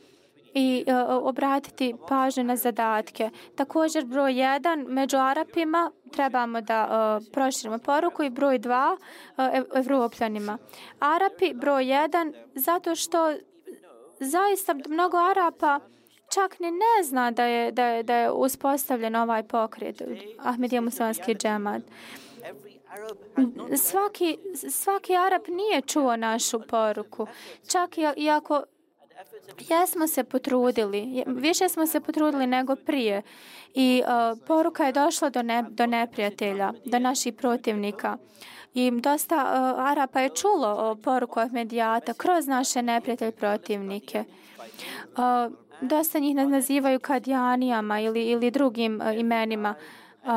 i 0.57 0.83
uh, 0.87 1.27
obratiti 1.27 1.95
pažnju 2.07 2.43
na 2.43 2.55
zadatke. 2.55 3.29
Također 3.55 4.05
broj 4.05 4.33
1 4.33 4.87
među 4.87 5.17
Arapima 5.17 5.91
trebamo 6.11 6.61
da 6.61 6.87
uh, 7.21 7.27
proširimo 7.31 7.79
poruku 7.79 8.23
i 8.23 8.29
broj 8.29 8.59
2 8.59 8.93
uh, 8.93 8.99
e, 9.37 9.63
Evropljanima. 9.79 10.57
Arapi 10.99 11.53
broj 11.53 11.83
1 11.83 12.33
zato 12.55 12.95
što 12.95 13.33
zaista 14.19 14.75
mnogo 14.87 15.17
Arapa 15.17 15.79
čak 16.33 16.59
ni 16.59 16.71
ne 16.71 17.03
zna 17.03 17.31
da 17.31 17.43
je, 17.43 17.71
da 17.71 17.85
je, 17.85 18.03
da 18.03 18.15
je 18.15 18.31
uspostavljen 18.31 19.15
ovaj 19.15 19.43
pokret 19.43 20.01
Ahmedija 20.39 20.81
muslimanski 20.81 21.35
džemat. 21.35 21.81
Svaki, 23.75 24.37
svaki 24.69 25.15
Arab 25.15 25.41
nije 25.47 25.81
čuo 25.81 26.15
našu 26.15 26.61
poruku. 26.69 27.27
Čak 27.71 27.97
i, 27.97 28.07
i 28.15 28.29
ako 28.29 28.63
Jesmo 29.69 30.07
se 30.07 30.23
potrudili, 30.23 31.23
više 31.27 31.69
smo 31.69 31.87
se 31.87 31.99
potrudili 31.99 32.47
nego 32.47 32.75
prije 32.75 33.21
i 33.73 34.03
uh, 34.05 34.39
poruka 34.47 34.85
je 34.85 34.91
došla 34.91 35.29
do, 35.29 35.41
ne, 35.41 35.65
do 35.69 35.85
neprijatelja, 35.85 36.73
do 36.85 36.99
naših 36.99 37.33
protivnika. 37.33 38.17
I 38.73 38.91
dosta 38.91 39.35
uh, 39.35 39.85
Arapa 39.85 40.19
je 40.19 40.29
čulo 40.29 40.67
o 40.67 40.95
poruku 40.95 41.39
Ahmedijata 41.39 42.13
kroz 42.13 42.47
naše 42.47 42.81
neprijatelje 42.81 43.31
protivnike. 43.31 44.23
Uh, 45.17 45.53
dosta 45.81 46.19
njih 46.19 46.35
nazivaju 46.35 46.99
kadjanijama 46.99 47.99
ili, 47.99 48.23
ili 48.23 48.51
drugim 48.51 49.01
uh, 49.01 49.19
imenima. 49.19 49.75
Uh, 50.23 50.31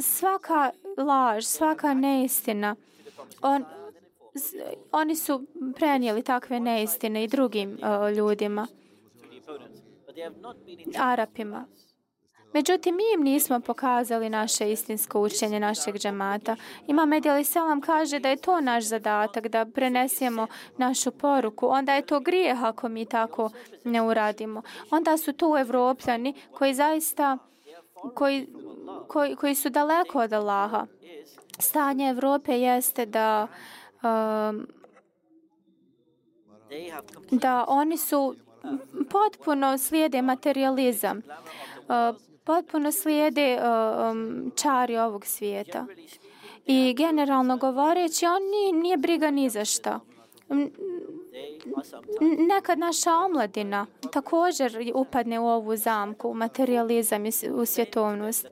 svaka 0.00 0.70
laž, 0.96 1.44
svaka 1.44 1.94
neistina, 1.94 2.76
on, 3.42 3.64
oni 4.92 5.16
su 5.16 5.46
prenijeli 5.76 6.22
takve 6.22 6.60
neistine 6.60 7.24
i 7.24 7.28
drugim 7.28 7.72
uh, 7.72 8.16
ljudima, 8.16 8.66
Arapima. 10.98 11.66
Međutim, 12.52 12.96
mi 12.96 13.02
im 13.14 13.24
nismo 13.24 13.60
pokazali 13.60 14.30
naše 14.30 14.72
istinsko 14.72 15.20
učenje 15.20 15.60
našeg 15.60 15.94
džemata. 15.94 16.56
Ima 16.86 17.06
Medijali 17.06 17.44
Selam 17.44 17.80
kaže 17.80 18.18
da 18.18 18.28
je 18.28 18.36
to 18.36 18.60
naš 18.60 18.84
zadatak, 18.84 19.48
da 19.48 19.64
prenesemo 19.64 20.46
našu 20.76 21.10
poruku. 21.10 21.66
Onda 21.66 21.94
je 21.94 22.06
to 22.06 22.20
grijeh 22.20 22.62
ako 22.62 22.88
mi 22.88 23.04
tako 23.06 23.50
ne 23.84 24.02
uradimo. 24.02 24.62
Onda 24.90 25.16
su 25.16 25.32
tu 25.32 25.56
evropljani 25.58 26.34
koji 26.52 26.74
zaista, 26.74 27.38
koji, 28.14 28.46
koji, 29.08 29.36
koji 29.36 29.54
su 29.54 29.70
daleko 29.70 30.18
od 30.18 30.32
Allaha. 30.32 30.86
Stanje 31.58 32.08
Evrope 32.08 32.60
jeste 32.60 33.06
da 33.06 33.46
uh, 33.50 33.79
um, 34.02 34.66
da 37.30 37.64
oni 37.68 37.96
su 37.96 38.36
potpuno 39.10 39.78
slijede 39.78 40.22
materializam, 40.22 41.18
uh, 41.18 42.20
potpuno 42.44 42.92
slijede 42.92 43.58
um, 43.58 44.52
čari 44.56 44.96
ovog 44.96 45.26
svijeta. 45.26 45.86
I 46.66 46.94
generalno 46.98 47.56
govoreći, 47.56 48.26
on 48.26 48.42
nije, 48.50 48.72
nije 48.72 48.96
briga 48.96 49.30
ni 49.30 49.50
za 49.50 49.64
šta. 49.64 50.00
Nekad 52.48 52.78
naša 52.78 53.14
omladina 53.14 53.86
također 54.12 54.92
upadne 54.94 55.40
u 55.40 55.48
ovu 55.48 55.76
zamku, 55.76 56.28
u 56.28 56.34
materializam 56.34 57.26
i 57.26 57.30
u 57.52 57.64
svjetovnost. 57.64 58.46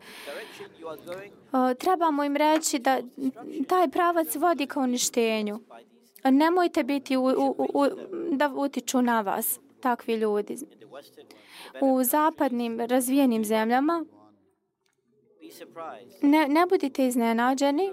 Trebamo 1.78 2.24
im 2.24 2.36
reći 2.36 2.78
da 2.78 3.00
taj 3.68 3.88
pravac 3.88 4.36
vodi 4.36 4.66
ka 4.66 4.80
uništenju. 4.80 5.60
Nemojte 6.24 6.84
biti 6.84 7.16
u, 7.16 7.24
u, 7.24 7.66
u, 7.74 7.86
da 8.30 8.52
utiču 8.54 9.02
na 9.02 9.20
vas 9.20 9.60
takvi 9.80 10.14
ljudi. 10.14 10.58
U 11.80 12.04
zapadnim 12.04 12.80
razvijenim 12.80 13.44
zemljama 13.44 14.04
ne, 16.22 16.48
ne 16.48 16.66
budite 16.66 17.06
iznenađeni 17.06 17.90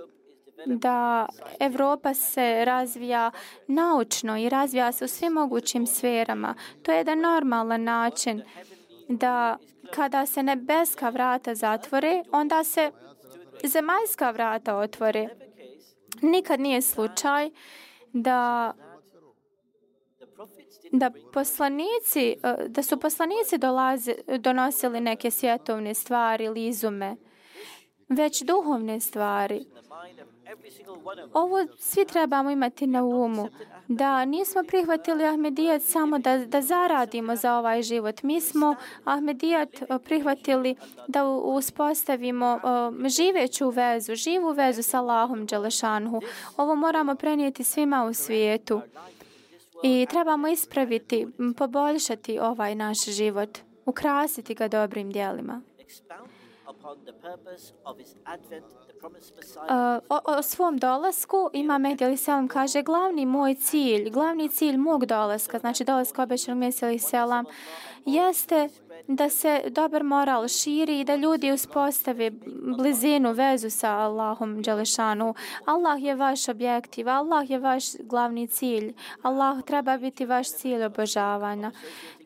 da 0.66 1.26
Evropa 1.60 2.14
se 2.14 2.66
razvija 2.66 3.32
naučno 3.68 4.38
i 4.38 4.50
razvija 4.50 4.92
se 4.92 5.06
u 5.06 5.08
svim 5.08 5.34
mogućim 5.34 5.88
sferama. 5.88 6.56
To 6.84 6.92
je 6.92 6.98
jedan 6.98 7.20
normalan 7.20 7.84
način 7.84 8.44
da 9.10 9.58
kada 9.94 10.26
se 10.26 10.44
nebeska 10.44 11.10
vrata 11.10 11.56
zatvore, 11.56 12.24
onda 12.32 12.64
se 12.64 12.92
zemaljska 13.68 14.32
vrata 14.32 14.78
otvore. 14.78 15.30
Nikad 16.22 16.60
nije 16.60 16.82
slučaj 16.82 17.50
da 18.14 18.74
da 20.92 21.12
poslanici, 21.34 22.36
e, 22.44 22.68
da 22.68 22.84
su 22.84 23.00
poslanici 23.00 23.58
dolaze, 23.58 24.16
donosili 24.40 25.02
neke 25.02 25.32
svjetovne 25.32 25.94
stvari 25.94 26.46
ili 26.46 26.68
izume, 26.68 27.16
već 28.10 28.44
duhovne 28.44 29.00
stvari. 29.00 29.66
Ovo 31.34 31.66
svi 31.78 32.06
trebamo 32.06 32.52
imati 32.52 32.88
na 32.88 33.04
umu, 33.04 33.50
da 33.88 34.26
nismo 34.26 34.64
prihvatili 34.68 35.26
Ahmedijat 35.26 35.82
samo 35.82 36.20
da, 36.20 36.38
da 36.38 36.62
zaradimo 36.62 37.36
za 37.36 37.58
ovaj 37.58 37.82
život. 37.82 38.24
Mi 38.24 38.42
smo 38.42 38.76
Ahmedijat 39.04 39.70
prihvatili 40.04 40.76
da 41.08 41.26
uspostavimo 41.28 42.60
uh, 42.64 43.08
živeću 43.08 43.70
vezu, 43.70 44.16
živu 44.16 44.52
vezu 44.52 44.84
sa 44.84 45.00
Allahom 45.00 45.46
Đelešanhu. 45.46 46.22
Ovo 46.58 46.76
moramo 46.76 47.16
prenijeti 47.16 47.64
svima 47.64 48.06
u 48.06 48.14
svijetu. 48.14 48.82
I 49.84 50.08
trebamo 50.10 50.48
ispraviti, 50.48 51.28
poboljšati 51.58 52.40
ovaj 52.40 52.76
naš 52.76 53.06
život, 53.06 53.58
ukrasiti 53.86 54.54
ga 54.54 54.68
dobrim 54.68 55.12
dijelima. 55.12 55.62
Uh, 59.06 60.04
o, 60.10 60.38
o 60.38 60.42
svom 60.42 60.78
dolasku 60.78 61.50
ima 61.54 61.78
Mehdi 61.78 62.18
Selam 62.18 62.48
kaže 62.48 62.82
glavni 62.82 63.26
moj 63.26 63.56
cilj, 63.56 64.10
glavni 64.10 64.50
cilj 64.50 64.78
mog 64.78 65.06
dolaska, 65.06 65.60
znači 65.60 65.84
dolaska 65.84 66.24
obećanog 66.24 66.60
Mehdi 66.60 67.00
Selam, 67.00 67.46
jeste 68.06 68.70
da 69.08 69.30
se 69.30 69.62
dobar 69.70 70.04
moral 70.04 70.48
širi 70.48 71.00
i 71.00 71.04
da 71.04 71.16
ljudi 71.16 71.52
uspostave 71.52 72.32
blizinu, 72.78 73.32
vezu 73.32 73.70
sa 73.70 73.98
Allahom 73.98 74.62
Đelešanu. 74.62 75.34
Allah 75.66 76.04
je 76.04 76.16
vaš 76.16 76.50
objektiv, 76.50 77.10
Allah 77.10 77.50
je 77.50 77.60
vaš 77.60 77.84
glavni 78.00 78.48
cilj. 78.48 78.94
Allah 79.22 79.62
treba 79.64 79.98
biti 79.98 80.26
vaš 80.26 80.52
cilj 80.52 80.84
obožavanja. 80.84 81.72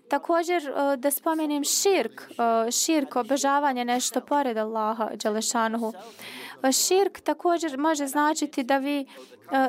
Također 0.09 0.67
e, 0.67 0.97
da 0.97 1.11
spomenem 1.11 1.63
širk, 1.63 2.21
e, 2.67 2.71
širk 2.71 3.15
obožavanje 3.15 3.85
nešto 3.85 4.21
pored 4.21 4.57
Allaha 4.57 5.09
Đelešanuhu. 5.23 5.93
E, 6.63 6.71
širk 6.71 7.19
također 7.19 7.77
može 7.77 8.07
značiti 8.07 8.63
da 8.63 8.77
vi 8.77 9.05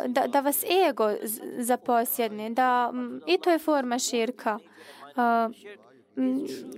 da, 0.07 0.26
da 0.26 0.41
vas 0.41 0.64
ego 0.88 1.11
zaposjedne, 1.59 2.51
da 2.51 2.93
i 3.26 3.38
to 3.38 3.51
je 3.51 3.59
forma 3.59 3.99
širka. 3.99 4.59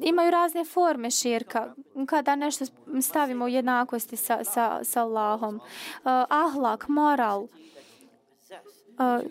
Imaju 0.02 0.30
razne 0.30 0.64
forme 0.64 1.10
širka 1.10 1.74
kada 2.06 2.36
nešto 2.36 2.64
stavimo 3.02 3.44
u 3.44 3.48
jednakosti 3.48 4.16
sa, 4.16 4.44
sa, 4.44 4.84
sa 4.84 5.02
Allahom. 5.02 5.60
Ahlak, 6.28 6.88
moral, 6.88 7.46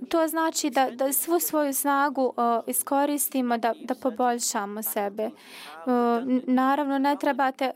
to 0.10 0.28
znači 0.28 0.70
da, 0.70 0.92
da 0.92 1.14
svu 1.14 1.40
svoju 1.40 1.74
snagu 1.74 2.26
uh, 2.26 2.34
iskoristimo 2.68 3.58
da, 3.58 3.74
da 3.84 3.96
poboljšamo 3.96 4.84
sebe. 4.84 5.26
Uh, 5.26 5.92
naravno, 6.48 6.98
ne 6.98 7.16
trebate, 7.16 7.72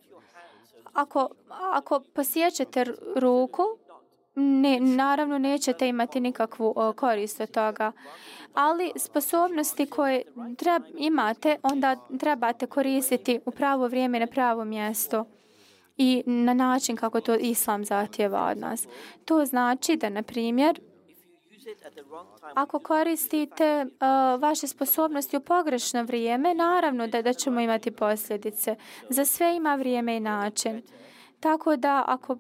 ako, 0.94 1.30
ako 1.50 2.00
posjećete 2.00 2.86
ruku, 3.16 3.64
ne, 4.36 4.80
naravno 4.80 5.38
nećete 5.38 5.88
imati 5.88 6.20
nikakvu 6.20 6.74
uh, 6.76 6.96
korist 6.96 7.42
od 7.42 7.52
toga. 7.52 7.92
Ali 8.54 8.92
sposobnosti 8.96 9.86
koje 9.86 10.22
treb, 10.58 10.84
imate, 10.98 11.58
onda 11.64 11.96
trebate 12.20 12.68
koristiti 12.68 13.40
u 13.46 13.52
pravo 13.52 13.88
vrijeme 13.88 14.20
na 14.20 14.28
pravo 14.28 14.66
mjesto 14.66 15.26
i 15.98 16.24
na 16.26 16.54
način 16.54 16.96
kako 16.96 17.22
to 17.22 17.36
islam 17.36 17.86
zahtjeva 17.86 18.48
od 18.52 18.58
nas. 18.58 18.88
To 19.26 19.46
znači 19.46 19.96
da, 19.96 20.10
na 20.10 20.24
primjer, 20.24 20.80
ako 22.54 22.80
koristite 22.80 23.86
uh, 23.86 24.42
vaše 24.42 24.68
sposobnosti 24.68 25.38
u 25.38 25.42
pogrešno 25.42 26.04
vrijeme, 26.04 26.54
naravno 26.54 27.08
da, 27.08 27.22
da 27.22 27.34
ćemo 27.34 27.60
imati 27.60 27.92
posljedice. 27.92 28.76
Za 29.10 29.26
sve 29.26 29.56
ima 29.56 29.76
vrijeme 29.76 30.18
i 30.18 30.20
način. 30.20 30.82
Tako 31.40 31.76
da 31.76 32.04
ako, 32.08 32.38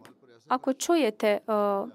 ako 0.47 0.73
čujete 0.73 1.37
uh, 1.47 1.89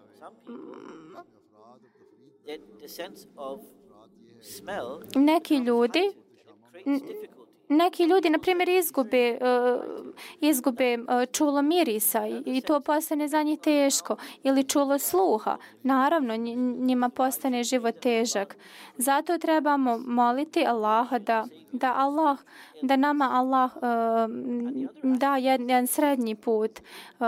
neki 5.15 5.57
ljudi 5.57 6.13
neki 7.71 8.05
ljudi, 8.05 8.31
na 8.31 8.39
primjer, 8.39 8.69
izgube, 8.69 9.39
uh, 9.41 9.83
izgube 10.41 10.99
uh, 10.99 11.07
čulo 11.33 11.63
mirisa 11.63 12.27
i, 12.27 12.43
i 12.47 12.61
to 12.61 12.81
postane 12.81 13.29
za 13.29 13.43
njih 13.43 13.61
teško. 13.61 14.17
Ili 14.43 14.65
čulo 14.65 14.99
sluha. 14.99 15.57
Naravno, 15.83 16.37
njima 16.37 17.09
postane 17.09 17.65
život 17.65 17.95
težak. 18.01 18.57
Zato 18.97 19.39
trebamo 19.39 19.99
moliti 19.99 20.67
Allaha 20.67 21.19
da, 21.19 21.47
da 21.73 21.95
Allah, 21.97 22.39
da 22.83 22.97
nama 22.97 23.31
Allah 23.33 23.71
uh, 23.77 23.83
da 25.03 25.37
jedan 25.37 25.87
srednji 25.87 26.35
put 26.35 26.81
uh, 27.19 27.27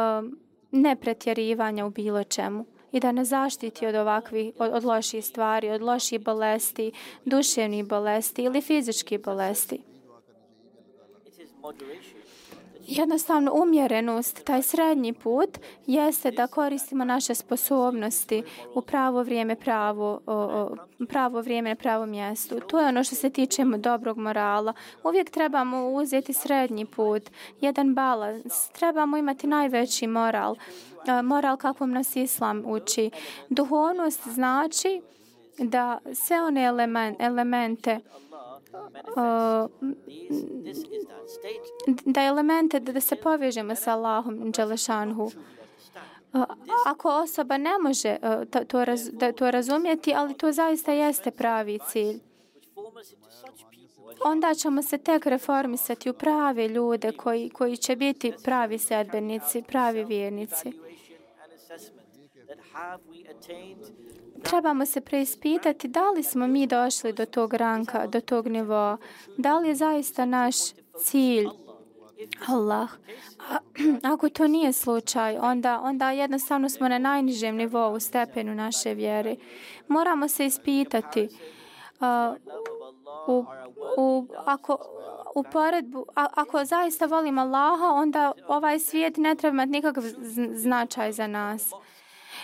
nepretjerivanja 0.70 1.86
u 1.86 1.90
bilo 1.90 2.24
čemu 2.24 2.64
i 2.92 3.00
da 3.00 3.12
ne 3.12 3.24
zaštiti 3.24 3.86
od 3.86 3.94
ovakvih, 3.94 4.54
od, 4.58 4.70
od 4.74 4.84
loših 4.84 5.24
stvari, 5.24 5.70
od 5.70 5.82
loših 5.82 6.20
bolesti, 6.20 6.92
duševnih 7.24 7.84
bolesti 7.84 8.42
ili 8.42 8.60
fizičkih 8.60 9.20
bolesti 9.20 9.91
jednostavno 12.86 13.52
umjerenost, 13.54 14.44
taj 14.44 14.62
srednji 14.62 15.12
put 15.12 15.58
jeste 15.86 16.30
da 16.30 16.46
koristimo 16.46 17.04
naše 17.04 17.34
sposobnosti 17.34 18.42
u 18.74 18.82
pravo 18.82 19.22
vrijeme, 19.22 19.56
pravo, 19.56 20.20
pravo 21.08 21.40
vrijeme, 21.40 21.74
pravo 21.74 22.06
mjesto. 22.06 22.60
To 22.60 22.80
je 22.80 22.86
ono 22.86 23.04
što 23.04 23.14
se 23.14 23.30
tiče 23.30 23.64
dobrog 23.64 24.18
morala. 24.18 24.72
Uvijek 25.04 25.30
trebamo 25.30 25.88
uzeti 25.88 26.32
srednji 26.32 26.86
put, 26.86 27.30
jedan 27.60 27.94
balans. 27.94 28.68
Trebamo 28.68 29.16
imati 29.16 29.46
najveći 29.46 30.06
moral, 30.06 30.56
e, 31.06 31.22
moral 31.22 31.56
kakvom 31.56 31.90
nas 31.90 32.16
Islam 32.16 32.62
uči. 32.66 33.10
Duhovnost 33.48 34.28
znači 34.28 35.02
da 35.58 35.98
sve 36.14 36.42
one 36.42 36.62
elemente 37.18 38.00
da 42.04 42.22
elemente 42.22 42.80
da 42.80 43.00
se 43.00 43.16
povežemo 43.16 43.74
sa 43.74 43.92
Allahom 43.92 44.50
Đelešanhu. 44.50 45.30
Ako 46.86 47.08
osoba 47.08 47.56
ne 47.58 47.78
može 47.78 48.16
to, 48.68 48.84
raz, 48.84 49.10
da 49.12 49.32
to 49.32 49.50
razumjeti, 49.50 50.14
ali 50.14 50.34
to 50.34 50.52
zaista 50.52 50.92
jeste 50.92 51.30
pravi 51.30 51.78
cilj, 51.88 52.20
onda 54.24 54.54
ćemo 54.54 54.82
se 54.82 54.98
tek 54.98 55.26
reformisati 55.26 56.10
u 56.10 56.12
prave 56.12 56.68
ljude 56.68 57.12
koji, 57.12 57.50
koji 57.50 57.76
će 57.76 57.96
biti 57.96 58.32
pravi 58.44 58.78
sedbenici, 58.78 59.62
pravi 59.62 60.04
vjernici 60.04 60.72
trebamo 64.42 64.86
se 64.86 65.00
preispitati 65.00 65.88
da 65.88 66.10
li 66.10 66.22
smo 66.22 66.46
mi 66.46 66.66
došli 66.66 67.12
do 67.12 67.26
tog 67.26 67.54
ranka, 67.54 68.06
do 68.06 68.20
tog 68.20 68.46
nivoa. 68.46 68.96
Da 69.36 69.58
li 69.58 69.68
je 69.68 69.74
zaista 69.74 70.24
naš 70.24 70.54
cilj 70.98 71.46
Allah. 72.48 72.90
A, 73.50 73.58
ako 74.12 74.28
to 74.28 74.46
nije 74.46 74.72
slučaj, 74.72 75.38
onda, 75.38 75.80
onda 75.80 76.10
jednostavno 76.10 76.68
smo 76.68 76.88
na 76.88 76.98
najnižem 76.98 77.56
nivou 77.56 78.00
stepenu 78.00 78.54
naše 78.54 78.94
vjere. 78.94 79.36
Moramo 79.88 80.28
se 80.28 80.46
ispitati 80.46 81.28
uh, 82.00 82.36
u, 83.26 83.44
u, 83.96 84.26
ako, 84.46 84.78
u 85.34 85.42
poredbu, 85.42 86.06
a, 86.16 86.26
ako 86.34 86.64
zaista 86.64 87.06
volimo 87.06 87.40
Allaha, 87.40 87.86
onda 87.86 88.32
ovaj 88.48 88.78
svijet 88.78 89.16
ne 89.16 89.34
treba 89.34 89.54
imati 89.54 89.70
nikakav 89.70 90.04
značaj 90.54 91.12
za 91.12 91.26
nas. 91.26 91.72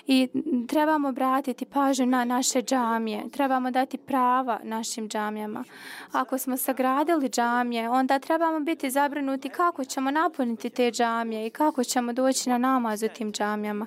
I 0.07 0.28
trebamo 0.68 1.09
obratiti 1.09 1.64
pažnju 1.64 2.07
na 2.07 2.24
naše 2.24 2.62
džamije. 2.62 3.30
Trebamo 3.30 3.70
dati 3.70 3.99
prava 3.99 4.61
našim 4.62 5.09
džamijama. 5.09 5.64
Ako 6.12 6.39
smo 6.39 6.57
sagradili 6.57 7.28
džamije, 7.28 7.89
onda 7.89 8.18
trebamo 8.18 8.61
biti 8.61 8.91
zabrinuti 8.91 9.49
kako 9.49 9.84
ćemo 9.84 10.11
napuniti 10.11 10.70
te 10.70 10.91
džamije 10.91 11.47
i 11.47 11.51
kako 11.51 11.84
ćemo 11.84 12.12
doći 12.12 12.49
na 12.49 12.59
namaz 12.59 13.03
u 13.03 13.09
tim 13.09 13.32
džamijama. 13.32 13.86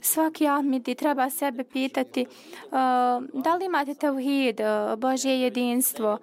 Svaki 0.00 0.46
ahmidi 0.48 0.94
treba 0.94 1.30
sebe 1.30 1.64
pitati 1.64 2.26
uh, 2.26 2.70
da 3.42 3.54
li 3.54 3.64
imate 3.64 3.94
tevhid, 3.94 4.60
uh, 4.60 4.98
Božje 4.98 5.40
jedinstvo, 5.40 6.18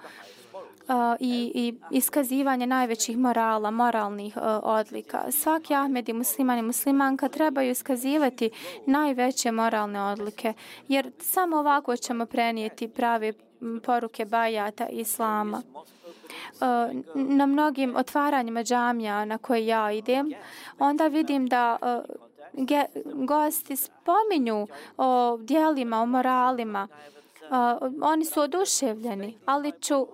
i, 1.20 1.52
i 1.56 1.76
iskazivanje 1.92 2.68
najvećih 2.68 3.18
morala, 3.18 3.72
moralnih 3.72 4.38
odlika. 4.64 5.32
Svaki 5.32 5.74
Ahmed 5.74 6.10
i 6.10 6.14
musliman 6.14 6.60
i 6.60 6.62
muslimanka 6.62 7.30
trebaju 7.30 7.72
iskazivati 7.72 8.50
najveće 8.86 9.52
moralne 9.52 10.02
odlike, 10.02 10.54
jer 10.88 11.12
samo 11.20 11.58
ovako 11.58 11.96
ćemo 11.98 12.26
prenijeti 12.26 12.88
prave 12.88 13.34
poruke 13.84 14.26
bajata 14.26 14.88
islama. 14.88 15.62
Na 17.16 17.46
mnogim 17.46 17.96
otvaranjima 17.96 18.64
džamija 18.64 19.26
na 19.26 19.38
koje 19.38 19.68
ja 19.68 19.92
idem, 19.92 20.34
onda 20.80 21.08
vidim 21.08 21.48
da 21.48 21.78
ge, 22.54 22.86
gosti 23.14 23.76
spominju 23.76 24.68
o 24.98 25.38
dijelima, 25.38 26.02
o 26.02 26.06
moralima. 26.06 26.88
Oni 28.02 28.26
su 28.26 28.42
oduševljeni, 28.42 29.38
ali 29.46 29.72
ću 29.82 30.08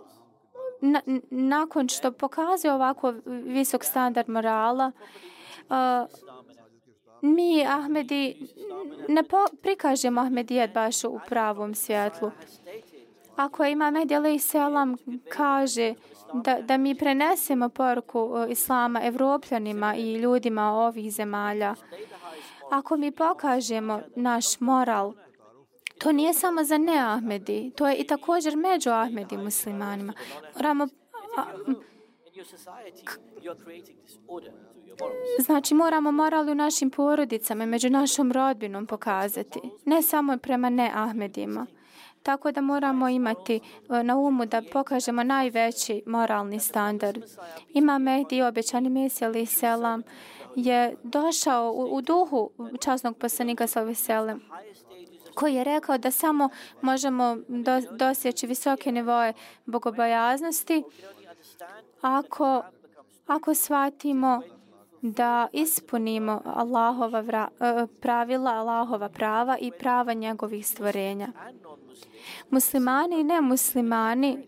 na, 0.81 1.01
nakon 1.29 1.87
što 1.87 2.11
pokazuje 2.11 2.73
ovako 2.73 3.13
visok 3.25 3.83
standard 3.83 4.29
morala, 4.29 4.91
uh, 5.69 5.75
mi 7.21 7.65
Ahmedi 7.65 8.47
ne 9.07 9.23
po, 9.23 9.37
prikažemo 9.61 10.21
Ahmedijet 10.21 10.73
baš 10.73 11.03
u 11.03 11.19
pravom 11.27 11.75
svjetlu. 11.75 12.31
Ako 13.35 13.65
ima 13.65 13.91
Medjeli 13.91 14.39
Selam 14.39 14.97
kaže 15.29 15.93
da, 16.33 16.61
da 16.61 16.77
mi 16.77 16.95
prenesemo 16.95 17.69
poruku 17.69 18.29
Islama 18.49 19.01
evropljanima 19.03 19.95
i 19.95 20.13
ljudima 20.13 20.71
ovih 20.71 21.13
zemalja, 21.13 21.75
ako 22.71 22.97
mi 22.97 23.11
pokažemo 23.11 24.01
naš 24.15 24.59
moral, 24.59 25.13
To 26.01 26.11
nije 26.11 26.33
samo 26.33 26.63
za 26.63 26.77
ne 26.77 26.97
Ahmedi, 26.99 27.71
to 27.75 27.87
je 27.87 27.95
i 27.95 28.07
također 28.07 28.57
među 28.57 28.89
Ahmedi 28.89 29.37
muslimanima. 29.37 30.13
Moramo 30.55 30.87
Znači 35.39 35.73
moramo 35.73 36.11
moral 36.11 36.49
u 36.49 36.55
našim 36.55 36.89
porodicama 36.89 37.63
i 37.63 37.67
među 37.67 37.89
našom 37.89 38.31
rodbinom 38.31 38.85
pokazati. 38.85 39.59
Ne 39.85 40.01
samo 40.01 40.37
prema 40.37 40.69
ne 40.69 40.91
Ahmedima. 40.93 41.67
Tako 42.23 42.51
da 42.51 42.61
moramo 42.61 43.09
imati 43.09 43.55
e, 43.89 44.03
na 44.03 44.17
umu 44.17 44.45
da 44.45 44.61
pokažemo 44.73 45.23
najveći 45.23 46.03
moralni 46.05 46.59
standard. 46.59 47.23
Ima 47.69 47.97
Mehdi 47.97 48.41
obećani 48.41 48.89
mesijali 48.89 49.45
selam 49.45 50.03
je 50.55 50.95
došao 51.03 51.71
u, 51.71 51.95
u 51.95 52.01
duhu 52.01 52.49
časnog 52.81 53.17
poslanika 53.17 53.67
sa 53.67 53.81
veselem 53.81 54.41
koji 55.35 55.55
je 55.55 55.63
rekao 55.63 55.97
da 55.97 56.11
samo 56.11 56.49
možemo 56.81 57.37
do, 57.47 57.81
dosjeći 57.91 58.47
visoke 58.47 58.91
nivoje 58.91 59.33
bogobojaznosti 59.65 60.83
ako, 62.01 62.63
ako 63.27 63.53
shvatimo 63.53 64.41
da 65.01 65.47
ispunimo 65.53 66.41
Allahova 66.45 67.19
vra, 67.19 67.47
e, 67.59 67.87
pravila, 68.01 68.51
Allahova 68.51 69.09
prava 69.09 69.57
i 69.57 69.71
prava 69.79 70.13
njegovih 70.13 70.67
stvorenja. 70.67 71.27
Muslimani 72.49 73.19
i 73.19 73.23
nemuslimani, 73.23 74.47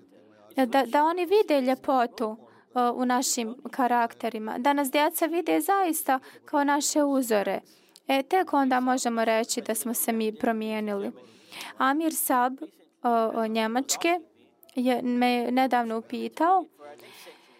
e, 0.55 0.65
da, 0.65 0.85
da 0.85 1.03
oni 1.03 1.25
vide 1.25 1.61
ljepotu 1.61 2.37
e, 2.75 2.79
u 2.89 3.05
našim 3.05 3.55
karakterima, 3.71 4.57
da 4.57 4.73
nas 4.73 4.91
djeca 4.91 5.25
vide 5.25 5.61
zaista 5.61 6.19
kao 6.45 6.63
naše 6.63 7.03
uzore. 7.03 7.61
E, 8.07 8.23
tek 8.23 8.53
onda 8.53 8.79
možemo 8.79 9.25
reći 9.25 9.61
da 9.61 9.75
smo 9.75 9.93
se 9.93 10.11
mi 10.11 10.35
promijenili. 10.35 11.11
Amir 11.77 12.15
Sab 12.15 12.53
o, 13.03 13.31
o 13.35 13.47
Njemačke 13.47 14.19
je 14.75 15.01
me 15.01 15.51
nedavno 15.51 15.97
upitao 15.97 16.65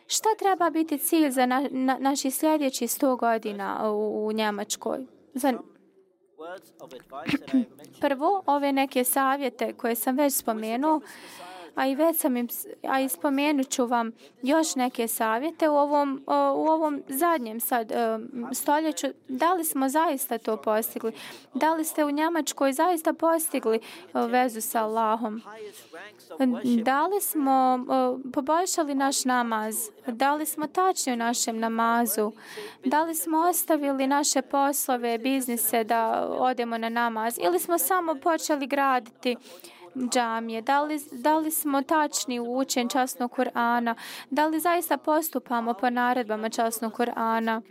šta 0.08 0.30
treba 0.40 0.70
biti 0.70 0.98
cilj 0.98 1.30
za 1.30 1.46
na, 1.46 1.68
na, 1.72 1.98
naši 2.00 2.32
sljedeći 2.32 2.88
100 2.88 3.18
godina 3.18 3.92
u, 3.92 4.28
u 4.28 4.32
Njemačkoj. 4.32 5.06
Za... 5.34 5.54
Prvo, 8.02 8.44
ove 8.46 8.72
neke 8.72 9.04
savjete 9.04 9.74
koje 9.74 9.96
sam 9.96 10.18
već 10.18 10.34
spomenuo, 10.34 11.02
a 11.76 11.88
i 11.88 11.96
već 11.96 12.18
sam 12.18 12.38
im, 12.38 12.48
a 12.84 13.00
i 13.00 13.10
spomenut 13.10 13.70
ću 13.70 13.86
vam 13.86 14.12
još 14.42 14.76
neke 14.76 15.08
savjete 15.08 15.70
u 15.70 15.76
ovom, 15.76 16.24
u 16.56 16.68
ovom 16.68 17.04
zadnjem 17.08 17.60
sad 17.60 17.92
e, 17.92 17.96
stoljeću. 18.54 19.08
Da 19.28 19.54
li 19.54 19.64
smo 19.64 19.90
zaista 19.90 20.38
to 20.38 20.58
postigli? 20.58 21.12
Da 21.54 21.74
li 21.74 21.84
ste 21.84 22.06
u 22.06 22.12
Njemačkoj 22.12 22.74
zaista 22.74 23.14
postigli 23.14 23.76
e, 23.78 23.80
vezu 24.28 24.62
sa 24.62 24.84
Allahom? 24.84 25.42
Da 26.84 27.08
li 27.08 27.22
smo 27.22 27.80
e, 27.80 28.32
poboljšali 28.32 28.96
naš 28.96 29.26
namaz? 29.26 29.76
Da 30.08 30.34
li 30.34 30.46
smo 30.46 30.68
tačni 30.68 31.14
u 31.14 31.18
našem 31.18 31.60
namazu? 31.60 32.32
Da 32.86 33.04
li 33.04 33.16
smo 33.16 33.38
ostavili 33.38 34.08
naše 34.08 34.42
poslove, 34.42 35.18
biznise 35.18 35.84
da 35.84 36.28
odemo 36.30 36.78
na 36.78 36.90
namaz? 36.90 37.40
Ili 37.42 37.60
smo 37.60 37.78
samo 37.78 38.16
počeli 38.16 38.68
graditi 38.68 39.36
džamije, 39.96 40.62
da 40.62 40.82
li, 40.82 41.00
da 41.12 41.38
li 41.38 41.52
smo 41.52 41.82
tačni 41.82 42.40
u 42.40 42.58
učenju 42.58 42.90
časnog 42.90 43.32
Kur'ana, 43.32 43.96
da 44.30 44.48
li 44.48 44.60
zaista 44.60 44.98
postupamo 44.98 45.74
po 45.74 45.90
naredbama 45.90 46.50
časnog 46.50 46.94
Kur'ana, 46.94 47.62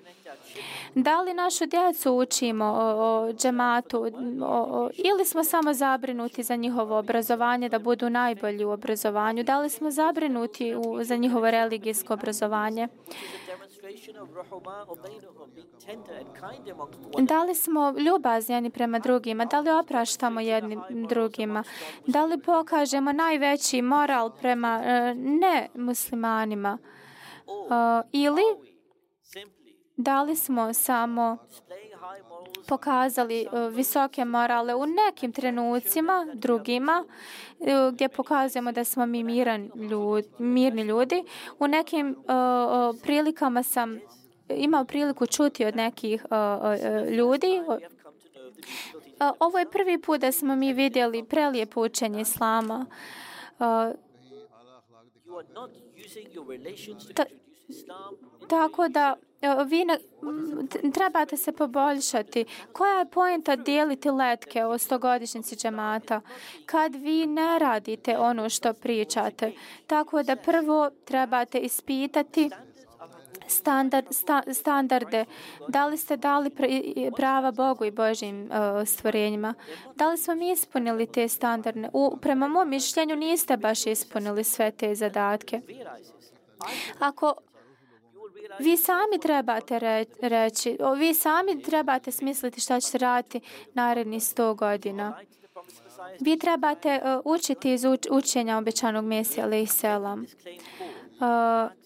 da 0.95 1.21
li 1.21 1.35
našu 1.35 1.67
djecu 1.67 2.13
učimo 2.13 2.65
o, 2.65 3.27
o 3.27 3.33
džematu 3.33 3.99
o, 4.43 4.47
o, 4.47 4.91
ili 4.95 5.25
smo 5.25 5.45
samo 5.45 5.75
zabrinuti 5.75 6.43
za 6.43 6.57
njihovo 6.57 6.99
obrazovanje 6.99 7.69
da 7.69 7.79
budu 7.79 8.11
najbolji 8.11 8.65
u 8.65 8.71
obrazovanju, 8.71 9.43
da 9.43 9.61
li 9.61 9.71
smo 9.71 9.91
zabrinuti 9.91 10.75
u, 10.75 11.05
za 11.05 11.17
njihovo 11.17 11.51
religijsko 11.51 12.15
obrazovanje. 12.15 12.89
Da 17.21 17.43
li 17.45 17.55
smo 17.55 17.95
ljubazni 17.99 18.71
prema 18.71 18.99
drugima? 18.99 19.45
Da 19.45 19.61
li 19.61 19.71
opraštamo 19.71 20.41
jednim 20.41 20.83
drugima? 21.09 21.65
Da 22.07 22.25
li 22.25 22.41
pokažemo 22.41 23.13
najveći 23.13 23.83
moral 23.83 24.31
prema 24.41 24.81
uh, 24.81 25.17
ne 25.17 25.69
muslimanima? 25.75 26.79
Uh, 27.47 28.11
ili 28.13 28.43
da 29.97 30.23
li 30.23 30.37
smo 30.37 30.73
samo 30.73 31.37
pokazali 32.69 33.47
uh, 33.53 33.75
visoke 33.75 34.25
morale 34.25 34.75
u 34.75 34.87
nekim 34.87 35.33
trenucima, 35.33 36.27
drugima, 36.35 37.05
uh, 37.59 37.69
gdje 37.93 38.09
pokazujemo 38.09 38.73
da 38.73 38.85
smo 38.85 39.07
mi 39.07 39.25
miran 39.25 39.71
ljud, 39.75 40.25
mirni 40.39 40.83
ljudi. 40.83 41.25
U 41.59 41.67
nekim 41.67 42.11
uh, 42.11 43.01
prilikama 43.03 43.63
sam 43.63 44.01
imao 44.49 44.85
priliku 44.85 45.27
čuti 45.27 45.65
od 45.65 45.77
nekih 45.77 46.25
uh, 46.25 46.31
uh, 46.31 47.11
ljudi. 47.11 47.61
Ovo 49.39 49.59
je 49.59 49.71
prvi 49.71 49.99
put 49.99 50.21
da 50.21 50.33
smo 50.33 50.57
mi 50.57 50.73
vidjeli 50.73 51.25
prelijepo 51.25 51.81
učenje 51.81 52.21
islama. 52.21 52.87
Uh, 53.59 53.67
ta, 57.15 57.25
tako 58.49 58.89
da 58.89 59.17
vi 59.67 59.85
ne, 59.85 59.99
trebate 60.95 61.37
se 61.37 61.53
poboljšati. 61.53 62.45
Koja 62.73 62.99
je 62.99 63.11
pojenta 63.11 63.57
dijeliti 63.57 64.11
letke 64.11 64.65
o 64.65 64.79
stogodišnjici 64.79 65.57
džemata 65.57 66.21
kad 66.67 66.95
vi 66.95 67.27
ne 67.27 67.59
radite 67.59 68.19
ono 68.19 68.49
što 68.49 68.73
pričate? 68.73 69.53
Tako 69.87 70.23
da 70.23 70.37
prvo 70.37 70.91
trebate 71.05 71.59
ispitati 71.59 72.51
standard, 73.49 74.07
sta, 74.11 74.43
standarde. 74.53 75.25
Da 75.69 75.87
li 75.87 75.97
ste 75.97 76.17
dali 76.17 76.51
prava 77.17 77.51
Bogu 77.51 77.85
i 77.85 77.91
Božim 77.91 78.43
uh, 78.45 78.83
e, 78.83 78.87
stvorenjima? 78.87 79.55
Da 79.97 80.09
li 80.09 80.19
smo 80.19 80.35
mi 80.35 80.51
ispunili 80.51 81.07
te 81.07 81.29
standarde? 81.29 81.89
U, 81.93 82.17
prema 82.21 82.49
mom 82.49 82.69
mišljenju 82.69 83.17
niste 83.17 83.57
baš 83.57 83.87
ispunili 83.87 84.45
sve 84.45 84.71
te 84.71 84.95
zadatke. 84.95 85.61
Ako 86.99 87.35
vi 88.59 88.77
sami 88.77 89.21
trebate 89.23 89.79
reći, 90.21 90.79
vi 90.97 91.15
sami 91.15 91.63
trebate 91.63 92.11
smisliti 92.11 92.61
šta 92.61 92.81
ćete 92.81 92.99
raditi 92.99 93.41
naredni 93.75 94.21
100 94.21 94.55
godina. 94.55 95.19
Vi 96.21 96.39
trebate 96.39 97.01
uh, 97.05 97.21
učiti 97.25 97.73
iz 97.73 97.85
uč, 97.85 98.07
učenja 98.11 98.59
obećanog 98.59 99.05
Mesija, 99.05 99.45
ali 99.45 99.63
i 99.63 99.67
selam. 99.67 100.21
Uh, 100.21 101.82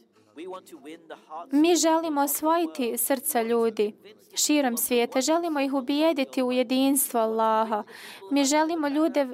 Mi 1.51 1.77
želimo 1.77 2.21
osvojiti 2.21 2.99
srca 2.99 3.43
ljudi 3.43 3.95
širom 4.35 4.77
svijeta. 4.77 5.21
Želimo 5.21 5.61
ih 5.61 5.73
ubijediti 5.73 6.43
u 6.43 6.53
jedinstvo 6.53 7.21
Allaha. 7.21 7.83
Mi 8.31 8.45
želimo 8.45 8.89
ljude 8.89 9.23
uh, 9.23 9.31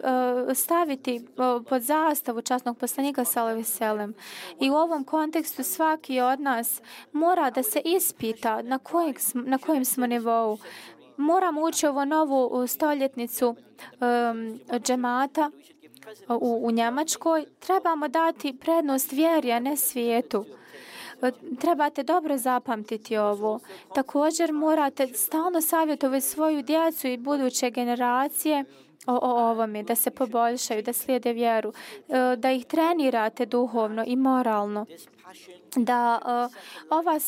staviti 0.55 1.17
uh, 1.17 1.67
pod 1.69 1.83
zastavu 1.83 2.43
časnog 2.43 2.79
poslanika 2.79 3.25
Salavi 3.25 3.65
Selem. 3.65 4.15
I 4.61 4.71
u 4.71 4.75
ovom 4.75 5.05
kontekstu 5.05 5.63
svaki 5.63 6.21
od 6.21 6.41
nas 6.41 6.81
mora 7.13 7.51
da 7.51 7.63
se 7.63 7.81
ispita 7.85 8.63
na, 8.63 8.79
kojeg, 8.79 9.17
na 9.35 9.59
kojem 9.59 9.85
smo 9.85 10.07
nivou. 10.07 10.59
Moramo 11.17 11.63
ući 11.63 11.87
ovo 11.87 12.05
novu 12.05 12.67
stoljetnicu 12.67 13.49
um, 13.49 14.61
džemata 14.81 15.51
u, 16.29 16.61
u 16.67 16.71
Njemačkoj, 16.71 17.47
trebamo 17.59 18.09
dati 18.09 18.59
prednost 18.61 19.13
vjeri, 19.13 19.53
a 19.53 19.61
ne 19.61 19.77
svijetu. 19.77 20.45
Pa 21.23 21.31
trebate 21.61 22.03
dobro 22.03 22.39
zapamtiti 22.39 23.17
ovo. 23.17 23.61
Također 23.95 24.53
morate 24.53 25.07
stalno 25.07 25.61
savjetovati 25.61 26.21
svoju 26.21 26.63
djecu 26.63 27.09
i 27.09 27.17
buduće 27.17 27.71
generacije 27.71 28.65
o, 29.07 29.13
o 29.13 29.51
ovome, 29.51 29.83
da 29.83 29.95
se 29.95 30.11
poboljšaju, 30.11 30.83
da 30.83 30.93
slijede 30.93 31.33
vjeru, 31.33 31.73
e, 32.09 32.37
da 32.37 32.51
ih 32.51 32.67
trenirate 32.67 33.47
duhovno 33.47 34.05
i 34.07 34.17
moralno, 34.17 34.87
da 35.77 36.21
e, 36.25 36.57
ova 36.91 37.19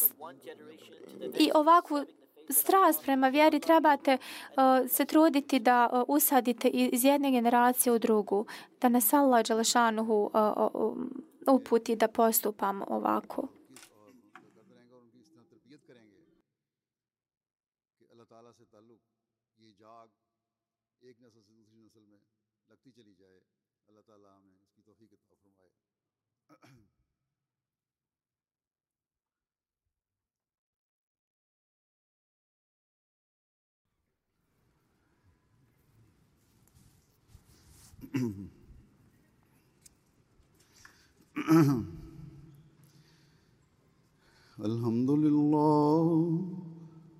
i 1.39 1.51
ovakvu 1.55 2.05
strast 2.49 3.05
prema 3.05 3.29
vjeri 3.29 3.61
trebate 3.61 4.19
uh, 4.19 4.91
se 4.91 5.05
truditi 5.05 5.59
da 5.59 5.91
uh, 5.93 6.03
usadite 6.09 6.69
iz 6.69 7.05
jedne 7.05 7.31
generacije 7.31 7.93
u 7.93 7.99
drugu, 7.99 8.47
da 8.81 8.89
nas 8.89 9.13
Allah 9.13 9.47
Đelešanuhu 9.47 10.31
uh, 10.35 11.55
uputi 11.55 11.97
da 11.97 12.09
postupamo 12.09 12.87
ovako. 12.89 13.49
الحمد 44.60 45.10
لله 45.10 46.63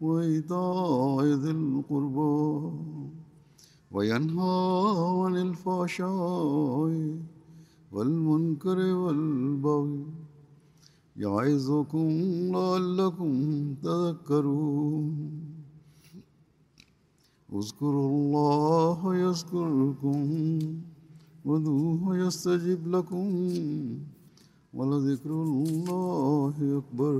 وإيتاء 0.00 1.24
ذي 1.24 1.50
القربى 1.50 2.70
وينهى 3.90 4.56
عن 5.22 5.36
الفحشاء 5.36 6.92
والمنكر 7.92 8.78
والبغي 8.78 10.04
يعظكم 11.16 12.08
لعلكم 12.52 13.32
تذكرون. 13.82 15.06
اذكروا 17.52 18.08
الله 18.10 19.16
يذكركم 19.16 20.18
ودوه 21.44 22.16
يستجب 22.16 22.80
لكم 22.94 23.28
ولذكر 24.74 25.30
الله 25.30 26.54
أكبر. 26.80 27.16